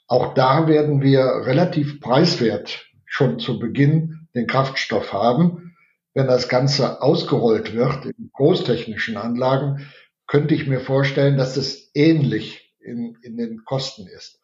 Auch 0.06 0.34
da 0.34 0.68
werden 0.68 1.00
wir 1.02 1.24
relativ 1.46 2.00
preiswert 2.00 2.86
schon 3.06 3.38
zu 3.38 3.58
Beginn 3.58 4.28
den 4.34 4.46
Kraftstoff 4.46 5.12
haben. 5.12 5.74
Wenn 6.14 6.26
das 6.26 6.48
Ganze 6.48 7.00
ausgerollt 7.00 7.74
wird 7.74 8.06
in 8.06 8.30
großtechnischen 8.32 9.16
Anlagen, 9.16 9.86
könnte 10.26 10.54
ich 10.54 10.66
mir 10.66 10.80
vorstellen, 10.80 11.36
dass 11.36 11.56
es 11.56 11.90
ähnlich 11.94 12.74
in, 12.80 13.16
in 13.22 13.36
den 13.36 13.64
Kosten 13.64 14.06
ist. 14.06 14.40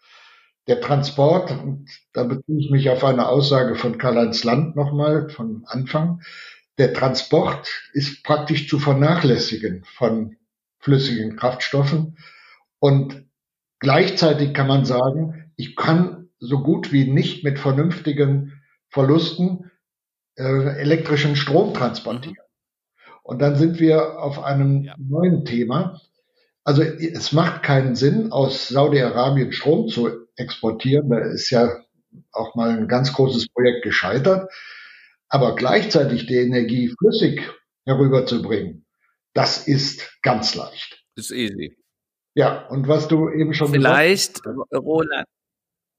Der 0.67 0.81
Transport, 0.81 1.51
und 1.51 1.89
da 2.13 2.25
beziehe 2.25 2.59
ich 2.59 2.71
mich 2.71 2.91
auf 2.91 3.03
eine 3.05 3.29
Aussage 3.29 3.75
von 3.75 3.97
Karl-Heinz 3.97 4.45
Land 4.45 4.77
nochmal 4.77 5.31
von 5.31 5.65
Anfang, 5.67 6.21
der 6.79 6.95
Transport 6.95 7.69
ist 7.93 8.23
praktisch 8.23 8.69
zu 8.69 8.79
vernachlässigen 8.79 9.85
von 9.85 10.37
flüssigen 10.79 11.37
Kraftstoffen. 11.37 12.17
Und 12.79 13.25
gleichzeitig 13.81 14.55
kann 14.55 14.69
man 14.69 14.85
sagen, 14.85 15.53
ich 15.57 15.75
kann 15.75 16.29
so 16.39 16.61
gut 16.61 16.93
wie 16.93 17.11
nicht 17.11 17.43
mit 17.43 17.59
vernünftigen 17.59 18.63
Verlusten 18.91 19.71
äh, 20.37 20.79
elektrischen 20.79 21.35
Strom 21.35 21.75
transportieren. 21.75 22.37
Und 23.25 23.43
dann 23.43 23.57
sind 23.57 23.81
wir 23.81 24.21
auf 24.21 24.43
einem 24.43 24.85
ja. 24.85 24.95
neuen 24.97 25.45
Thema. 25.45 26.01
Also 26.63 26.83
es 26.83 27.33
macht 27.33 27.63
keinen 27.63 27.97
Sinn, 27.97 28.31
aus 28.31 28.69
Saudi-Arabien 28.69 29.53
Strom 29.53 29.89
zu 29.89 30.27
exportieren. 30.37 31.11
Da 31.11 31.19
ist 31.19 31.51
ja 31.51 31.69
auch 32.31 32.55
mal 32.55 32.71
ein 32.71 32.89
ganz 32.89 33.13
großes 33.13 33.49
Projekt 33.49 33.83
gescheitert 33.83 34.49
aber 35.29 35.55
gleichzeitig 35.55 36.27
die 36.27 36.37
Energie 36.37 36.95
flüssig 36.99 37.43
herüberzubringen, 37.87 38.87
Das 39.35 39.67
ist 39.69 40.19
ganz 40.23 40.55
leicht. 40.55 41.05
Ist 41.15 41.31
easy. 41.31 41.77
Ja, 42.35 42.67
und 42.69 42.89
was 42.89 43.09
du 43.09 43.29
eben 43.31 43.55
schon 43.55 43.71
Vielleicht, 43.71 44.43
gesagt 44.43 44.69
hast. 44.73 44.83
Roland. 44.83 45.27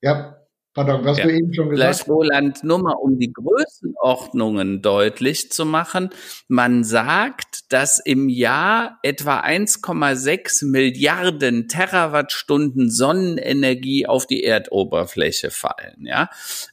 Ja, 0.01 0.39
Pardon, 0.75 1.03
was 1.03 1.17
ja. 1.17 1.25
du 1.25 1.34
eben 1.34 1.53
schon 1.53 1.69
gesagt 1.71 1.89
hast. 1.89 2.07
Roland, 2.07 2.63
nur 2.63 2.80
mal 2.80 2.93
um 2.93 3.17
die 3.17 3.34
Größenordnungen 3.34 4.84
deutlich 4.84 5.51
zu 5.51 5.65
machen. 5.65 6.09
Man 6.47 6.84
sagt, 6.84 7.73
dass 7.73 7.99
im 7.99 8.30
Jahr 8.30 8.99
etwa 9.01 9.41
1,6 9.41 10.67
Milliarden 10.67 11.67
Terawattstunden 11.67 12.91
Sonnenenergie 12.91 14.05
auf 14.05 14.27
die 14.27 14.43
Erdoberfläche 14.43 15.49
fallen. 15.49 16.05
Ja, 16.05 16.30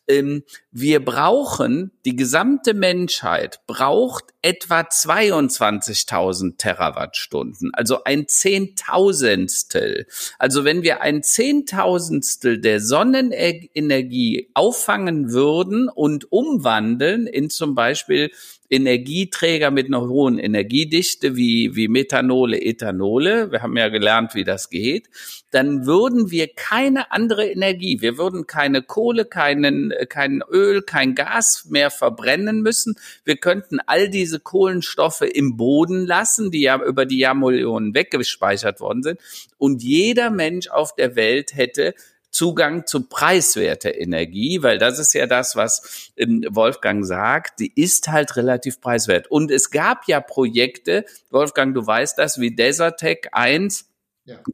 ähm, 0.07 0.45
wir 0.79 1.03
brauchen, 1.03 1.91
die 2.05 2.17
gesamte 2.17 2.75
Menschheit 2.75 3.61
braucht 3.67 4.25
etwa 4.43 4.81
22.000 4.81 6.59
Terawattstunden, 6.59 7.71
also 7.73 8.05
ein 8.05 8.29
Zehntausendstel. 8.29 10.07
Also 10.39 10.65
wenn 10.65 10.83
wir 10.83 11.01
ein 11.01 11.23
Zehntausendstel 11.23 12.61
der 12.61 12.81
Sonnenenergie 12.81 14.51
auffangen 14.53 15.33
würden 15.33 15.89
und 15.89 16.31
umwandeln 16.31 17.27
in 17.27 17.49
zum 17.49 17.75
Beispiel 17.75 18.31
Energieträger 18.71 19.71
mit 19.71 19.87
einer 19.87 20.03
hohen 20.03 20.39
Energiedichte 20.39 21.37
wie, 21.37 21.75
wie 21.77 21.89
Methanole, 21.89 22.61
Ethanole, 22.61 23.53
wir 23.53 23.63
haben 23.63 23.77
ja 23.77 23.89
gelernt, 23.89 24.35
wie 24.35 24.45
das 24.45 24.71
geht, 24.71 25.09
dann 25.51 25.87
würden 25.87 26.31
wir 26.31 26.49
keine 26.49 27.13
andere 27.13 27.49
Energie, 27.49 28.01
wir 28.01 28.19
würden 28.19 28.47
keine 28.47 28.83
Kohle, 28.83 29.25
keinen, 29.25 29.93
kein 30.09 30.43
Öl, 30.51 30.83
kein 30.83 31.15
Gas 31.15 31.67
mehr 31.71 31.91
verbrennen 31.91 32.63
müssen. 32.63 32.97
Wir 33.25 33.37
könnten 33.37 33.79
all 33.87 34.09
diese 34.11 34.41
Kohlenstoffe 34.41 35.23
im 35.23 35.57
Boden 35.57 36.07
lassen, 36.07 36.51
die 36.51 36.63
ja 36.63 36.83
über 36.83 37.07
die 37.07 37.19
Jahrmillionen 37.19 37.95
weggespeichert 37.95 38.81
worden 38.81 39.03
sind. 39.03 39.21
Und 39.59 39.83
jeder 39.83 40.31
Mensch 40.31 40.69
auf 40.69 40.95
der 40.95 41.17
Welt 41.17 41.55
hätte 41.55 41.95
Zugang 42.31 42.87
zu 42.87 43.09
preiswerter 43.09 43.95
Energie, 43.95 44.63
weil 44.63 44.79
das 44.79 44.99
ist 44.99 45.15
ja 45.15 45.27
das, 45.27 45.57
was 45.57 46.11
ähm, 46.17 46.45
Wolfgang 46.51 47.05
sagt, 47.05 47.61
die 47.61 47.73
ist 47.75 48.09
halt 48.09 48.37
relativ 48.37 48.81
preiswert. 48.81 49.31
Und 49.31 49.51
es 49.51 49.71
gab 49.71 50.07
ja 50.07 50.21
Projekte, 50.21 51.05
Wolfgang, 51.31 51.75
du 51.75 51.87
weißt 51.87 52.19
das, 52.19 52.39
wie 52.41 52.55
Desertec 52.55 53.29
1, 53.33 53.89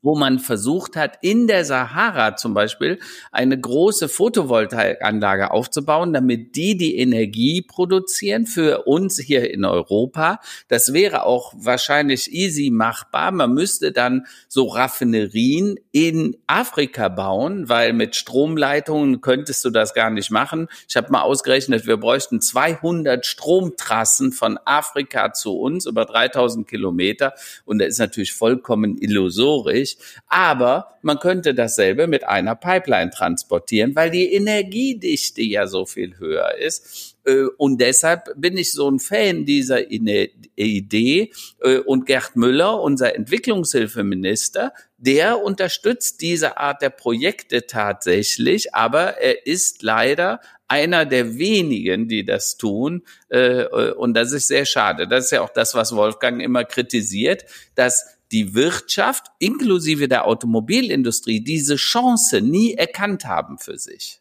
wo 0.03 0.16
man 0.16 0.39
versucht 0.39 0.97
hat, 0.97 1.18
in 1.23 1.47
der 1.47 1.64
Sahara 1.64 2.37
zum 2.37 2.55
Beispiel 2.55 2.99
eine 3.31 3.59
große 3.59 4.09
Photovoltaikanlage 4.09 5.51
aufzubauen, 5.51 6.12
damit 6.12 6.57
die 6.57 6.77
die 6.77 6.99
Energie 6.99 7.62
produzieren 7.62 8.47
für 8.47 8.83
uns 8.85 9.18
hier 9.18 9.51
in 9.51 9.64
Europa. 9.64 10.41
Das 10.68 10.93
wäre 10.93 11.25
auch 11.25 11.55
wahrscheinlich 11.57 12.33
easy 12.33 12.70
machbar. 12.70 13.33
Man 13.33 13.55
müsste 13.55 13.93
dann 13.93 14.27
so 14.49 14.66
Raffinerien 14.66 15.77
in 15.91 16.37
Afrika 16.47 17.09
bauen, 17.09 17.68
weil 17.68 17.93
mit 17.93 18.16
Stromleitungen 18.16 19.20
könntest 19.20 19.64
du 19.64 19.70
das 19.70 19.95
gar 19.95 20.11
nicht 20.11 20.31
machen. 20.31 20.68
Ich 20.89 20.97
habe 20.97 21.11
mal 21.11 21.23
ausgerechnet, 21.23 21.87
wir 21.87 21.97
bräuchten 21.97 22.41
200 22.41 23.25
Stromtrassen 23.25 24.33
von 24.33 24.59
Afrika 24.64 25.33
zu 25.33 25.59
uns 25.59 25.87
über 25.87 26.05
3000 26.05 26.68
Kilometer 26.68 27.33
und 27.64 27.79
da 27.79 27.87
ist 27.87 27.99
natürlich 27.99 28.35
vollkommen 28.35 28.99
illusorisch 28.99 29.61
historisch, 29.62 29.96
aber 30.28 30.98
man 31.02 31.18
könnte 31.18 31.54
dasselbe 31.54 32.06
mit 32.06 32.24
einer 32.24 32.54
Pipeline 32.54 33.10
transportieren, 33.10 33.94
weil 33.96 34.10
die 34.10 34.32
Energiedichte 34.32 35.42
ja 35.42 35.66
so 35.66 35.84
viel 35.84 36.18
höher 36.18 36.56
ist. 36.58 37.16
Äh, 37.24 37.44
und 37.56 37.80
deshalb 37.80 38.30
bin 38.36 38.56
ich 38.56 38.72
so 38.72 38.90
ein 38.90 38.98
Fan 38.98 39.44
dieser 39.44 39.90
Idee. 39.90 41.32
Äh, 41.60 41.78
und 41.78 42.06
Gerd 42.06 42.36
Müller, 42.36 42.80
unser 42.80 43.14
Entwicklungshilfeminister, 43.14 44.72
der 44.98 45.42
unterstützt 45.42 46.20
diese 46.20 46.58
Art 46.58 46.82
der 46.82 46.90
Projekte 46.90 47.66
tatsächlich, 47.66 48.74
aber 48.74 49.18
er 49.18 49.46
ist 49.46 49.82
leider 49.82 50.40
einer 50.68 51.04
der 51.04 51.36
wenigen, 51.36 52.08
die 52.08 52.24
das 52.24 52.56
tun. 52.56 53.02
Äh, 53.28 53.66
und 53.66 54.14
das 54.14 54.32
ist 54.32 54.48
sehr 54.48 54.64
schade. 54.64 55.06
Das 55.06 55.26
ist 55.26 55.30
ja 55.32 55.42
auch 55.42 55.50
das, 55.50 55.74
was 55.74 55.94
Wolfgang 55.94 56.40
immer 56.40 56.64
kritisiert, 56.64 57.44
dass 57.74 58.22
die 58.33 58.55
Wirtschaft 58.55 59.26
inklusive 59.39 60.09
der 60.09 60.26
Automobilindustrie 60.26 61.41
diese 61.41 61.76
Chance 61.76 62.41
nie 62.41 62.74
erkannt 62.74 63.24
haben 63.24 63.59
für 63.59 63.78
sich. 63.78 64.20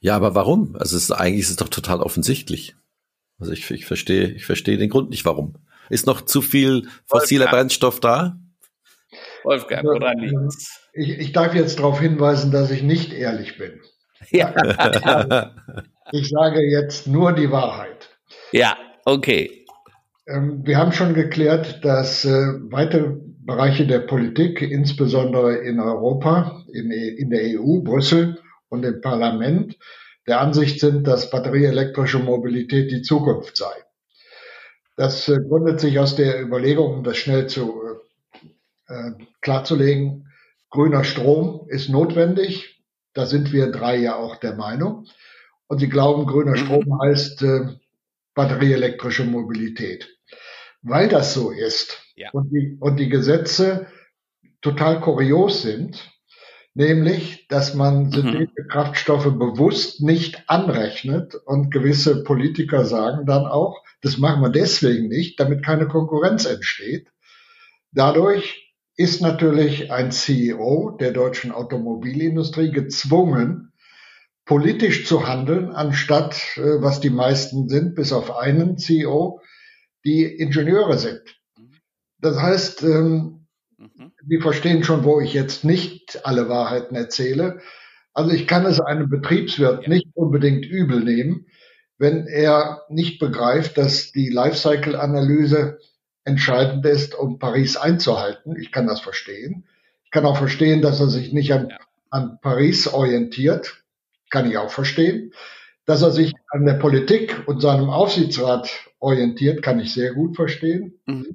Ja, 0.00 0.16
aber 0.16 0.34
warum? 0.34 0.76
Also 0.76 0.96
es 0.96 1.04
ist, 1.04 1.12
eigentlich 1.12 1.42
ist 1.42 1.50
es 1.50 1.56
doch 1.56 1.68
total 1.68 2.00
offensichtlich. 2.00 2.74
Also 3.38 3.52
ich, 3.52 3.70
ich 3.70 3.86
verstehe, 3.86 4.28
ich 4.28 4.46
verstehe 4.46 4.78
den 4.78 4.90
Grund 4.90 5.10
nicht, 5.10 5.24
warum. 5.24 5.54
Ist 5.90 6.06
noch 6.06 6.22
zu 6.22 6.42
viel 6.42 6.88
fossiler 7.06 7.46
Wolfgang. 7.46 7.62
Brennstoff 7.62 8.00
da? 8.00 8.38
Wolfgang, 9.44 9.84
woran 9.84 10.18
liegt's? 10.18 10.80
Ich, 10.92 11.10
ich 11.10 11.32
darf 11.32 11.54
jetzt 11.54 11.78
darauf 11.78 12.00
hinweisen, 12.00 12.50
dass 12.50 12.70
ich 12.70 12.82
nicht 12.82 13.12
ehrlich 13.12 13.58
bin. 13.58 13.80
Ja. 14.30 14.52
ich 16.10 16.28
sage 16.28 16.60
jetzt 16.60 17.06
nur 17.06 17.32
die 17.32 17.52
Wahrheit. 17.52 18.18
Ja, 18.50 18.76
okay. 19.04 19.57
Ähm, 20.28 20.66
wir 20.66 20.76
haben 20.76 20.92
schon 20.92 21.14
geklärt, 21.14 21.84
dass 21.84 22.24
äh, 22.24 22.30
weite 22.70 23.20
Bereiche 23.40 23.86
der 23.86 24.00
Politik, 24.00 24.60
insbesondere 24.60 25.56
in 25.56 25.80
Europa, 25.80 26.64
in, 26.70 27.30
der 27.30 27.58
EU, 27.58 27.80
Brüssel 27.80 28.38
und 28.68 28.84
im 28.84 29.00
Parlament, 29.00 29.78
der 30.26 30.40
Ansicht 30.40 30.80
sind, 30.80 31.06
dass 31.06 31.30
batterieelektrische 31.30 32.18
Mobilität 32.18 32.90
die 32.90 33.00
Zukunft 33.00 33.56
sei. 33.56 33.72
Das 34.96 35.28
äh, 35.30 35.38
gründet 35.38 35.80
sich 35.80 35.98
aus 35.98 36.14
der 36.14 36.42
Überlegung, 36.42 36.98
um 36.98 37.04
das 37.04 37.16
schnell 37.16 37.46
zu, 37.46 37.80
äh, 38.88 39.12
klarzulegen, 39.40 40.28
grüner 40.68 41.04
Strom 41.04 41.66
ist 41.68 41.88
notwendig. 41.88 42.84
Da 43.14 43.24
sind 43.24 43.54
wir 43.54 43.70
drei 43.70 43.96
ja 43.96 44.16
auch 44.16 44.36
der 44.36 44.54
Meinung. 44.56 45.06
Und 45.68 45.78
sie 45.78 45.88
glauben, 45.88 46.26
grüner 46.26 46.52
mhm. 46.52 46.56
Strom 46.56 47.00
heißt 47.00 47.42
äh, 47.42 47.60
batterieelektrische 48.34 49.24
Mobilität 49.24 50.17
weil 50.82 51.08
das 51.08 51.34
so 51.34 51.50
ist 51.50 51.98
ja. 52.16 52.30
und, 52.32 52.50
die, 52.50 52.76
und 52.80 52.96
die 52.96 53.08
Gesetze 53.08 53.86
total 54.60 55.00
kurios 55.00 55.62
sind, 55.62 56.10
nämlich, 56.74 57.46
dass 57.48 57.74
man 57.74 58.04
mhm. 58.04 58.12
synthetische 58.12 58.62
mhm. 58.64 58.68
Kraftstoffe 58.68 59.38
bewusst 59.38 60.00
nicht 60.02 60.44
anrechnet 60.48 61.34
und 61.34 61.70
gewisse 61.70 62.22
Politiker 62.22 62.84
sagen 62.84 63.26
dann 63.26 63.46
auch, 63.46 63.82
das 64.02 64.18
machen 64.18 64.42
wir 64.42 64.50
deswegen 64.50 65.08
nicht, 65.08 65.40
damit 65.40 65.64
keine 65.64 65.88
Konkurrenz 65.88 66.44
entsteht. 66.44 67.08
Dadurch 67.92 68.74
ist 68.96 69.22
natürlich 69.22 69.92
ein 69.92 70.10
CEO 70.10 70.96
der 71.00 71.12
deutschen 71.12 71.52
Automobilindustrie 71.52 72.70
gezwungen, 72.70 73.72
politisch 74.44 75.06
zu 75.06 75.28
handeln, 75.28 75.70
anstatt, 75.70 76.56
äh, 76.56 76.82
was 76.82 77.00
die 77.00 77.10
meisten 77.10 77.68
sind, 77.68 77.94
bis 77.94 78.12
auf 78.12 78.36
einen 78.36 78.78
CEO, 78.78 79.40
die 80.08 80.24
Ingenieure 80.24 80.96
sind. 80.96 81.20
Das 82.18 82.40
heißt, 82.40 82.82
ähm, 82.82 83.46
mhm. 83.76 84.12
die 84.22 84.40
verstehen 84.40 84.82
schon, 84.82 85.04
wo 85.04 85.20
ich 85.20 85.34
jetzt 85.34 85.64
nicht 85.64 86.24
alle 86.24 86.48
Wahrheiten 86.48 86.96
erzähle. 86.96 87.60
Also 88.14 88.30
ich 88.32 88.46
kann 88.46 88.64
es 88.64 88.80
einem 88.80 89.10
Betriebswirt 89.10 89.82
ja. 89.82 89.88
nicht 89.88 90.08
unbedingt 90.14 90.64
übel 90.64 91.00
nehmen, 91.00 91.46
wenn 91.98 92.26
er 92.26 92.84
nicht 92.88 93.18
begreift, 93.18 93.76
dass 93.76 94.10
die 94.12 94.30
Lifecycle-Analyse 94.30 95.78
entscheidend 96.24 96.86
ist, 96.86 97.14
um 97.14 97.38
Paris 97.38 97.76
einzuhalten. 97.76 98.56
Ich 98.58 98.72
kann 98.72 98.86
das 98.86 99.00
verstehen. 99.00 99.66
Ich 100.04 100.10
kann 100.10 100.24
auch 100.24 100.38
verstehen, 100.38 100.80
dass 100.80 101.00
er 101.00 101.08
sich 101.08 101.34
nicht 101.34 101.52
an, 101.52 101.72
an 102.08 102.38
Paris 102.40 102.88
orientiert. 102.88 103.84
Kann 104.30 104.50
ich 104.50 104.56
auch 104.56 104.70
verstehen. 104.70 105.32
Dass 105.88 106.02
er 106.02 106.10
sich 106.10 106.34
an 106.50 106.66
der 106.66 106.74
Politik 106.74 107.44
und 107.46 107.62
seinem 107.62 107.88
Aufsichtsrat 107.88 108.68
orientiert, 108.98 109.62
kann 109.62 109.80
ich 109.80 109.94
sehr 109.94 110.12
gut 110.12 110.36
verstehen. 110.36 111.00
Mhm. 111.06 111.34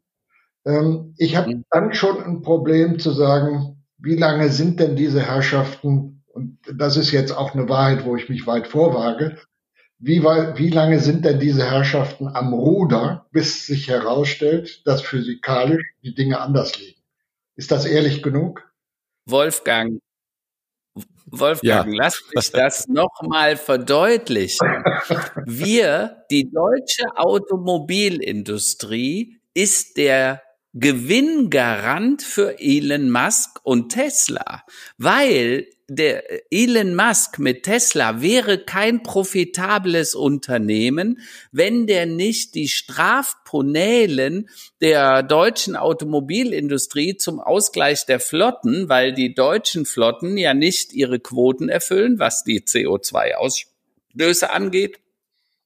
Ähm, 0.64 1.16
ich 1.18 1.36
habe 1.36 1.56
mhm. 1.56 1.66
dann 1.72 1.95
schon 1.95 2.24
ein 2.24 2.43
Problem 2.43 2.99
zu 2.99 3.10
sagen, 3.14 3.84
wie 3.97 4.16
lange 4.16 4.49
sind 4.49 4.80
denn 4.80 4.95
diese 4.95 5.24
Herrschaften, 5.24 6.24
und 6.28 6.60
das 6.72 6.97
ist 6.97 7.12
jetzt 7.12 7.32
auch 7.32 7.56
eine 7.56 7.68
Wahrheit, 7.68 8.06
wo 8.06 8.16
ich 8.16 8.30
mich 8.30 8.45
weit 8.45 8.68
vorwage, 8.68 9.39
wie, 9.97 10.22
wie 10.22 10.70
lange 10.70 10.99
sind 10.99 11.26
denn 11.26 11.39
diese 11.39 11.72
Herrschaften 11.72 12.28
am 12.28 12.54
Ruder, 12.54 13.26
bis 13.32 13.66
sich 13.66 13.88
herausstellt, 13.88 14.86
dass 14.86 15.01
physikalisch 15.01 15.84
die 16.04 16.14
Dinge 16.14 16.39
anders 16.39 16.78
liegen? 16.78 17.01
Ist 17.56 17.72
das 17.72 17.86
ehrlich 17.88 18.22
genug? 18.22 18.72
Wolfgang, 19.26 19.99
Wolfgang, 21.26 21.93
ja. 21.93 22.03
lass 22.03 22.21
mich 22.36 22.51
das 22.51 22.88
nochmal 22.88 23.57
verdeutlichen. 23.57 24.84
Wir, 25.45 26.26
die 26.30 26.51
deutsche 26.51 27.05
Automobilindustrie, 27.15 29.39
ist 29.53 29.97
der 29.97 30.41
Gewinngarant 30.74 32.24
für 32.24 32.59
Elon 32.59 33.11
Musk 33.11 33.59
und 33.63 33.89
Tesla, 33.89 34.63
weil 34.97 35.67
der 35.96 36.52
Elon 36.52 36.96
Musk 36.96 37.39
mit 37.39 37.64
Tesla 37.64 38.22
wäre 38.22 38.58
kein 38.58 39.04
profitables 39.04 40.16
Unternehmen, 40.16 41.20
wenn 41.52 41.88
der 41.88 42.06
nicht 42.06 42.56
die 42.56 42.68
Strafponelen 42.68 44.50
der 44.82 45.24
deutschen 45.24 45.76
Automobilindustrie 45.76 47.18
zum 47.18 47.39
Ausgleich 47.39 48.06
der 48.06 48.20
Flotten, 48.20 48.89
weil 48.89 49.14
die 49.14 49.34
deutschen 49.34 49.86
Flotten 49.86 50.38
ja 50.38 50.54
nicht 50.54 50.94
ihre 50.94 51.20
Quoten 51.20 51.70
erfüllen, 51.70 52.20
was 52.20 52.44
die 52.44 52.62
CO2-Ausstöße 52.62 54.50
angeht, 54.50 55.00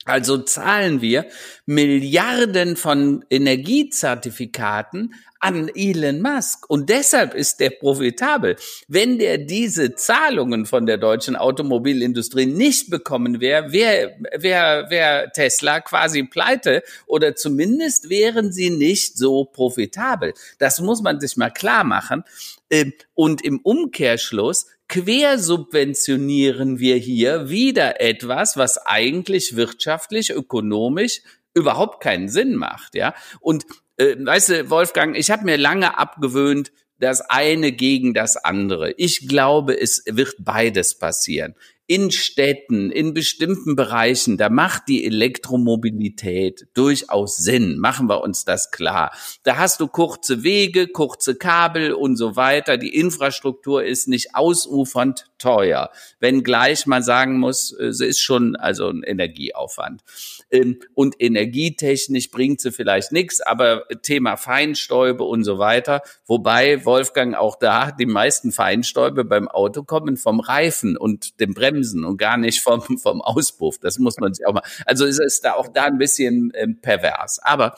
also 0.07 0.37
zahlen 0.37 1.01
wir 1.01 1.25
Milliarden 1.65 2.77
von 2.77 3.25
Energiezertifikaten 3.29 5.13
an 5.39 5.69
Elon 5.73 6.21
Musk. 6.21 6.69
Und 6.69 6.89
deshalb 6.89 7.33
ist 7.33 7.59
der 7.59 7.71
profitabel. 7.71 8.55
Wenn 8.87 9.19
der 9.19 9.37
diese 9.37 9.95
Zahlungen 9.95 10.65
von 10.65 10.85
der 10.85 10.97
deutschen 10.97 11.35
Automobilindustrie 11.35 12.45
nicht 12.45 12.89
bekommen 12.89 13.39
wäre, 13.39 13.71
wäre 13.71 14.15
wär, 14.37 14.89
wär 14.89 15.31
Tesla 15.31 15.81
quasi 15.81 16.23
pleite 16.23 16.83
oder 17.05 17.35
zumindest 17.35 18.09
wären 18.09 18.51
sie 18.51 18.69
nicht 18.69 19.17
so 19.17 19.45
profitabel. 19.45 20.33
Das 20.59 20.79
muss 20.79 21.01
man 21.01 21.19
sich 21.19 21.37
mal 21.37 21.51
klar 21.51 21.83
machen. 21.83 22.23
Ähm, 22.69 22.93
und 23.13 23.43
im 23.43 23.59
Umkehrschluss 23.59 24.67
quersubventionieren 24.89 26.79
wir 26.79 26.95
hier 26.95 27.49
wieder 27.49 27.99
etwas, 28.01 28.57
was 28.57 28.77
eigentlich 28.77 29.55
wirtschaftlich, 29.55 30.31
ökonomisch 30.31 31.21
überhaupt 31.53 32.01
keinen 32.01 32.29
Sinn 32.29 32.55
macht, 32.55 32.95
ja. 32.95 33.13
Und 33.39 33.65
äh, 33.97 34.15
weißt 34.17 34.49
du, 34.49 34.69
Wolfgang, 34.69 35.17
ich 35.17 35.31
habe 35.31 35.45
mir 35.45 35.57
lange 35.57 35.97
abgewöhnt, 35.97 36.71
das 36.99 37.21
eine 37.21 37.71
gegen 37.71 38.13
das 38.13 38.37
andere. 38.37 38.91
Ich 38.97 39.27
glaube, 39.27 39.79
es 39.79 40.03
wird 40.07 40.35
beides 40.39 40.97
passieren 40.97 41.55
in 41.87 42.11
Städten, 42.11 42.91
in 42.91 43.13
bestimmten 43.13 43.77
Bereichen, 43.77 44.37
da 44.37 44.49
macht 44.49 44.89
die 44.89 45.05
Elektromobilität 45.05 46.67
durchaus 46.73 47.37
Sinn. 47.37 47.79
Machen 47.79 48.09
wir 48.09 48.21
uns 48.21 48.43
das 48.43 48.71
klar. 48.71 49.13
Da 49.43 49.57
hast 49.57 49.79
du 49.79 49.87
kurze 49.87 50.43
Wege, 50.43 50.87
kurze 50.87 51.35
Kabel 51.35 51.93
und 51.93 52.17
so 52.17 52.35
weiter. 52.35 52.77
Die 52.77 52.93
Infrastruktur 52.93 53.85
ist 53.85 54.09
nicht 54.09 54.35
ausufernd 54.35 55.27
teuer. 55.37 55.89
Wenn 56.19 56.43
gleich 56.43 56.85
man 56.85 57.03
sagen 57.03 57.39
muss, 57.39 57.71
es 57.71 57.99
ist 57.99 58.19
schon 58.19 58.55
also 58.55 58.89
ein 58.89 59.03
Energieaufwand. 59.03 60.03
Ähm, 60.49 60.79
und 60.93 61.15
energietechnisch 61.19 62.31
bringt 62.31 62.61
sie 62.61 62.71
vielleicht 62.71 63.11
nichts, 63.11 63.41
aber 63.41 63.85
Thema 64.01 64.37
Feinstäube 64.37 65.23
und 65.23 65.43
so 65.43 65.59
weiter. 65.59 66.01
Wobei, 66.25 66.85
Wolfgang, 66.85 67.35
auch 67.35 67.57
da, 67.57 67.91
die 67.91 68.05
meisten 68.05 68.51
Feinstäube 68.51 69.25
beim 69.25 69.47
Auto 69.47 69.83
kommen 69.83 70.17
vom 70.17 70.39
Reifen 70.39 70.97
und 70.97 71.39
dem 71.39 71.53
Bremsen 71.53 72.05
und 72.05 72.17
gar 72.17 72.37
nicht 72.37 72.61
vom, 72.61 72.81
vom 72.97 73.21
Auspuff. 73.21 73.77
Das 73.79 73.99
muss 73.99 74.17
man 74.17 74.33
sich 74.33 74.45
auch 74.45 74.53
mal. 74.53 74.63
Also 74.85 75.05
es 75.05 75.19
ist 75.19 75.43
da 75.43 75.53
auch 75.53 75.67
da 75.67 75.85
ein 75.85 75.97
bisschen 75.97 76.51
ähm, 76.55 76.79
pervers. 76.81 77.39
Aber 77.41 77.75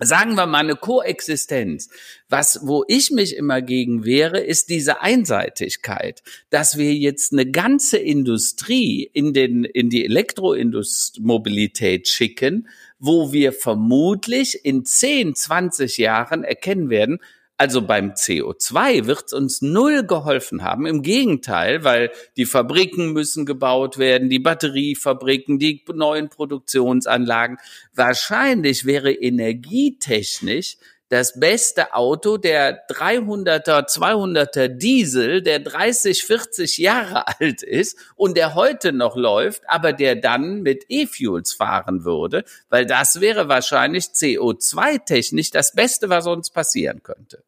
sagen 0.00 0.34
wir 0.34 0.46
mal 0.46 0.58
eine 0.58 0.76
Koexistenz. 0.76 1.90
Was, 2.28 2.66
wo 2.66 2.84
ich 2.88 3.10
mich 3.10 3.36
immer 3.36 3.60
gegen 3.60 4.04
wehre, 4.04 4.40
ist 4.40 4.70
diese 4.70 5.02
Einseitigkeit, 5.02 6.22
dass 6.48 6.78
wir 6.78 6.94
jetzt 6.94 7.32
eine 7.32 7.50
ganze 7.50 7.98
Industrie 7.98 9.10
in 9.12 9.32
den, 9.32 9.64
in 9.64 9.90
die 9.90 10.04
Elektromobilität 10.04 12.08
schicken, 12.08 12.68
wo 12.98 13.32
wir 13.32 13.52
vermutlich 13.52 14.64
in 14.64 14.84
10, 14.84 15.34
20 15.34 15.98
Jahren 15.98 16.44
erkennen 16.44 16.90
werden, 16.90 17.18
also 17.60 17.82
beim 17.82 18.12
CO2 18.12 19.04
wird 19.04 19.24
es 19.26 19.32
uns 19.34 19.60
null 19.60 20.06
geholfen 20.06 20.62
haben. 20.62 20.86
Im 20.86 21.02
Gegenteil, 21.02 21.84
weil 21.84 22.10
die 22.38 22.46
Fabriken 22.46 23.12
müssen 23.12 23.44
gebaut 23.44 23.98
werden, 23.98 24.30
die 24.30 24.38
Batteriefabriken, 24.38 25.58
die 25.58 25.84
neuen 25.92 26.30
Produktionsanlagen. 26.30 27.58
Wahrscheinlich 27.94 28.86
wäre 28.86 29.12
energietechnisch 29.12 30.78
das 31.10 31.38
beste 31.38 31.92
Auto 31.92 32.38
der 32.38 32.88
300er, 32.88 33.86
200er 33.86 34.68
Diesel, 34.68 35.42
der 35.42 35.58
30, 35.58 36.24
40 36.24 36.78
Jahre 36.78 37.28
alt 37.40 37.62
ist 37.62 37.98
und 38.16 38.38
der 38.38 38.54
heute 38.54 38.94
noch 38.94 39.16
läuft, 39.16 39.68
aber 39.68 39.92
der 39.92 40.16
dann 40.16 40.62
mit 40.62 40.86
E-Fuels 40.88 41.52
fahren 41.52 42.04
würde, 42.04 42.44
weil 42.70 42.86
das 42.86 43.20
wäre 43.20 43.48
wahrscheinlich 43.48 44.04
CO2-technisch 44.04 45.50
das 45.50 45.74
Beste, 45.74 46.08
was 46.08 46.26
uns 46.26 46.48
passieren 46.48 47.02
könnte. 47.02 47.44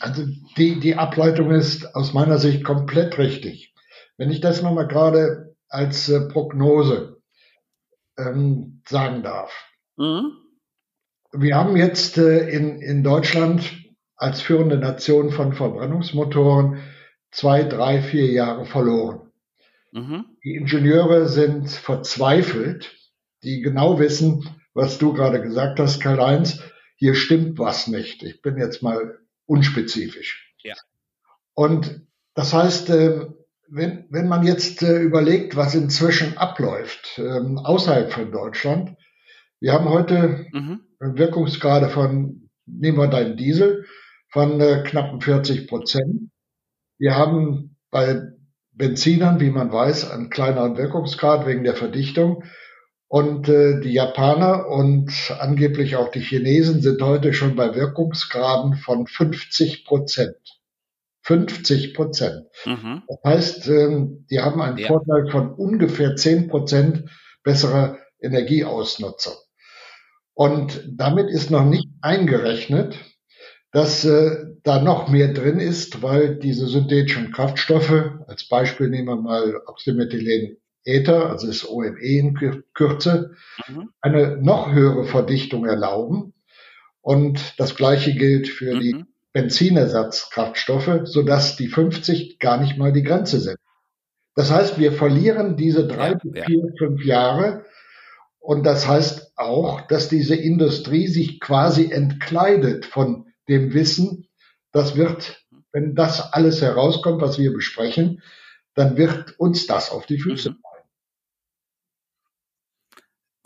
Also 0.00 0.24
die, 0.56 0.80
die 0.80 0.96
Ableitung 0.96 1.50
ist 1.50 1.94
aus 1.94 2.12
meiner 2.12 2.38
Sicht 2.38 2.64
komplett 2.64 3.18
richtig. 3.18 3.74
Wenn 4.16 4.30
ich 4.30 4.40
das 4.40 4.62
nochmal 4.62 4.88
gerade 4.88 5.54
als 5.68 6.08
äh, 6.08 6.28
Prognose 6.28 7.20
ähm, 8.16 8.82
sagen 8.88 9.22
darf. 9.22 9.52
Mhm. 9.96 10.32
Wir 11.32 11.56
haben 11.56 11.76
jetzt 11.76 12.18
äh, 12.18 12.48
in, 12.48 12.80
in 12.80 13.02
Deutschland 13.02 13.74
als 14.16 14.40
führende 14.40 14.78
Nation 14.78 15.30
von 15.30 15.52
Verbrennungsmotoren 15.52 16.78
zwei, 17.30 17.62
drei, 17.64 18.00
vier 18.00 18.30
Jahre 18.32 18.64
verloren. 18.64 19.32
Mhm. 19.92 20.24
Die 20.42 20.54
Ingenieure 20.54 21.28
sind 21.28 21.70
verzweifelt, 21.70 22.94
die 23.42 23.60
genau 23.60 23.98
wissen, 23.98 24.48
was 24.72 24.98
du 24.98 25.12
gerade 25.12 25.42
gesagt 25.42 25.78
hast, 25.80 26.00
Karl-Heinz, 26.00 26.62
hier 26.96 27.14
stimmt 27.14 27.58
was 27.58 27.88
nicht. 27.88 28.22
Ich 28.22 28.40
bin 28.40 28.56
jetzt 28.56 28.82
mal 28.82 29.18
unspezifisch. 29.46 30.54
Ja. 30.62 30.74
Und 31.54 32.02
das 32.34 32.52
heißt, 32.52 32.90
ähm, 32.90 33.34
wenn, 33.68 34.06
wenn 34.10 34.28
man 34.28 34.44
jetzt 34.44 34.82
äh, 34.82 34.98
überlegt, 34.98 35.56
was 35.56 35.74
inzwischen 35.74 36.36
abläuft 36.36 37.18
ähm, 37.18 37.58
außerhalb 37.58 38.12
von 38.12 38.30
Deutschland, 38.30 38.96
wir 39.58 39.72
haben 39.72 39.88
heute 39.88 40.46
mhm. 40.52 40.80
Wirkungsgrade 41.00 41.88
von, 41.88 42.50
nehmen 42.66 42.98
wir 42.98 43.08
deinen 43.08 43.36
Diesel, 43.36 43.86
von 44.28 44.60
äh, 44.60 44.82
knappen 44.86 45.20
40 45.20 45.66
Prozent. 45.66 46.30
Wir 46.98 47.16
haben 47.16 47.76
bei 47.90 48.22
Benzinern, 48.72 49.40
wie 49.40 49.50
man 49.50 49.72
weiß, 49.72 50.10
einen 50.10 50.28
kleineren 50.30 50.76
Wirkungsgrad 50.76 51.46
wegen 51.46 51.64
der 51.64 51.74
Verdichtung. 51.74 52.44
Und 53.08 53.48
äh, 53.48 53.80
die 53.80 53.92
Japaner 53.92 54.68
und 54.68 55.12
angeblich 55.38 55.96
auch 55.96 56.10
die 56.10 56.20
Chinesen 56.20 56.80
sind 56.82 57.00
heute 57.02 57.32
schon 57.32 57.54
bei 57.54 57.74
Wirkungsgraden 57.74 58.74
von 58.74 59.06
50 59.06 59.84
Prozent. 59.84 60.36
50 61.22 61.94
Prozent. 61.94 62.46
Mhm. 62.64 63.02
Das 63.08 63.18
heißt, 63.24 63.68
ähm, 63.68 64.26
die 64.30 64.40
haben 64.40 64.60
einen 64.60 64.78
ja. 64.78 64.88
Vorteil 64.88 65.30
von 65.30 65.52
ungefähr 65.54 66.16
10 66.16 66.48
Prozent 66.48 67.04
besserer 67.42 67.98
Energieausnutzung. 68.20 69.34
Und 70.34 70.84
damit 70.88 71.30
ist 71.30 71.50
noch 71.50 71.64
nicht 71.64 71.88
eingerechnet, 72.00 72.98
dass 73.72 74.04
äh, 74.04 74.46
da 74.62 74.80
noch 74.80 75.08
mehr 75.08 75.32
drin 75.32 75.60
ist, 75.60 76.02
weil 76.02 76.36
diese 76.36 76.66
synthetischen 76.66 77.32
Kraftstoffe, 77.32 78.10
als 78.26 78.48
Beispiel 78.48 78.88
nehmen 78.88 79.08
wir 79.08 79.16
mal 79.16 79.60
Oxymethylen 79.66 80.56
Äther, 80.86 81.30
also 81.30 81.48
das 81.48 81.68
OME 81.68 81.98
in 82.00 82.38
Kürze, 82.72 83.34
mhm. 83.68 83.90
eine 84.00 84.38
noch 84.40 84.72
höhere 84.72 85.04
Verdichtung 85.04 85.66
erlauben. 85.66 86.32
Und 87.00 87.54
das 87.58 87.74
Gleiche 87.76 88.14
gilt 88.14 88.48
für 88.48 88.76
mhm. 88.76 88.80
die 88.80 89.04
Benzinersatzkraftstoffe, 89.32 91.00
sodass 91.04 91.56
die 91.56 91.68
50 91.68 92.38
gar 92.38 92.58
nicht 92.58 92.78
mal 92.78 92.92
die 92.92 93.02
Grenze 93.02 93.40
sind. 93.40 93.58
Das 94.34 94.50
heißt, 94.50 94.78
wir 94.78 94.92
verlieren 94.92 95.56
diese 95.56 95.86
drei, 95.86 96.12
ja, 96.12 96.44
vier, 96.44 96.58
ja. 96.58 96.72
fünf 96.78 97.04
Jahre. 97.04 97.64
Und 98.38 98.64
das 98.64 98.86
heißt 98.86 99.32
auch, 99.36 99.82
dass 99.88 100.08
diese 100.08 100.36
Industrie 100.36 101.08
sich 101.08 101.40
quasi 101.40 101.90
entkleidet 101.90 102.86
von 102.86 103.26
dem 103.48 103.74
Wissen, 103.74 104.28
das 104.72 104.96
wird, 104.96 105.44
wenn 105.72 105.94
das 105.94 106.32
alles 106.32 106.62
herauskommt, 106.62 107.20
was 107.20 107.38
wir 107.38 107.52
besprechen, 107.52 108.22
dann 108.74 108.96
wird 108.96 109.38
uns 109.38 109.66
das 109.66 109.90
auf 109.90 110.06
die 110.06 110.18
Füße 110.18 110.50
mhm. 110.50 110.56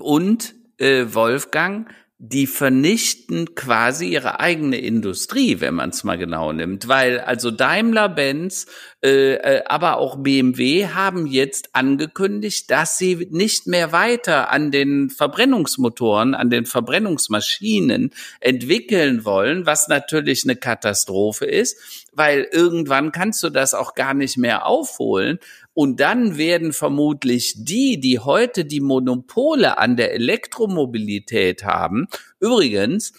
Und 0.01 0.55
äh, 0.79 1.07
Wolfgang, 1.13 1.89
die 2.23 2.47
vernichten 2.47 3.55
quasi 3.55 4.09
ihre 4.09 4.41
eigene 4.41 4.77
Industrie, 4.77 5.61
wenn 5.61 5.73
man 5.73 5.89
es 5.89 6.05
mal 6.05 6.19
genau 6.19 6.53
nimmt, 6.53 6.87
weil 6.87 7.19
also 7.19 7.51
Daimler-Benz, 7.51 8.67
äh, 9.03 9.37
äh, 9.37 9.63
aber 9.65 9.97
auch 9.97 10.17
BMW 10.19 10.89
haben 10.89 11.27
jetzt 11.27 11.71
angekündigt, 11.75 12.71
dass 12.71 12.99
sie 12.99 13.27
nicht 13.31 13.67
mehr 13.67 13.93
weiter 13.93 14.51
an 14.51 14.71
den 14.71 15.09
Verbrennungsmotoren, 15.09 16.35
an 16.35 16.51
den 16.51 16.67
Verbrennungsmaschinen 16.67 18.11
entwickeln 18.41 19.25
wollen, 19.25 19.65
was 19.65 19.89
natürlich 19.89 20.45
eine 20.45 20.57
Katastrophe 20.57 21.47
ist, 21.47 21.79
weil 22.13 22.47
irgendwann 22.53 23.13
kannst 23.13 23.43
du 23.43 23.49
das 23.49 23.73
auch 23.73 23.95
gar 23.95 24.13
nicht 24.13 24.37
mehr 24.37 24.67
aufholen. 24.67 25.39
Und 25.73 26.01
dann 26.01 26.37
werden 26.37 26.73
vermutlich 26.73 27.55
die, 27.57 28.01
die 28.01 28.19
heute 28.19 28.65
die 28.65 28.81
Monopole 28.81 29.79
an 29.79 29.97
der 29.97 30.13
Elektromobilität 30.13 31.65
haben, 31.65 32.09
übrigens, 32.41 33.13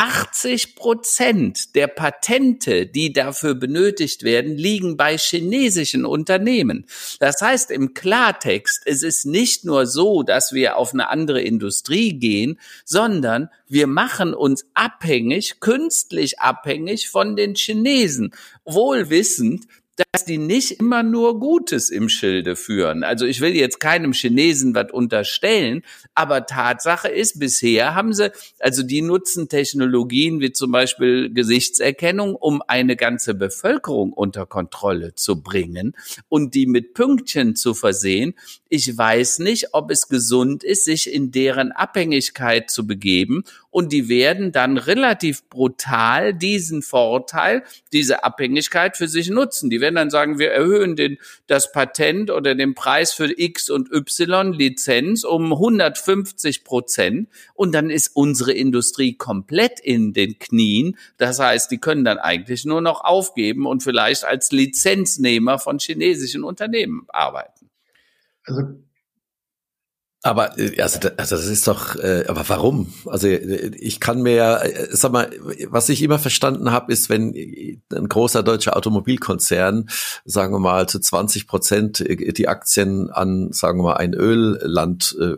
80 0.00 0.76
Prozent 0.76 1.74
der 1.74 1.86
Patente, 1.86 2.86
die 2.86 3.12
dafür 3.12 3.54
benötigt 3.54 4.22
werden, 4.22 4.56
liegen 4.56 4.96
bei 4.96 5.18
chinesischen 5.18 6.06
Unternehmen. 6.06 6.86
Das 7.18 7.42
heißt 7.42 7.70
im 7.70 7.92
Klartext, 7.92 8.80
es 8.86 9.02
ist 9.02 9.26
nicht 9.26 9.66
nur 9.66 9.84
so, 9.84 10.22
dass 10.22 10.54
wir 10.54 10.78
auf 10.78 10.94
eine 10.94 11.10
andere 11.10 11.42
Industrie 11.42 12.18
gehen, 12.18 12.58
sondern 12.86 13.50
wir 13.68 13.86
machen 13.86 14.32
uns 14.32 14.64
abhängig, 14.72 15.60
künstlich 15.60 16.40
abhängig 16.40 17.10
von 17.10 17.36
den 17.36 17.54
Chinesen, 17.54 18.32
wohl 18.64 19.10
wissend, 19.10 19.66
dass 20.12 20.24
die 20.24 20.38
nicht 20.38 20.72
immer 20.72 21.04
nur 21.04 21.38
Gutes 21.38 21.88
im 21.88 22.08
Schilde 22.08 22.56
führen. 22.56 23.04
Also 23.04 23.26
ich 23.26 23.40
will 23.40 23.54
jetzt 23.54 23.78
keinem 23.78 24.12
Chinesen 24.12 24.74
was 24.74 24.90
unterstellen, 24.90 25.82
aber 26.16 26.46
Tatsache 26.46 27.06
ist, 27.06 27.38
bisher 27.38 27.94
haben 27.94 28.12
sie, 28.12 28.32
also 28.58 28.82
die 28.82 29.02
nutzen 29.02 29.48
Technologien 29.48 30.40
wie 30.40 30.50
zum 30.50 30.72
Beispiel 30.72 31.32
Gesichtserkennung, 31.32 32.34
um 32.34 32.60
eine 32.66 32.96
ganze 32.96 33.34
Bevölkerung 33.34 34.12
unter 34.12 34.46
Kontrolle 34.46 35.14
zu 35.14 35.42
bringen 35.42 35.94
und 36.28 36.56
die 36.56 36.66
mit 36.66 36.94
Pünktchen 36.94 37.54
zu 37.54 37.72
versehen. 37.72 38.34
Ich 38.68 38.96
weiß 38.96 39.38
nicht, 39.38 39.74
ob 39.74 39.92
es 39.92 40.08
gesund 40.08 40.64
ist, 40.64 40.86
sich 40.86 41.12
in 41.12 41.30
deren 41.30 41.70
Abhängigkeit 41.70 42.68
zu 42.68 42.84
begeben 42.84 43.44
und 43.70 43.92
die 43.92 44.08
werden 44.08 44.50
dann 44.50 44.76
relativ 44.76 45.48
brutal 45.48 46.34
diesen 46.34 46.82
Vorteil, 46.82 47.62
diese 47.92 48.24
Abhängigkeit 48.24 48.96
für 48.96 49.06
sich 49.06 49.30
nutzen. 49.30 49.70
Die 49.70 49.80
werden 49.80 49.99
dann 50.00 50.10
sagen, 50.10 50.38
wir 50.38 50.50
erhöhen 50.50 50.96
den, 50.96 51.18
das 51.46 51.72
Patent 51.72 52.30
oder 52.30 52.54
den 52.54 52.74
Preis 52.74 53.12
für 53.12 53.30
X 53.38 53.70
und 53.70 53.92
Y 53.92 54.52
Lizenz 54.52 55.24
um 55.24 55.52
150 55.52 56.64
Prozent 56.64 57.28
und 57.54 57.72
dann 57.72 57.90
ist 57.90 58.08
unsere 58.14 58.52
Industrie 58.52 59.14
komplett 59.14 59.80
in 59.80 60.12
den 60.12 60.38
Knien. 60.38 60.96
Das 61.18 61.38
heißt, 61.38 61.70
die 61.70 61.78
können 61.78 62.04
dann 62.04 62.18
eigentlich 62.18 62.64
nur 62.64 62.80
noch 62.80 63.04
aufgeben 63.04 63.66
und 63.66 63.82
vielleicht 63.82 64.24
als 64.24 64.50
Lizenznehmer 64.50 65.58
von 65.58 65.78
chinesischen 65.78 66.44
Unternehmen 66.44 67.06
arbeiten. 67.08 67.70
Also 68.44 68.62
aber 70.22 70.58
äh, 70.58 70.80
also, 70.82 70.98
also 71.16 71.36
das 71.36 71.46
ist 71.46 71.66
doch, 71.66 71.96
äh, 71.96 72.24
aber 72.28 72.48
warum? 72.48 72.92
Also 73.06 73.26
äh, 73.26 73.70
ich 73.76 74.00
kann 74.00 74.22
mir, 74.22 74.60
äh, 74.62 74.88
sag 74.90 75.12
mal, 75.12 75.30
was 75.68 75.88
ich 75.88 76.02
immer 76.02 76.18
verstanden 76.18 76.70
habe, 76.72 76.92
ist, 76.92 77.08
wenn 77.08 77.34
ein 77.92 78.08
großer 78.08 78.42
deutscher 78.42 78.76
Automobilkonzern, 78.76 79.88
sagen 80.24 80.52
wir 80.52 80.58
mal, 80.58 80.88
zu 80.88 81.00
20 81.00 81.46
Prozent 81.46 82.04
die 82.06 82.48
Aktien 82.48 83.10
an, 83.10 83.52
sagen 83.52 83.78
wir 83.78 83.84
mal, 83.84 83.96
ein 83.96 84.12
Ölland 84.12 85.16
äh, 85.18 85.36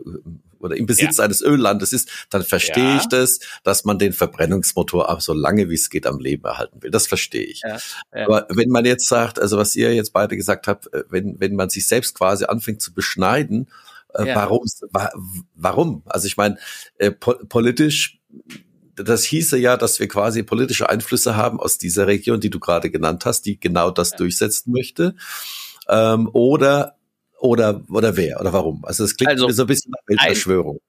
oder 0.59 0.75
im 0.75 0.85
Besitz 0.85 1.17
ja. 1.17 1.25
eines 1.25 1.41
Öllandes 1.41 1.93
ist, 1.93 2.09
dann 2.29 2.43
verstehe 2.43 2.83
ja. 2.83 2.97
ich 2.97 3.07
das, 3.07 3.39
dass 3.63 3.85
man 3.85 3.99
den 3.99 4.13
Verbrennungsmotor 4.13 5.09
auch 5.09 5.21
so 5.21 5.33
lange 5.33 5.69
wie 5.69 5.75
es 5.75 5.89
geht 5.89 6.07
am 6.07 6.19
Leben 6.19 6.45
erhalten 6.45 6.81
will. 6.81 6.91
Das 6.91 7.07
verstehe 7.07 7.43
ich. 7.43 7.61
Ja. 7.63 7.77
Aber 8.25 8.47
wenn 8.49 8.69
man 8.69 8.85
jetzt 8.85 9.07
sagt, 9.07 9.39
also 9.39 9.57
was 9.57 9.75
ihr 9.75 9.93
jetzt 9.93 10.13
beide 10.13 10.37
gesagt 10.37 10.67
habt, 10.67 10.89
wenn, 11.09 11.39
wenn 11.39 11.55
man 11.55 11.69
sich 11.69 11.87
selbst 11.87 12.15
quasi 12.15 12.45
anfängt 12.45 12.81
zu 12.81 12.93
beschneiden, 12.93 13.67
äh, 14.13 14.27
ja. 14.27 14.35
Warum? 14.35 14.65
Warum? 15.55 16.03
Also 16.05 16.27
ich 16.27 16.37
meine, 16.37 16.57
äh, 16.97 17.11
po 17.11 17.33
politisch, 17.49 18.19
das 18.95 19.23
hieße 19.23 19.57
ja, 19.57 19.77
dass 19.77 19.99
wir 19.99 20.07
quasi 20.07 20.43
politische 20.43 20.89
Einflüsse 20.89 21.35
haben 21.35 21.59
aus 21.59 21.77
dieser 21.77 22.07
Region, 22.07 22.39
die 22.39 22.49
du 22.49 22.59
gerade 22.59 22.91
genannt 22.91 23.25
hast, 23.25 23.45
die 23.45 23.59
genau 23.59 23.91
das 23.91 24.11
ja. 24.11 24.17
durchsetzen 24.17 24.71
möchte. 24.71 25.15
Ähm, 25.89 26.29
oder 26.33 26.95
oder 27.39 27.83
oder 27.89 28.15
wer 28.15 28.39
oder 28.39 28.53
warum? 28.53 28.85
Also 28.85 29.03
es 29.03 29.17
klingt 29.17 29.31
also, 29.31 29.49
so 29.49 29.63
ein 29.63 29.67
bisschen 29.67 29.91
nach 29.91 30.07
Weltverschwörung. 30.07 30.79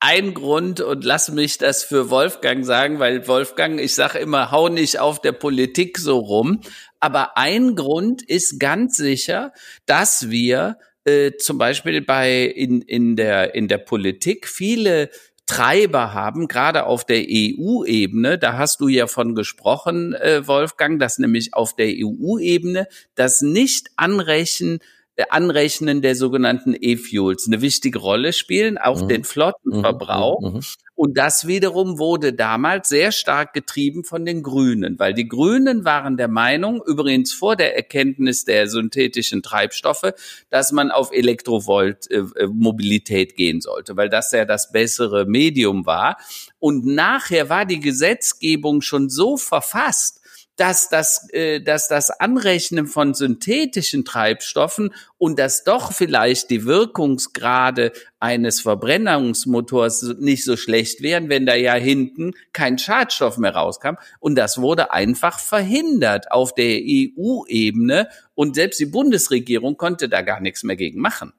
Ein, 0.00 0.26
ein 0.26 0.34
Grund 0.34 0.80
und 0.82 1.04
lass 1.04 1.30
mich 1.30 1.56
das 1.56 1.82
für 1.82 2.10
Wolfgang 2.10 2.66
sagen, 2.66 2.98
weil 2.98 3.26
Wolfgang, 3.26 3.80
ich 3.80 3.94
sage 3.94 4.18
immer, 4.18 4.50
hau 4.50 4.68
nicht 4.68 4.98
auf 4.98 5.20
der 5.20 5.32
Politik 5.32 5.96
so 5.96 6.18
rum. 6.18 6.60
Aber 7.00 7.38
ein 7.38 7.74
Grund 7.74 8.22
ist 8.22 8.60
ganz 8.60 8.96
sicher, 8.96 9.52
dass 9.86 10.28
wir 10.28 10.76
äh, 11.04 11.32
zum 11.38 11.58
Beispiel 11.58 12.00
bei 12.02 12.42
in, 12.42 12.82
in, 12.82 13.16
der, 13.16 13.54
in 13.54 13.68
der 13.68 13.78
Politik 13.78 14.48
viele 14.48 15.10
Treiber 15.46 16.14
haben, 16.14 16.48
gerade 16.48 16.86
auf 16.86 17.04
der 17.04 17.24
EU-Ebene. 17.28 18.38
Da 18.38 18.56
hast 18.56 18.80
du 18.80 18.88
ja 18.88 19.06
von 19.06 19.34
gesprochen, 19.34 20.14
äh, 20.14 20.46
Wolfgang, 20.46 20.98
dass 20.98 21.18
nämlich 21.18 21.52
auf 21.52 21.76
der 21.76 21.88
EU-Ebene 21.88 22.88
das 23.14 23.42
Nicht-Anrechnen 23.42 24.78
äh, 24.78 24.84
Anrechnen 25.30 26.02
der 26.02 26.16
sogenannten 26.16 26.74
E-Fuels 26.78 27.46
eine 27.46 27.60
wichtige 27.60 27.98
Rolle 27.98 28.32
spielen, 28.32 28.78
auch 28.78 29.02
mhm. 29.02 29.08
den 29.08 29.24
Flottenverbrauch. 29.24 30.40
Mhm. 30.40 30.54
mhm. 30.56 30.60
Und 30.96 31.18
das 31.18 31.48
wiederum 31.48 31.98
wurde 31.98 32.32
damals 32.32 32.88
sehr 32.88 33.10
stark 33.10 33.52
getrieben 33.52 34.04
von 34.04 34.24
den 34.24 34.44
Grünen, 34.44 34.96
weil 35.00 35.12
die 35.12 35.26
Grünen 35.26 35.84
waren 35.84 36.16
der 36.16 36.28
Meinung, 36.28 36.80
übrigens 36.86 37.32
vor 37.32 37.56
der 37.56 37.74
Erkenntnis 37.74 38.44
der 38.44 38.68
synthetischen 38.68 39.42
Treibstoffe, 39.42 40.12
dass 40.50 40.70
man 40.70 40.92
auf 40.92 41.10
Elektrovolt-Mobilität 41.10 43.32
äh, 43.32 43.34
gehen 43.34 43.60
sollte, 43.60 43.96
weil 43.96 44.08
das 44.08 44.30
ja 44.30 44.44
das 44.44 44.70
bessere 44.70 45.26
Medium 45.26 45.84
war. 45.84 46.16
Und 46.60 46.86
nachher 46.86 47.48
war 47.48 47.66
die 47.66 47.80
Gesetzgebung 47.80 48.80
schon 48.80 49.10
so 49.10 49.36
verfasst, 49.36 50.20
dass 50.56 50.88
das, 50.88 51.28
äh, 51.32 51.60
dass 51.60 51.88
das 51.88 52.10
Anrechnen 52.10 52.86
von 52.86 53.14
synthetischen 53.14 54.04
Treibstoffen 54.04 54.94
und 55.18 55.38
dass 55.38 55.64
doch 55.64 55.92
vielleicht 55.92 56.50
die 56.50 56.64
Wirkungsgrade 56.64 57.92
eines 58.20 58.60
Verbrennungsmotors 58.60 60.14
nicht 60.18 60.44
so 60.44 60.56
schlecht 60.56 61.02
wären, 61.02 61.28
wenn 61.28 61.46
da 61.46 61.54
ja 61.54 61.74
hinten 61.74 62.32
kein 62.52 62.78
Schadstoff 62.78 63.36
mehr 63.36 63.54
rauskam. 63.54 63.96
Und 64.20 64.36
das 64.36 64.58
wurde 64.60 64.92
einfach 64.92 65.40
verhindert 65.40 66.30
auf 66.30 66.54
der 66.54 66.80
EU-Ebene 66.82 68.08
und 68.34 68.54
selbst 68.54 68.80
die 68.80 68.86
Bundesregierung 68.86 69.76
konnte 69.76 70.08
da 70.08 70.22
gar 70.22 70.40
nichts 70.40 70.62
mehr 70.62 70.76
gegen 70.76 71.00
machen. 71.00 71.32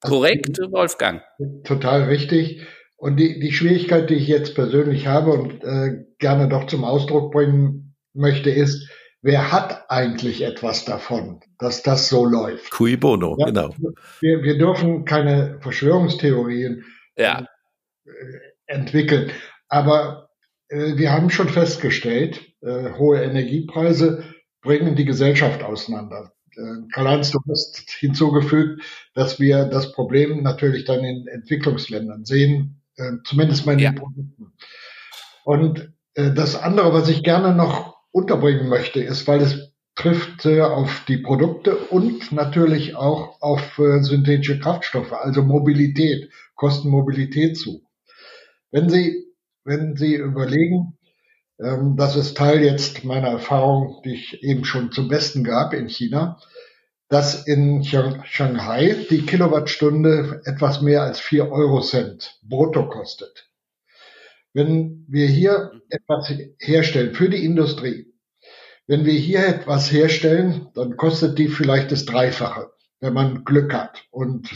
Also 0.00 0.16
Korrekt, 0.16 0.58
Wolfgang? 0.70 1.22
Total 1.64 2.04
richtig. 2.04 2.62
Und 2.96 3.16
die, 3.16 3.38
die 3.40 3.52
Schwierigkeit, 3.52 4.08
die 4.08 4.14
ich 4.14 4.26
jetzt 4.26 4.54
persönlich 4.54 5.06
habe 5.06 5.32
und 5.32 5.62
äh, 5.64 6.04
gerne 6.18 6.48
doch 6.48 6.66
zum 6.66 6.84
Ausdruck 6.84 7.32
bringen 7.32 7.94
möchte, 8.14 8.50
ist, 8.50 8.88
wer 9.20 9.52
hat 9.52 9.90
eigentlich 9.90 10.42
etwas 10.42 10.84
davon, 10.84 11.40
dass 11.58 11.82
das 11.82 12.08
so 12.08 12.24
läuft? 12.24 12.70
Cui 12.70 12.96
bono, 12.96 13.36
ja, 13.38 13.46
genau. 13.46 13.74
Wir, 14.20 14.42
wir 14.42 14.56
dürfen 14.56 15.04
keine 15.04 15.58
Verschwörungstheorien 15.60 16.84
ja. 17.16 17.46
äh, 18.04 18.10
entwickeln, 18.66 19.30
aber 19.68 20.30
äh, 20.68 20.96
wir 20.96 21.12
haben 21.12 21.30
schon 21.30 21.48
festgestellt, 21.48 22.40
äh, 22.62 22.92
hohe 22.92 23.22
Energiepreise 23.22 24.24
bringen 24.62 24.96
die 24.96 25.04
Gesellschaft 25.04 25.62
auseinander. 25.62 26.32
Äh, 26.56 26.88
Karl-Heinz, 26.92 27.30
du 27.30 27.38
hast 27.48 27.90
hinzugefügt, 27.90 28.82
dass 29.14 29.38
wir 29.38 29.66
das 29.66 29.92
Problem 29.92 30.42
natürlich 30.42 30.84
dann 30.84 31.04
in 31.04 31.26
Entwicklungsländern 31.26 32.24
sehen, 32.24 32.82
äh, 32.96 33.12
zumindest 33.24 33.66
mal 33.66 33.72
in 33.72 33.78
ja. 33.78 33.90
den 33.90 33.98
Produkten. 33.98 34.52
Und 35.44 35.92
äh, 36.14 36.32
das 36.32 36.56
andere, 36.56 36.92
was 36.92 37.08
ich 37.08 37.22
gerne 37.22 37.54
noch 37.54 37.96
unterbringen 38.10 38.68
möchte, 38.68 39.00
ist, 39.00 39.26
weil 39.28 39.40
es 39.40 39.72
trifft 39.94 40.44
äh, 40.44 40.60
auf 40.60 41.04
die 41.08 41.16
Produkte 41.18 41.76
und 41.76 42.30
natürlich 42.32 42.96
auch 42.96 43.40
auf 43.40 43.78
äh, 43.78 44.02
synthetische 44.02 44.58
Kraftstoffe, 44.58 45.12
also 45.12 45.42
Mobilität, 45.42 46.30
Kostenmobilität 46.54 47.56
zu. 47.56 47.82
Wenn 48.70 48.90
Sie, 48.90 49.24
wenn 49.64 49.96
Sie 49.96 50.14
überlegen, 50.14 50.98
ähm, 51.58 51.96
das 51.96 52.16
ist 52.16 52.36
Teil 52.36 52.62
jetzt 52.62 53.04
meiner 53.04 53.28
Erfahrung, 53.28 54.02
die 54.04 54.14
ich 54.14 54.42
eben 54.42 54.64
schon 54.64 54.92
zum 54.92 55.08
Besten 55.08 55.44
gab 55.44 55.72
in 55.72 55.88
China, 55.88 56.38
dass 57.08 57.46
in 57.46 57.84
Shanghai 57.84 58.96
die 59.10 59.24
Kilowattstunde 59.24 60.42
etwas 60.44 60.82
mehr 60.82 61.02
als 61.02 61.20
vier 61.20 61.50
Euro 61.50 61.80
Cent 61.80 62.38
brutto 62.42 62.88
kostet. 62.88 63.48
Wenn 64.52 65.04
wir 65.08 65.26
hier 65.26 65.72
etwas 65.88 66.32
herstellen 66.58 67.14
für 67.14 67.28
die 67.28 67.44
Industrie, 67.44 68.12
wenn 68.86 69.04
wir 69.04 69.12
hier 69.12 69.46
etwas 69.46 69.90
herstellen, 69.92 70.68
dann 70.74 70.96
kostet 70.96 71.38
die 71.38 71.48
vielleicht 71.48 71.92
das 71.92 72.06
Dreifache, 72.06 72.70
wenn 73.00 73.12
man 73.12 73.44
Glück 73.44 73.72
hat. 73.72 74.04
Und 74.10 74.50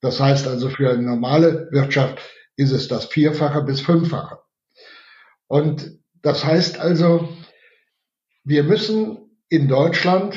das 0.00 0.20
heißt 0.20 0.46
also 0.46 0.70
für 0.70 0.90
eine 0.90 1.02
normale 1.02 1.68
Wirtschaft 1.70 2.18
ist 2.56 2.72
es 2.72 2.88
das 2.88 3.06
Vierfache 3.06 3.62
bis 3.62 3.80
Fünffache. 3.80 4.38
Und 5.46 5.98
das 6.22 6.44
heißt 6.44 6.78
also, 6.78 7.28
wir 8.44 8.64
müssen 8.64 9.18
in 9.48 9.68
Deutschland 9.68 10.36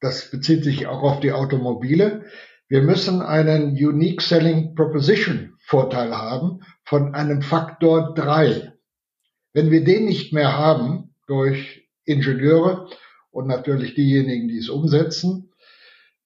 das 0.00 0.30
bezieht 0.30 0.64
sich 0.64 0.86
auch 0.86 1.02
auf 1.02 1.20
die 1.20 1.32
Automobile. 1.32 2.24
Wir 2.68 2.82
müssen 2.82 3.22
einen 3.22 3.70
Unique 3.72 4.22
Selling 4.22 4.74
Proposition 4.74 5.54
Vorteil 5.58 6.16
haben 6.16 6.60
von 6.84 7.14
einem 7.14 7.42
Faktor 7.42 8.14
drei. 8.14 8.72
Wenn 9.52 9.70
wir 9.70 9.84
den 9.84 10.04
nicht 10.04 10.32
mehr 10.32 10.56
haben 10.56 11.14
durch 11.26 11.88
Ingenieure 12.04 12.88
und 13.30 13.46
natürlich 13.46 13.94
diejenigen, 13.94 14.48
die 14.48 14.58
es 14.58 14.68
umsetzen, 14.68 15.52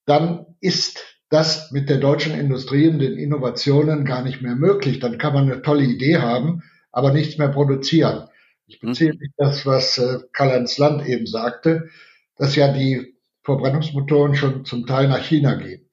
dann 0.05 0.47
ist 0.61 1.05
das 1.31 1.71
mit 1.71 1.89
der 1.89 1.99
deutschen 1.99 2.39
Industrie 2.39 2.89
und 2.89 2.99
den 2.99 3.17
Innovationen 3.17 4.05
gar 4.05 4.23
nicht 4.23 4.43
mehr 4.43 4.55
möglich. 4.55 5.01
Dann 5.01 5.19
kann 5.19 5.33
man 5.33 5.51
eine 5.51 5.63
tolle 5.63 5.85
Idee 5.85 6.19
haben, 6.19 6.63
aber 6.91 7.13
nichts 7.13 7.39
mehr 7.39 7.49
produzieren. 7.49 8.29
Ich 8.67 8.81
beziehe 8.81 9.15
mich 9.15 9.31
das, 9.37 9.65
was 9.67 9.99
äh, 9.99 10.19
Karl-Heinz 10.33 10.79
Land 10.79 11.07
eben 11.07 11.27
sagte, 11.27 11.89
dass 12.37 12.55
ja 12.55 12.73
die 12.73 13.17
Verbrennungsmotoren 13.45 14.35
schon 14.35 14.65
zum 14.65 14.87
Teil 14.87 15.09
nach 15.09 15.25
China 15.25 15.55
gehen. 15.55 15.89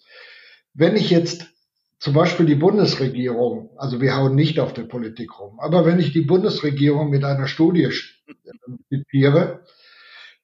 Wenn 0.74 0.96
ich 0.96 1.10
jetzt 1.10 1.48
zum 2.00 2.14
Beispiel 2.14 2.46
die 2.46 2.56
Bundesregierung, 2.56 3.72
also 3.78 4.00
wir 4.00 4.16
hauen 4.16 4.36
nicht 4.36 4.60
auf 4.60 4.74
der 4.74 4.84
Politik 4.84 5.40
rum, 5.40 5.60
aber 5.60 5.86
wenn 5.86 6.00
ich 6.00 6.14
die 6.14 6.22
Bundesregierung 6.22 7.10
mit 7.10 7.24
einer 7.26 7.48
Studie 7.48 7.90
zitiere, 8.88 9.66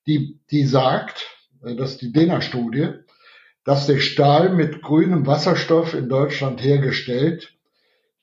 die, 0.05 0.39
die 0.51 0.65
sagt, 0.65 1.25
das 1.61 1.91
ist 1.91 2.01
die 2.01 2.11
DENA-Studie, 2.11 2.89
dass 3.63 3.87
der 3.87 3.99
Stahl 3.99 4.49
mit 4.53 4.81
grünem 4.81 5.25
Wasserstoff 5.25 5.93
in 5.93 6.09
Deutschland 6.09 6.63
hergestellt 6.63 7.53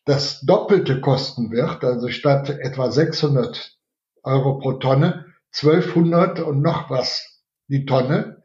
das 0.04 0.40
Doppelte 0.40 1.00
kosten 1.00 1.50
wird, 1.50 1.84
also 1.84 2.08
statt 2.08 2.50
etwa 2.50 2.90
600 2.90 3.76
Euro 4.24 4.58
pro 4.58 4.74
Tonne, 4.74 5.26
1200 5.54 6.40
und 6.40 6.60
noch 6.60 6.90
was 6.90 7.40
die 7.68 7.84
Tonne, 7.86 8.41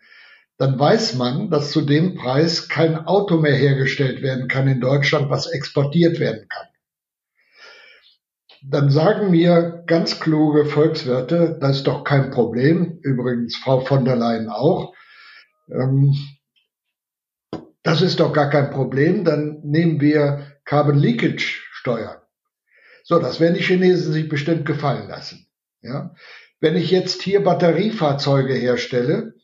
dann 0.58 0.80
weiß 0.80 1.16
man, 1.16 1.50
dass 1.50 1.72
zu 1.72 1.82
dem 1.82 2.16
Preis 2.16 2.68
kein 2.68 3.06
Auto 3.06 3.38
mehr 3.38 3.56
hergestellt 3.56 4.22
werden 4.22 4.48
kann 4.48 4.68
in 4.68 4.82
Deutschland, 4.82 5.30
was 5.30 5.48
exportiert 5.48 6.20
werden 6.20 6.48
kann. 6.50 6.68
Dann 8.64 8.90
sagen 8.90 9.30
mir 9.30 9.84
ganz 9.86 10.20
kluge 10.20 10.66
Volkswirte, 10.66 11.58
das 11.62 11.78
ist 11.78 11.88
doch 11.88 12.04
kein 12.04 12.32
Problem, 12.32 13.00
übrigens 13.04 13.56
Frau 13.56 13.82
von 13.82 14.04
der 14.04 14.16
Leyen 14.16 14.50
auch, 14.50 14.94
ähm, 15.70 16.16
das 17.84 18.02
ist 18.02 18.20
doch 18.20 18.34
gar 18.34 18.50
kein 18.50 18.72
Problem, 18.72 19.24
dann 19.24 19.62
nehmen 19.64 20.02
wir 20.02 20.58
Carbon 20.66 20.98
Leakage 20.98 21.62
Steuer. 21.72 22.24
So, 23.04 23.20
das 23.20 23.40
werden 23.40 23.54
die 23.54 23.64
Chinesen 23.64 24.12
sich 24.12 24.28
bestimmt 24.28 24.66
gefallen 24.66 25.08
lassen. 25.08 25.48
Ja? 25.82 26.14
Wenn 26.60 26.76
ich 26.76 26.92
jetzt 26.92 27.22
hier 27.22 27.44
Batteriefahrzeuge 27.44 28.54
herstelle 28.54 29.37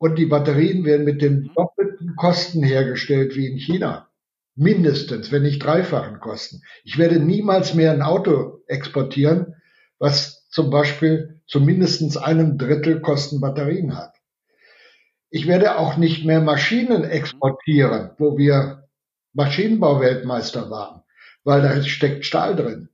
und 0.00 0.18
die 0.18 0.26
Batterien 0.26 0.84
werden 0.86 1.04
mit 1.04 1.20
den 1.20 1.50
doppelten 1.54 2.16
Kosten 2.16 2.62
hergestellt 2.62 3.36
wie 3.36 3.46
in 3.46 3.58
China, 3.58 4.08
mindestens, 4.56 5.30
wenn 5.30 5.42
nicht 5.42 5.62
dreifachen 5.62 6.20
Kosten. 6.20 6.62
Ich 6.84 6.96
werde 6.96 7.20
niemals 7.20 7.74
mehr 7.74 7.92
ein 7.92 8.00
Auto 8.00 8.62
exportieren, 8.66 9.56
was 9.98 10.48
zum 10.48 10.70
Beispiel 10.70 11.42
zu 11.46 11.60
mindestens 11.60 12.16
einem 12.16 12.56
Drittel 12.56 13.02
Kosten 13.02 13.42
Batterien 13.42 13.94
hat. 13.94 14.14
Ich 15.28 15.46
werde 15.46 15.76
auch 15.76 15.98
nicht 15.98 16.24
mehr 16.24 16.40
Maschinen 16.40 17.04
exportieren, 17.04 18.12
wo 18.16 18.38
wir 18.38 18.88
Maschinenbauweltmeister 19.34 20.70
waren, 20.70 21.02
weil 21.44 21.60
da 21.60 21.82
steckt 21.82 22.24
Stahl 22.24 22.56
drin. 22.56 22.88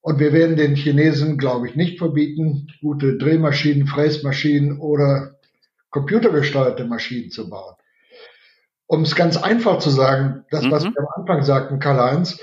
Und 0.00 0.18
wir 0.18 0.32
werden 0.32 0.56
den 0.56 0.74
Chinesen, 0.74 1.38
glaube 1.38 1.68
ich, 1.68 1.76
nicht 1.76 1.98
verbieten, 1.98 2.66
gute 2.80 3.18
Drehmaschinen, 3.18 3.86
Fräsmaschinen 3.86 4.80
oder 4.80 5.37
computergesteuerte 5.90 6.84
Maschinen 6.84 7.30
zu 7.30 7.48
bauen. 7.48 7.74
Um 8.86 9.02
es 9.02 9.14
ganz 9.14 9.36
einfach 9.36 9.78
zu 9.78 9.90
sagen, 9.90 10.44
das, 10.50 10.70
was 10.70 10.84
mhm. 10.84 10.94
wir 10.94 11.00
am 11.00 11.22
Anfang 11.22 11.42
sagten, 11.44 11.78
Karl-Heinz, 11.78 12.40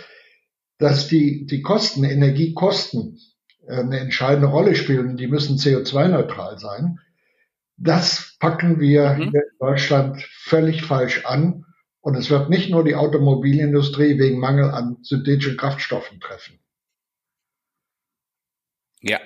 dass 0.78 1.08
die, 1.08 1.46
die 1.46 1.62
Kosten, 1.62 2.04
Energiekosten 2.04 3.20
äh, 3.68 3.80
eine 3.80 4.00
entscheidende 4.00 4.48
Rolle 4.48 4.76
spielen, 4.76 5.18
die 5.18 5.28
müssen 5.28 5.58
CO2-neutral 5.58 6.60
sein. 6.60 7.00
Das 7.78 8.36
packen 8.40 8.80
wir 8.80 9.14
mhm. 9.14 9.22
in 9.22 9.34
Deutschland 9.60 10.22
völlig 10.44 10.84
falsch 10.84 11.26
an. 11.26 11.66
Und 12.02 12.16
es 12.16 12.30
wird 12.30 12.52
nicht 12.52 12.70
nur 12.70 12.84
die 12.84 12.96
Automobilindustrie 12.96 14.20
wegen 14.20 14.40
Mangel 14.40 14.70
an 14.70 14.98
synthetischen 15.02 15.58
Kraftstoffen 15.58 16.20
treffen. 16.20 16.60
Ja, 19.02 19.20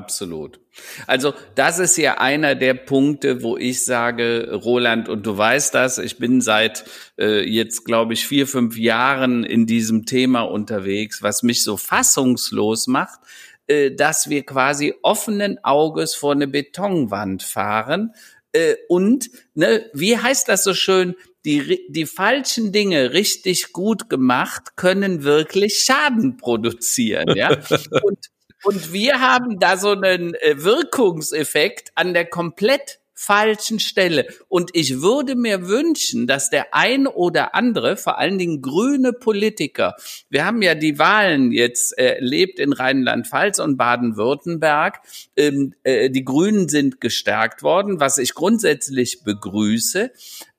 absolut. 0.00 0.60
Also 1.06 1.34
das 1.54 1.78
ist 1.78 1.96
ja 1.96 2.18
einer 2.18 2.54
der 2.54 2.74
Punkte, 2.74 3.42
wo 3.42 3.56
ich 3.56 3.84
sage, 3.84 4.50
Roland, 4.64 5.08
und 5.08 5.26
du 5.26 5.36
weißt 5.36 5.74
das, 5.74 5.98
ich 5.98 6.18
bin 6.18 6.40
seit 6.40 6.84
äh, 7.18 7.48
jetzt, 7.48 7.84
glaube 7.84 8.14
ich, 8.14 8.26
vier, 8.26 8.46
fünf 8.46 8.78
Jahren 8.78 9.44
in 9.44 9.66
diesem 9.66 10.06
Thema 10.06 10.42
unterwegs, 10.42 11.22
was 11.22 11.42
mich 11.42 11.62
so 11.62 11.76
fassungslos 11.76 12.86
macht, 12.86 13.20
äh, 13.66 13.90
dass 13.90 14.30
wir 14.30 14.44
quasi 14.44 14.94
offenen 15.02 15.62
Auges 15.62 16.14
vor 16.14 16.32
eine 16.32 16.48
Betonwand 16.48 17.42
fahren. 17.42 18.14
Äh, 18.52 18.76
und, 18.88 19.30
ne, 19.54 19.90
wie 19.92 20.16
heißt 20.16 20.48
das 20.48 20.64
so 20.64 20.74
schön, 20.74 21.14
die, 21.44 21.86
die 21.88 22.06
falschen 22.06 22.72
Dinge 22.72 23.12
richtig 23.12 23.72
gut 23.72 24.10
gemacht, 24.10 24.76
können 24.76 25.24
wirklich 25.24 25.78
Schaden 25.80 26.36
produzieren, 26.36 27.34
ja. 27.36 27.50
Und, 28.02 28.18
und 28.64 28.92
wir 28.92 29.20
haben 29.20 29.58
da 29.58 29.76
so 29.76 29.90
einen 29.90 30.34
äh, 30.34 30.62
Wirkungseffekt 30.62 31.92
an 31.94 32.14
der 32.14 32.26
komplett 32.26 33.00
falschen 33.20 33.80
Stelle. 33.80 34.26
Und 34.48 34.70
ich 34.72 35.02
würde 35.02 35.36
mir 35.36 35.68
wünschen, 35.68 36.26
dass 36.26 36.48
der 36.48 36.72
ein 36.72 37.06
oder 37.06 37.54
andere, 37.54 37.98
vor 37.98 38.18
allen 38.18 38.38
Dingen 38.38 38.62
grüne 38.62 39.12
Politiker, 39.12 39.94
wir 40.30 40.46
haben 40.46 40.62
ja 40.62 40.74
die 40.74 40.98
Wahlen 40.98 41.52
jetzt 41.52 41.98
erlebt 41.98 42.58
in 42.58 42.72
Rheinland-Pfalz 42.72 43.58
und 43.58 43.76
Baden-Württemberg, 43.76 45.00
ähm, 45.36 45.74
äh, 45.82 46.08
die 46.08 46.24
Grünen 46.24 46.70
sind 46.70 47.02
gestärkt 47.02 47.62
worden, 47.62 48.00
was 48.00 48.16
ich 48.16 48.32
grundsätzlich 48.32 49.22
begrüße. 49.22 50.12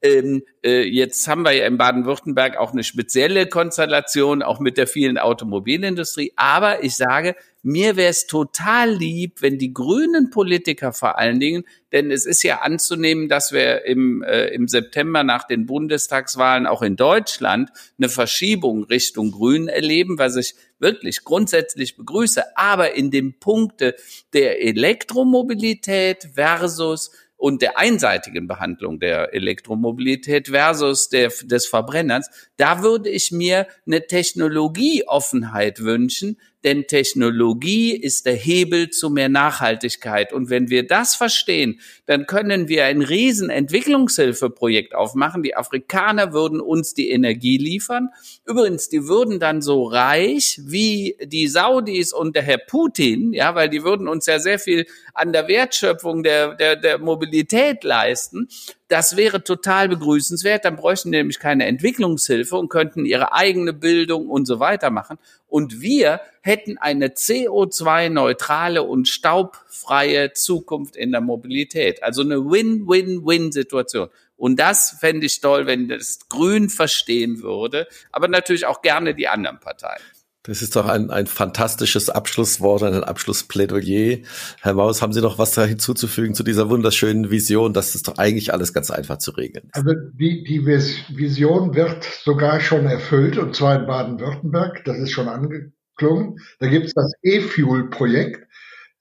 Ähm, 0.04 0.44
äh, 0.64 0.84
jetzt 0.84 1.28
haben 1.28 1.44
wir 1.44 1.54
ja 1.54 1.66
in 1.66 1.80
Baden-Württemberg 1.80 2.58
auch 2.58 2.74
eine 2.74 2.84
spezielle 2.84 3.48
Konstellation, 3.48 4.44
auch 4.44 4.60
mit 4.60 4.78
der 4.78 4.86
vielen 4.86 5.18
Automobilindustrie. 5.18 6.34
Aber 6.36 6.84
ich 6.84 6.96
sage, 6.96 7.36
mir 7.64 7.96
wäre 7.96 8.10
es 8.10 8.26
total 8.26 8.92
lieb, 8.92 9.42
wenn 9.42 9.60
die 9.60 9.74
grünen 9.74 10.30
Politiker 10.32 10.94
vor 10.94 11.20
allen 11.20 11.40
Dingen, 11.40 11.64
denn 11.92 12.10
es 12.10 12.26
ist 12.26 12.44
ja 12.44 12.62
anzunehmen, 12.62 13.30
dass 13.30 13.52
wir 13.52 13.86
im, 13.86 14.24
äh, 14.24 14.48
im 14.48 14.68
September 14.68 15.24
nach 15.24 15.46
den 15.46 15.66
Bundestagswahlen 15.66 16.66
auch 16.66 16.82
in 16.82 16.96
Deutschland 16.96 17.70
eine 17.98 18.10
Verschiebung 18.10 18.86
Richtung 18.86 19.32
Grün 19.32 19.68
erleben, 19.68 20.18
was 20.18 20.38
ich 20.38 20.56
wirklich 20.80 21.24
grundsätzlich 21.24 21.98
begrüße. 21.98 22.58
Aber 22.58 22.96
in 22.96 23.12
dem 23.12 23.40
Punkte 23.40 23.96
der 24.34 24.64
Elektromobilität 24.64 26.30
versus 26.34 27.12
und 27.42 27.64
der 27.64 27.80
einseitigen 27.80 28.48
Behandlung 28.48 29.00
der 29.00 29.34
Elektromobilität 29.34 30.50
versus 30.50 31.10
der, 31.10 31.32
des 31.44 31.66
Verbrenners, 31.66 32.30
da 32.58 32.84
würde 32.84 33.10
ich 33.10 33.32
mir 33.32 33.66
eine 33.88 34.06
Technologieoffenheit 34.06 35.84
wünschen, 35.84 36.38
denn 36.64 36.88
Technologie 36.88 37.96
ist 37.96 38.26
der 38.26 38.36
Hebel 38.36 38.90
zu 38.90 39.10
mehr 39.10 39.30
Nachhaltigkeit. 39.30 40.34
Und 40.34 40.50
wenn 40.50 40.70
wir 40.70 40.86
das 40.86 41.16
verstehen, 41.16 41.80
dann 42.06 42.28
können 42.28 42.68
wir 42.68 42.86
ein 42.86 43.02
riesen 43.02 43.50
Entwicklungshilfeprojekt 43.50 44.94
aufmachen. 44.94 45.44
Die 45.44 45.56
Afrikaner 45.56 46.34
würden 46.34 46.62
uns 46.62 46.94
die 46.94 47.10
Energie 47.10 47.58
liefern. 47.58 48.10
Übrigens, 48.46 48.90
die 48.90 49.08
würden 49.08 49.40
dann 49.40 49.62
so 49.62 49.84
reich 49.84 50.60
wie 50.64 51.18
die 51.24 51.48
Saudis 51.48 52.14
und 52.14 52.36
der 52.36 52.44
Herr 52.44 52.60
Putin, 52.60 53.34
ja, 53.34 53.56
weil 53.56 53.70
die 53.70 53.84
würden 53.84 54.08
uns 54.08 54.26
ja 54.26 54.40
sehr 54.40 54.60
viel 54.60 54.86
an 55.14 55.34
der 55.34 55.48
Wertschöpfung 55.48 56.24
der, 56.24 56.56
der, 56.56 56.76
der 56.76 57.00
Mobilität 57.00 57.84
leisten. 57.84 58.48
Das 58.92 59.16
wäre 59.16 59.42
total 59.42 59.88
begrüßenswert. 59.88 60.66
Dann 60.66 60.76
bräuchten 60.76 61.14
die 61.14 61.18
nämlich 61.18 61.40
keine 61.40 61.66
Entwicklungshilfe 61.66 62.58
und 62.58 62.68
könnten 62.68 63.06
ihre 63.06 63.32
eigene 63.32 63.72
Bildung 63.72 64.28
und 64.28 64.46
so 64.46 64.60
weiter 64.60 64.90
machen. 64.90 65.18
Und 65.48 65.80
wir 65.80 66.20
hätten 66.42 66.78
eine 66.78 67.08
CO2-neutrale 67.08 68.84
und 68.84 69.08
staubfreie 69.08 70.34
Zukunft 70.34 70.98
in 70.98 71.14
der 71.14 71.22
Mobilität. 71.22 72.04
Also 72.04 72.22
eine 72.22 72.44
Win-Win-Win-Situation. 72.44 74.10
Und 74.36 74.60
das 74.60 74.98
fände 75.00 75.26
ich 75.26 75.40
toll, 75.40 75.68
wenn 75.68 75.88
das 75.88 76.28
Grün 76.28 76.68
verstehen 76.68 77.42
würde, 77.42 77.88
aber 78.12 78.28
natürlich 78.28 78.66
auch 78.66 78.82
gerne 78.82 79.16
die 79.16 79.30
anderen 79.30 79.62
Parteien. 79.62 80.04
Das 80.44 80.64
ist 80.64 80.76
doch 80.76 80.88
ein, 80.88 81.12
ein 81.12 81.28
fantastisches 81.28 82.10
Abschlusswort, 82.10 82.82
ein 82.82 83.04
Abschlussplädoyer. 83.04 84.20
Herr 84.62 84.74
Maus, 84.74 85.04
haben 85.04 85.14
Sie 85.14 85.22
noch 85.22 85.38
was 85.38 85.52
da 85.52 85.66
hinzuzufügen 85.66 86.34
zu 86.34 86.42
dieser 86.42 86.68
wunderschönen 86.68 87.30
Vision? 87.30 87.74
Das 87.74 87.94
ist 87.94 88.08
doch 88.08 88.18
eigentlich 88.18 88.52
alles 88.52 88.74
ganz 88.74 88.90
einfach 88.90 89.20
zu 89.20 89.32
regeln. 89.32 89.70
Also 89.74 89.92
die, 90.14 90.44
die 90.44 90.66
Vision 90.66 91.76
wird 91.76 92.04
sogar 92.04 92.60
schon 92.60 92.88
erfüllt, 92.88 93.38
und 93.38 93.56
zwar 93.56 93.80
in 93.80 93.86
Baden-Württemberg. 93.86 94.84
Das 94.86 94.98
ist 94.98 95.12
schon 95.12 95.28
angeklungen. 95.28 96.40
Da 96.60 96.68
gibt 96.68 96.88
es 96.88 96.94
das 96.96 97.14
E-Fuel-Projekt. 97.22 98.48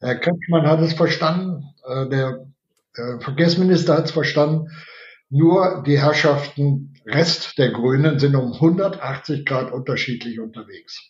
Herr 0.00 0.16
Kretschmann 0.16 0.66
hat 0.66 0.80
es 0.80 0.92
verstanden, 0.92 1.64
äh, 1.86 2.06
der, 2.10 2.46
der 2.98 3.20
Verkehrsminister 3.20 3.96
hat 3.96 4.06
es 4.06 4.10
verstanden. 4.10 4.68
Nur 5.30 5.84
die 5.86 5.98
Herrschaften 5.98 6.94
Rest 7.06 7.56
der 7.56 7.70
Grünen 7.70 8.18
sind 8.18 8.34
um 8.36 8.52
180 8.52 9.46
Grad 9.46 9.72
unterschiedlich 9.72 10.38
unterwegs. 10.38 11.09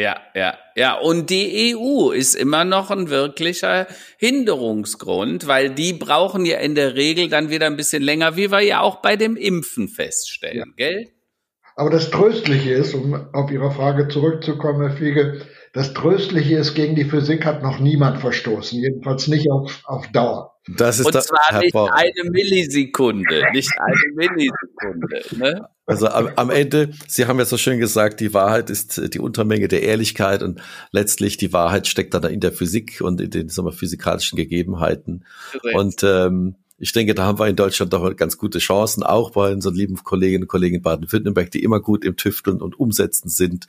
Ja, 0.00 0.16
ja, 0.34 0.56
ja. 0.76 0.94
Und 0.94 1.28
die 1.28 1.76
EU 1.76 2.10
ist 2.10 2.34
immer 2.34 2.64
noch 2.64 2.90
ein 2.90 3.10
wirklicher 3.10 3.86
Hinderungsgrund, 4.16 5.46
weil 5.46 5.70
die 5.70 5.92
brauchen 5.92 6.46
ja 6.46 6.58
in 6.58 6.74
der 6.74 6.94
Regel 6.94 7.28
dann 7.28 7.50
wieder 7.50 7.66
ein 7.66 7.76
bisschen 7.76 8.02
länger, 8.02 8.34
wie 8.36 8.50
wir 8.50 8.60
ja 8.60 8.80
auch 8.80 9.02
bei 9.02 9.16
dem 9.16 9.36
Impfen 9.36 9.88
feststellen, 9.88 10.74
ja. 10.78 10.88
gell? 10.88 11.08
Aber 11.76 11.90
das 11.90 12.10
Tröstliche 12.10 12.72
ist, 12.72 12.94
um 12.94 13.14
auf 13.34 13.50
Ihre 13.50 13.70
Frage 13.70 14.08
zurückzukommen, 14.08 14.88
Herr 14.88 14.96
Fiege, 14.96 15.42
Das 15.72 15.94
Tröstliche 15.94 16.56
ist, 16.56 16.74
gegen 16.74 16.96
die 16.96 17.04
Physik 17.04 17.46
hat 17.46 17.62
noch 17.62 17.78
niemand 17.78 18.18
verstoßen, 18.18 18.80
jedenfalls 18.80 19.28
nicht 19.28 19.48
auf, 19.50 19.82
auf 19.84 20.08
Dauer. 20.08 20.56
Das 20.66 20.98
ist 20.98 21.06
Und 21.06 21.14
das, 21.14 21.26
zwar 21.26 21.60
nicht 21.60 21.74
eine 21.74 22.30
Millisekunde, 22.30 23.44
nicht 23.52 23.70
eine 23.78 24.14
Millisekunde. 24.14 25.22
Ne? 25.36 25.68
Also 25.86 26.08
am, 26.08 26.28
am, 26.36 26.50
Ende, 26.50 26.90
Sie 27.06 27.26
haben 27.26 27.38
ja 27.38 27.44
so 27.44 27.56
schön 27.56 27.78
gesagt, 27.78 28.20
die 28.20 28.34
Wahrheit 28.34 28.68
ist 28.68 29.14
die 29.14 29.20
Untermenge 29.20 29.68
der 29.68 29.82
Ehrlichkeit 29.82 30.42
und 30.42 30.60
letztlich 30.92 31.36
die 31.36 31.52
Wahrheit 31.52 31.86
steckt 31.86 32.14
dann 32.14 32.24
in 32.24 32.40
der 32.40 32.52
Physik 32.52 33.00
und 33.00 33.20
in 33.20 33.30
den 33.30 33.48
sagen 33.48 33.68
wir, 33.68 33.72
physikalischen 33.72 34.36
Gegebenheiten. 34.36 35.24
Korrekt. 35.52 35.76
Und 35.76 36.02
ähm, 36.02 36.56
ich 36.80 36.92
denke, 36.92 37.14
da 37.14 37.24
haben 37.24 37.38
wir 37.38 37.46
in 37.46 37.56
Deutschland 37.56 37.92
doch 37.92 38.16
ganz 38.16 38.38
gute 38.38 38.58
Chancen, 38.58 39.02
auch 39.02 39.32
bei 39.32 39.52
unseren 39.52 39.74
lieben 39.74 39.96
Kolleginnen 39.96 40.44
und 40.44 40.48
Kollegen 40.48 40.76
in 40.76 40.82
Baden-Württemberg, 40.82 41.50
die 41.50 41.62
immer 41.62 41.78
gut 41.78 42.06
im 42.06 42.16
Tüfteln 42.16 42.62
und 42.62 42.80
Umsetzen 42.80 43.28
sind. 43.28 43.66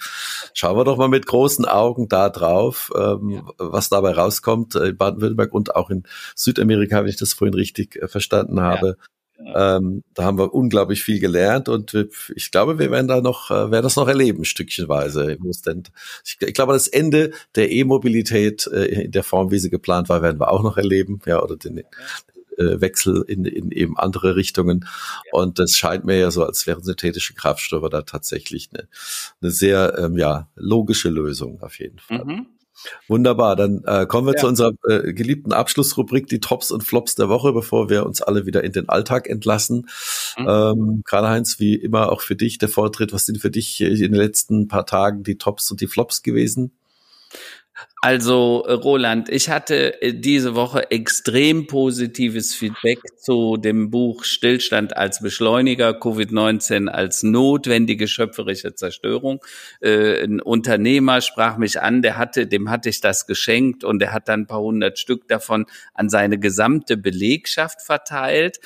Schauen 0.54 0.78
wir 0.78 0.86
doch 0.86 0.98
mal 0.98 1.10
mit 1.10 1.26
großen 1.26 1.66
Augen 1.66 2.08
da 2.08 2.30
drauf, 2.30 2.90
ähm, 2.96 3.30
ja. 3.30 3.44
was 3.58 3.90
dabei 3.90 4.14
rauskommt 4.14 4.76
in 4.76 4.96
Baden-Württemberg 4.96 5.54
und 5.54 5.76
auch 5.76 5.90
in 5.90 6.04
Südamerika, 6.36 7.02
wenn 7.02 7.10
ich 7.10 7.18
das 7.18 7.34
vorhin 7.34 7.54
richtig 7.54 7.98
äh, 7.98 8.08
verstanden 8.08 8.62
habe. 8.62 8.96
Ja. 8.98 9.78
Ähm, 9.78 10.04
da 10.14 10.24
haben 10.24 10.38
wir 10.38 10.54
unglaublich 10.54 11.04
viel 11.04 11.20
gelernt 11.20 11.68
und 11.68 11.96
ich 12.36 12.52
glaube, 12.52 12.78
wir 12.80 12.92
werden 12.92 13.08
da 13.08 13.22
noch, 13.22 13.50
äh, 13.50 13.72
werden 13.72 13.84
das 13.84 13.96
noch 13.96 14.08
erleben, 14.08 14.46
stückchenweise. 14.46 15.38
Ich, 16.24 16.38
ich 16.40 16.54
glaube, 16.54 16.74
das 16.74 16.88
Ende 16.88 17.32
der 17.56 17.72
E-Mobilität 17.72 18.68
äh, 18.68 19.04
in 19.06 19.12
der 19.12 19.24
Form, 19.24 19.52
wie 19.52 19.58
sie 19.58 19.70
geplant 19.70 20.10
war, 20.10 20.22
werden 20.22 20.40
wir 20.40 20.52
auch 20.52 20.64
noch 20.64 20.78
erleben, 20.78 21.20
ja, 21.26 21.42
oder 21.42 21.58
den, 21.58 21.84
äh, 22.62 22.82
Wechsel 22.82 23.24
in, 23.28 23.46
in 23.46 23.72
eben 23.72 23.98
andere 23.98 24.36
Richtungen. 24.36 24.86
Und 25.32 25.60
das 25.60 25.74
scheint 25.74 26.06
mir 26.06 26.18
ja 26.18 26.32
so, 26.32 26.44
als 26.44 26.68
wären 26.68 26.84
synthetische 26.84 27.34
Kraftstoffe 27.34 27.90
da 27.90 28.04
tatsächlich 28.04 28.70
eine, 28.74 28.88
eine 29.42 29.52
sehr 29.52 29.98
ähm, 29.98 30.18
ja, 30.18 30.50
logische 30.56 31.10
Lösung 31.10 31.62
auf 31.62 31.80
jeden 31.80 32.00
Fall. 32.00 32.26
Mhm. 32.26 32.48
Wunderbar, 33.08 33.56
dann 33.56 33.84
äh, 33.86 34.06
kommen 34.08 34.28
wir 34.28 34.34
ja. 34.34 34.40
zu 34.40 34.48
unserer 34.48 34.72
äh, 34.88 35.14
geliebten 35.14 35.54
Abschlussrubrik, 35.54 36.28
die 36.28 36.40
Tops 36.40 36.72
und 36.72 36.84
Flops 36.84 37.16
der 37.16 37.30
Woche, 37.30 37.54
bevor 37.54 37.90
wir 37.90 38.06
uns 38.06 38.22
alle 38.22 38.46
wieder 38.46 38.64
in 38.64 38.72
den 38.72 38.90
Alltag 38.90 39.30
entlassen. 39.30 39.88
Mhm. 40.38 40.48
Ähm, 40.48 41.02
Karl-Heinz, 41.06 41.60
wie 41.60 41.76
immer 41.76 42.12
auch 42.12 42.22
für 42.22 42.36
dich 42.36 42.58
der 42.58 42.70
Vortritt. 42.70 43.14
Was 43.14 43.26
sind 43.26 43.40
für 43.40 43.52
dich 43.52 43.82
in 43.82 43.98
den 43.98 44.14
letzten 44.14 44.68
paar 44.68 44.86
Tagen 44.86 45.24
die 45.24 45.38
Tops 45.38 45.70
und 45.70 45.82
die 45.82 45.88
Flops 45.88 46.24
gewesen? 46.24 46.72
Also 48.04 48.64
äh, 48.66 48.74
Roland, 48.74 49.30
ich 49.30 49.52
hatte 49.52 50.02
äh, 50.02 50.16
diese 50.16 50.56
Woche 50.56 50.90
extrem 50.90 51.68
positives 51.68 52.56
Feedback 52.56 52.98
zu 53.20 53.58
dem 53.58 53.92
Buch 53.92 54.24
Stillstand 54.24 54.98
als 54.98 55.22
Beschleuniger, 55.22 55.92
Covid-19 55.92 56.88
als 56.88 57.22
notwendige 57.22 58.08
schöpferische 58.08 58.74
Zerstörung. 58.74 59.40
Äh, 59.82 60.24
ein 60.24 60.42
Unternehmer 60.42 61.22
sprach 61.22 61.58
mich 61.58 61.80
an, 61.80 62.02
der 62.02 62.18
hatte, 62.18 62.48
dem 62.48 62.72
hatte 62.72 62.90
ich 62.90 63.02
das 63.02 63.28
geschenkt 63.28 63.84
und 63.84 64.00
der 64.00 64.14
hat 64.14 64.28
dann 64.28 64.42
ein 64.42 64.48
paar 64.48 64.62
hundert 64.62 64.98
Stück 64.98 65.28
davon 65.28 65.68
an 65.94 66.10
seine 66.10 66.40
gesamte 66.40 66.98
Belegschaft 66.98 67.84
verteilt. 67.84 68.60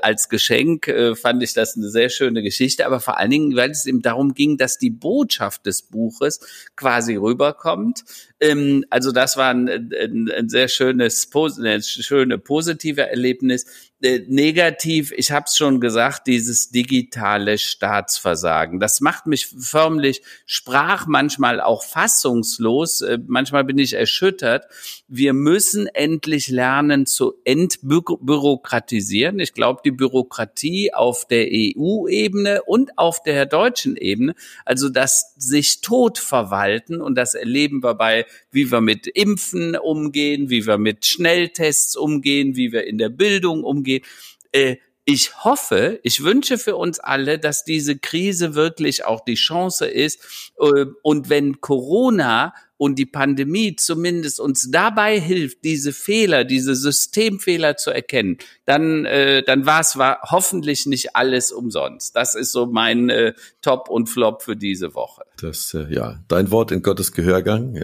Als 0.00 0.28
Geschenk 0.28 0.90
fand 1.20 1.42
ich 1.42 1.52
das 1.52 1.76
eine 1.76 1.90
sehr 1.90 2.08
schöne 2.08 2.42
Geschichte, 2.42 2.86
aber 2.86 3.00
vor 3.00 3.18
allen 3.18 3.30
Dingen, 3.30 3.56
weil 3.56 3.70
es 3.70 3.86
ihm 3.86 4.00
darum 4.00 4.32
ging, 4.32 4.56
dass 4.56 4.78
die 4.78 4.90
Botschaft 4.90 5.66
des 5.66 5.82
Buches 5.82 6.40
quasi 6.76 7.16
rüberkommt. 7.16 8.04
Ähm, 8.40 8.84
also 8.90 9.12
das 9.12 9.36
war 9.36 9.50
ein, 9.50 9.68
ein, 9.68 10.30
ein 10.30 10.48
sehr 10.48 10.68
schönes, 10.68 11.28
eine 11.34 11.82
schöne 11.82 12.38
positive 12.38 13.08
Erlebnis. 13.08 13.87
Äh, 14.00 14.20
negativ, 14.28 15.10
ich 15.16 15.32
habe 15.32 15.46
es 15.48 15.56
schon 15.56 15.80
gesagt, 15.80 16.28
dieses 16.28 16.70
digitale 16.70 17.58
Staatsversagen. 17.58 18.78
Das 18.78 19.00
macht 19.00 19.26
mich 19.26 19.48
förmlich 19.58 20.22
sprach 20.46 21.08
manchmal 21.08 21.60
auch 21.60 21.82
fassungslos. 21.82 23.00
Äh, 23.00 23.18
manchmal 23.26 23.64
bin 23.64 23.76
ich 23.76 23.94
erschüttert. 23.94 24.66
Wir 25.08 25.32
müssen 25.32 25.88
endlich 25.88 26.46
lernen 26.46 27.06
zu 27.06 27.34
entbürokratisieren. 27.44 29.40
Ich 29.40 29.52
glaube, 29.52 29.80
die 29.84 29.90
Bürokratie 29.90 30.94
auf 30.94 31.26
der 31.26 31.48
EU-Ebene 31.50 32.62
und 32.62 32.96
auf 32.98 33.24
der 33.24 33.46
deutschen 33.46 33.96
Ebene, 33.96 34.36
also 34.64 34.90
das 34.90 35.34
sich 35.38 35.80
tot 35.80 36.18
verwalten 36.18 37.00
und 37.00 37.16
das 37.16 37.34
erleben 37.34 37.82
wir 37.82 37.94
bei, 37.94 38.26
wie 38.52 38.70
wir 38.70 38.80
mit 38.80 39.08
Impfen 39.08 39.76
umgehen, 39.76 40.50
wie 40.50 40.68
wir 40.68 40.78
mit 40.78 41.04
Schnelltests 41.04 41.96
umgehen, 41.96 42.54
wie 42.54 42.70
wir 42.70 42.86
in 42.86 42.98
der 42.98 43.08
Bildung 43.08 43.64
umgehen 43.64 43.87
umgeht. 43.88 44.06
Äh, 44.52 44.76
ich 45.10 45.42
hoffe, 45.42 46.00
ich 46.02 46.22
wünsche 46.22 46.58
für 46.58 46.76
uns 46.76 47.00
alle, 47.00 47.38
dass 47.38 47.64
diese 47.64 47.98
Krise 47.98 48.54
wirklich 48.54 49.06
auch 49.06 49.24
die 49.24 49.36
Chance 49.36 49.86
ist. 49.86 50.52
Äh, 50.60 50.84
und 51.02 51.30
wenn 51.30 51.62
Corona 51.62 52.52
und 52.76 52.98
die 52.98 53.06
Pandemie 53.06 53.74
zumindest 53.74 54.38
uns 54.38 54.70
dabei 54.70 55.18
hilft, 55.18 55.64
diese 55.64 55.94
Fehler, 55.94 56.44
diese 56.44 56.74
Systemfehler 56.74 57.78
zu 57.78 57.90
erkennen, 57.90 58.36
dann, 58.66 59.06
äh, 59.06 59.42
dann 59.42 59.64
war 59.64 59.80
es 59.80 59.96
hoffentlich 59.96 60.84
nicht 60.84 61.16
alles 61.16 61.52
umsonst. 61.52 62.14
Das 62.14 62.34
ist 62.34 62.52
so 62.52 62.66
mein 62.66 63.08
äh, 63.08 63.32
Top 63.62 63.88
und 63.88 64.10
Flop 64.10 64.42
für 64.42 64.56
diese 64.56 64.94
Woche. 64.94 65.22
Das, 65.40 65.72
äh, 65.72 65.86
ja, 65.88 66.22
dein 66.28 66.50
Wort 66.50 66.70
in 66.70 66.82
Gottes 66.82 67.12
Gehörgang. 67.12 67.76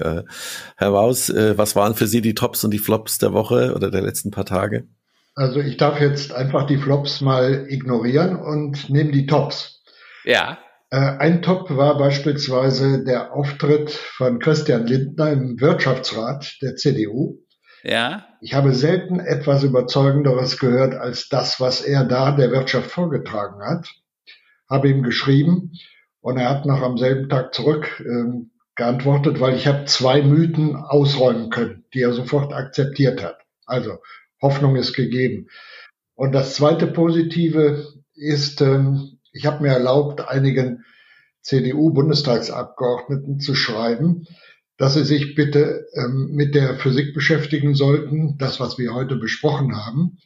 Herr 0.76 0.90
Maus, 0.90 1.30
was 1.30 1.74
waren 1.74 1.94
für 1.94 2.06
Sie 2.06 2.20
die 2.20 2.34
Tops 2.34 2.64
und 2.64 2.70
die 2.70 2.78
Flops 2.78 3.16
der 3.16 3.32
Woche 3.32 3.72
oder 3.74 3.90
der 3.90 4.02
letzten 4.02 4.30
paar 4.30 4.44
Tage? 4.44 4.86
Also 5.34 5.60
ich 5.60 5.76
darf 5.76 6.00
jetzt 6.00 6.32
einfach 6.32 6.66
die 6.66 6.76
Flops 6.76 7.20
mal 7.20 7.66
ignorieren 7.68 8.36
und 8.36 8.88
nehme 8.88 9.10
die 9.10 9.26
Tops. 9.26 9.82
Ja. 10.24 10.58
Äh, 10.90 10.96
ein 10.96 11.42
Top 11.42 11.76
war 11.76 11.98
beispielsweise 11.98 13.04
der 13.04 13.32
Auftritt 13.32 13.90
von 13.90 14.38
Christian 14.38 14.86
Lindner 14.86 15.32
im 15.32 15.60
Wirtschaftsrat 15.60 16.58
der 16.62 16.76
CDU. 16.76 17.38
Ja. 17.82 18.26
Ich 18.40 18.54
habe 18.54 18.72
selten 18.72 19.18
etwas 19.18 19.64
Überzeugenderes 19.64 20.58
gehört 20.58 20.94
als 20.94 21.28
das, 21.28 21.60
was 21.60 21.82
er 21.82 22.04
da 22.04 22.32
der 22.32 22.50
Wirtschaft 22.52 22.90
vorgetragen 22.90 23.60
hat. 23.62 23.88
Habe 24.70 24.88
ihm 24.88 25.02
geschrieben 25.02 25.72
und 26.20 26.38
er 26.38 26.48
hat 26.48 26.64
noch 26.64 26.80
am 26.80 26.96
selben 26.96 27.28
Tag 27.28 27.54
zurück 27.54 28.00
äh, 28.00 28.46
geantwortet, 28.76 29.40
weil 29.40 29.56
ich 29.56 29.66
habe 29.66 29.84
zwei 29.84 30.22
Mythen 30.22 30.76
ausräumen 30.76 31.50
können, 31.50 31.84
die 31.92 32.00
er 32.00 32.12
sofort 32.12 32.52
akzeptiert 32.52 33.22
hat. 33.22 33.38
Also 33.66 33.98
Hoffnung 34.44 34.76
ist 34.76 34.92
gegeben. 34.92 35.48
Und 36.14 36.32
das 36.32 36.54
zweite 36.54 36.86
Positive 36.86 37.88
ist, 38.14 38.60
ähm, 38.60 39.18
ich 39.32 39.46
habe 39.46 39.62
mir 39.62 39.72
erlaubt, 39.72 40.20
einigen 40.20 40.84
CDU-Bundestagsabgeordneten 41.40 43.40
zu 43.40 43.54
schreiben, 43.54 44.26
dass 44.76 44.94
sie 44.94 45.04
sich 45.04 45.34
bitte 45.34 45.86
ähm, 45.94 46.30
mit 46.32 46.54
der 46.54 46.76
Physik 46.76 47.14
beschäftigen 47.14 47.74
sollten, 47.74 48.36
das, 48.38 48.60
was 48.60 48.78
wir 48.78 48.94
heute 48.94 49.16
besprochen 49.16 49.76
haben, 49.76 50.18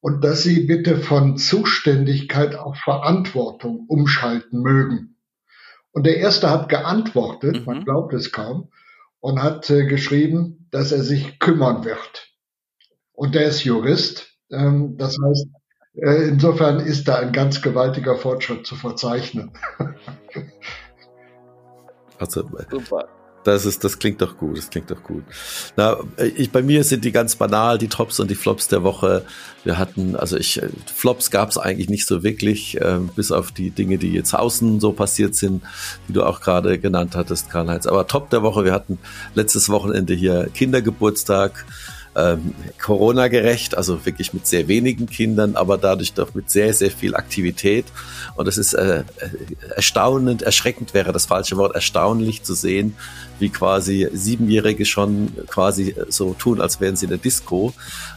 und 0.00 0.22
dass 0.22 0.42
sie 0.42 0.60
bitte 0.60 0.98
von 0.98 1.38
Zuständigkeit 1.38 2.54
auf 2.54 2.76
Verantwortung 2.76 3.86
umschalten 3.88 4.60
mögen. 4.60 5.16
Und 5.92 6.06
der 6.06 6.18
erste 6.18 6.50
hat 6.50 6.68
geantwortet, 6.68 7.60
mhm. 7.60 7.64
man 7.64 7.84
glaubt 7.84 8.12
es 8.12 8.30
kaum, 8.30 8.70
und 9.20 9.42
hat 9.42 9.70
äh, 9.70 9.86
geschrieben, 9.86 10.68
dass 10.70 10.92
er 10.92 11.02
sich 11.02 11.38
kümmern 11.38 11.84
wird 11.84 12.33
und 13.14 13.34
der 13.34 13.46
ist 13.46 13.64
Jurist. 13.64 14.28
Ähm, 14.50 14.96
das 14.98 15.16
heißt, 15.22 15.46
äh, 15.96 16.28
insofern 16.28 16.80
ist 16.80 17.08
da 17.08 17.16
ein 17.16 17.32
ganz 17.32 17.62
gewaltiger 17.62 18.16
Fortschritt 18.16 18.66
zu 18.66 18.76
verzeichnen. 18.76 19.52
Also, 22.20 22.48
Super. 22.70 23.08
Das 23.44 23.66
ist, 23.66 23.84
das 23.84 23.98
klingt 23.98 24.22
doch 24.22 24.38
gut, 24.38 24.56
das 24.56 24.70
klingt 24.70 24.90
doch 24.90 25.02
gut. 25.02 25.22
Na, 25.76 25.98
ich, 26.36 26.50
bei 26.50 26.62
mir 26.62 26.82
sind 26.82 27.04
die 27.04 27.12
ganz 27.12 27.36
banal, 27.36 27.76
die 27.76 27.88
Tops 27.88 28.18
und 28.18 28.30
die 28.30 28.34
Flops 28.34 28.68
der 28.68 28.82
Woche. 28.82 29.26
Wir 29.64 29.76
hatten, 29.76 30.16
also 30.16 30.38
ich, 30.38 30.62
Flops 30.86 31.30
gab 31.30 31.50
es 31.50 31.58
eigentlich 31.58 31.90
nicht 31.90 32.06
so 32.06 32.22
wirklich, 32.22 32.80
äh, 32.80 33.00
bis 33.14 33.30
auf 33.30 33.52
die 33.52 33.70
Dinge, 33.70 33.98
die 33.98 34.12
jetzt 34.12 34.34
außen 34.34 34.80
so 34.80 34.92
passiert 34.92 35.34
sind, 35.34 35.62
die 36.08 36.14
du 36.14 36.22
auch 36.22 36.40
gerade 36.40 36.78
genannt 36.78 37.14
hattest, 37.16 37.50
Karl-Heinz. 37.50 37.86
Aber 37.86 38.06
Top 38.06 38.30
der 38.30 38.42
Woche, 38.42 38.64
wir 38.64 38.72
hatten 38.72 38.98
letztes 39.34 39.68
Wochenende 39.68 40.14
hier 40.14 40.48
Kindergeburtstag 40.54 41.66
ähm, 42.16 42.54
Corona-gerecht, 42.80 43.76
also 43.76 44.04
wirklich 44.06 44.32
mit 44.32 44.46
sehr 44.46 44.68
wenigen 44.68 45.06
Kindern, 45.06 45.56
aber 45.56 45.78
dadurch 45.78 46.12
doch 46.12 46.34
mit 46.34 46.50
sehr, 46.50 46.72
sehr 46.74 46.90
viel 46.90 47.14
Aktivität. 47.14 47.86
Und 48.36 48.46
es 48.46 48.58
ist 48.58 48.74
äh, 48.74 49.04
erstaunend, 49.74 50.42
erschreckend 50.42 50.94
wäre 50.94 51.12
das 51.12 51.26
falsche 51.26 51.56
Wort, 51.56 51.74
erstaunlich 51.74 52.42
zu 52.42 52.54
sehen, 52.54 52.96
wie 53.38 53.48
quasi 53.48 54.08
Siebenjährige 54.12 54.84
schon 54.84 55.32
quasi 55.48 55.94
so 56.08 56.34
tun, 56.34 56.60
als 56.60 56.80
wären 56.80 56.96
sie 56.96 57.06
in 57.06 57.10
der 57.10 57.18
Disco. 57.18 57.72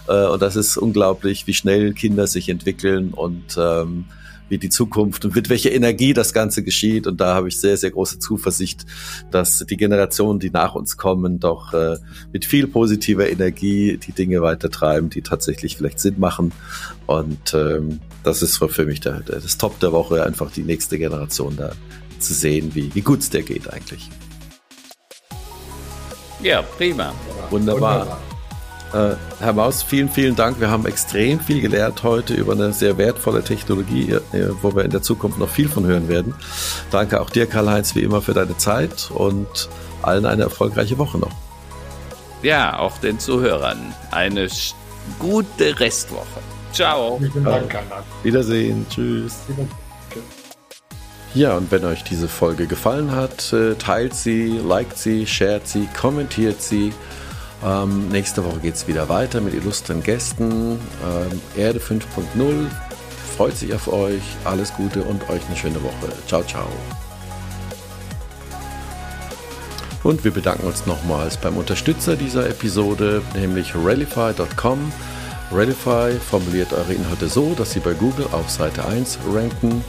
Äh, 0.08 0.26
und 0.28 0.42
das 0.42 0.56
ist 0.56 0.78
unglaublich, 0.78 1.48
wie 1.48 1.54
schnell 1.54 1.94
Kinder 1.94 2.28
sich 2.28 2.50
entwickeln 2.50 3.14
und 3.14 3.58
ähm, 3.58 4.06
wie 4.50 4.58
die 4.58 4.70
Zukunft 4.70 5.26
und 5.26 5.36
mit 5.36 5.50
welcher 5.50 5.72
Energie 5.72 6.14
das 6.14 6.34
Ganze 6.34 6.64
geschieht. 6.64 7.08
Und 7.08 7.20
da 7.22 7.36
habe 7.36 7.48
ich 7.48 7.60
sehr, 7.60 7.78
sehr 7.78 7.92
große 7.92 8.20
Zuversicht, 8.20 8.86
dass 9.32 9.60
die 9.60 9.78
Generationen, 9.78 10.40
die 10.40 10.50
nach 10.50 10.76
uns 10.76 10.98
kommen, 10.98 11.40
doch 11.40 11.74
äh, 11.74 11.98
mit 12.34 12.46
viel 12.46 12.68
positiver 12.68 13.30
Energie 13.30 13.98
die 13.98 14.12
Dinge 14.12 14.42
weitertreiben, 14.42 15.10
die 15.10 15.22
tatsächlich 15.22 15.78
vielleicht 15.78 16.00
Sinn 16.00 16.16
machen. 16.18 16.52
Und 17.06 17.54
ähm, 17.54 18.00
das 18.24 18.42
ist 18.42 18.58
für 18.58 18.86
mich 18.86 19.00
der, 19.00 19.22
der, 19.22 19.40
das 19.40 19.58
Top 19.58 19.80
der 19.80 19.92
Woche, 19.92 20.24
einfach 20.24 20.52
die 20.52 20.64
nächste 20.64 20.98
Generation 20.98 21.56
da 21.56 21.72
zu 22.20 22.34
sehen, 22.34 22.72
wie, 22.74 22.94
wie 22.94 23.02
gut 23.02 23.20
es 23.20 23.30
der 23.30 23.44
geht 23.44 23.72
eigentlich. 23.72 24.10
Ja, 26.42 26.62
prima. 26.62 27.14
Wunderbar. 27.50 28.02
Wunderbar. 28.02 28.27
Äh, 28.94 29.16
Herr 29.40 29.54
Maus, 29.54 29.84
vielen, 29.84 30.10
vielen 30.10 30.36
Dank. 30.36 30.60
Wir 30.60 30.70
haben 30.70 30.86
extrem 30.86 31.40
viel 31.40 31.62
gelernt 31.62 32.04
heute 32.04 32.34
über 32.34 32.54
eine 32.54 32.72
sehr 32.72 32.98
wertvolle 32.98 33.44
Technologie, 33.44 34.12
äh, 34.12 34.50
wo 34.62 34.76
wir 34.76 34.86
in 34.86 34.92
der 34.92 35.02
Zukunft 35.02 35.40
noch 35.40 35.50
viel 35.50 35.68
von 35.68 35.86
hören 35.86 36.08
werden. 36.08 36.34
Danke 36.90 37.20
auch 37.20 37.30
dir, 37.30 37.48
Karl-Heinz, 37.48 37.96
wie 37.96 38.02
immer 38.02 38.22
für 38.22 38.34
deine 38.34 38.56
Zeit 38.58 39.12
und 39.14 39.70
allen 40.02 40.26
eine 40.26 40.44
erfolgreiche 40.44 40.98
Woche 40.98 41.18
noch. 41.18 41.32
Ja, 42.44 42.80
auch 42.80 42.98
den 43.00 43.20
Zuhörern 43.20 43.94
eine 44.12 44.48
gute 45.20 45.80
Restwoche. 45.80 46.40
Ciao. 46.72 47.20
Vielen 47.20 47.44
Dank, 47.44 47.70
Karl. 47.70 47.84
Wiedersehen. 48.24 48.86
Tschüss. 48.90 49.38
Ja, 51.34 51.58
und 51.58 51.72
wenn 51.72 51.84
euch 51.86 52.04
diese 52.04 52.28
Folge 52.28 52.68
gefallen 52.68 53.12
hat, 53.12 53.52
äh, 53.54 53.76
teilt 53.76 54.14
sie, 54.14 54.58
liked 54.58 54.98
sie, 54.98 55.28
shared 55.28 55.68
sie, 55.68 55.88
kommentiert 56.00 56.62
sie. 56.62 56.94
Ähm, 57.66 58.10
nächste 58.10 58.46
Woche 58.46 58.60
geht 58.60 58.76
es 58.76 58.88
wieder 58.88 59.10
weiter 59.10 59.42
mit 59.42 59.54
illustren 59.54 60.04
Gästen. 60.04 60.74
Ähm, 60.74 61.42
Erde 61.56 61.80
5.0 61.80 62.68
freut 63.36 63.58
sich 63.58 63.74
auf 63.74 63.88
euch. 63.92 64.22
Alles 64.46 64.74
Gute 64.74 65.04
und 65.04 65.30
euch 65.30 65.42
eine 65.48 65.56
schöne 65.56 65.82
Woche. 65.84 66.12
Ciao, 66.28 66.44
ciao. 66.44 66.68
Und 70.04 70.24
wir 70.24 70.32
bedanken 70.32 70.68
uns 70.68 70.86
nochmals 70.86 71.38
beim 71.38 71.58
Unterstützer 71.58 72.16
dieser 72.16 72.50
Episode, 72.50 73.22
nämlich 73.36 73.74
Rallify.com. 73.76 74.92
Rallify 75.52 76.14
formuliert 76.20 76.74
eure 76.74 76.94
Inhalte 76.94 77.28
so, 77.28 77.54
dass 77.56 77.72
sie 77.72 77.80
bei 77.80 77.94
Google 77.94 78.28
auf 78.32 78.50
Seite 78.50 78.86
1 78.86 79.20
ranken. 79.34 79.84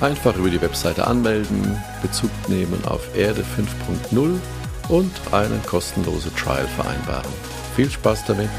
Einfach 0.00 0.34
über 0.36 0.48
die 0.48 0.60
Webseite 0.60 1.06
anmelden, 1.06 1.78
Bezug 2.00 2.30
nehmen 2.48 2.82
auf 2.86 3.14
Erde 3.14 3.42
5.0 4.12 4.38
und 4.90 5.12
eine 5.32 5.58
kostenlose 5.66 6.34
Trial 6.34 6.66
vereinbaren. 6.76 7.32
Viel 7.76 7.90
Spaß 7.90 8.24
damit! 8.26 8.50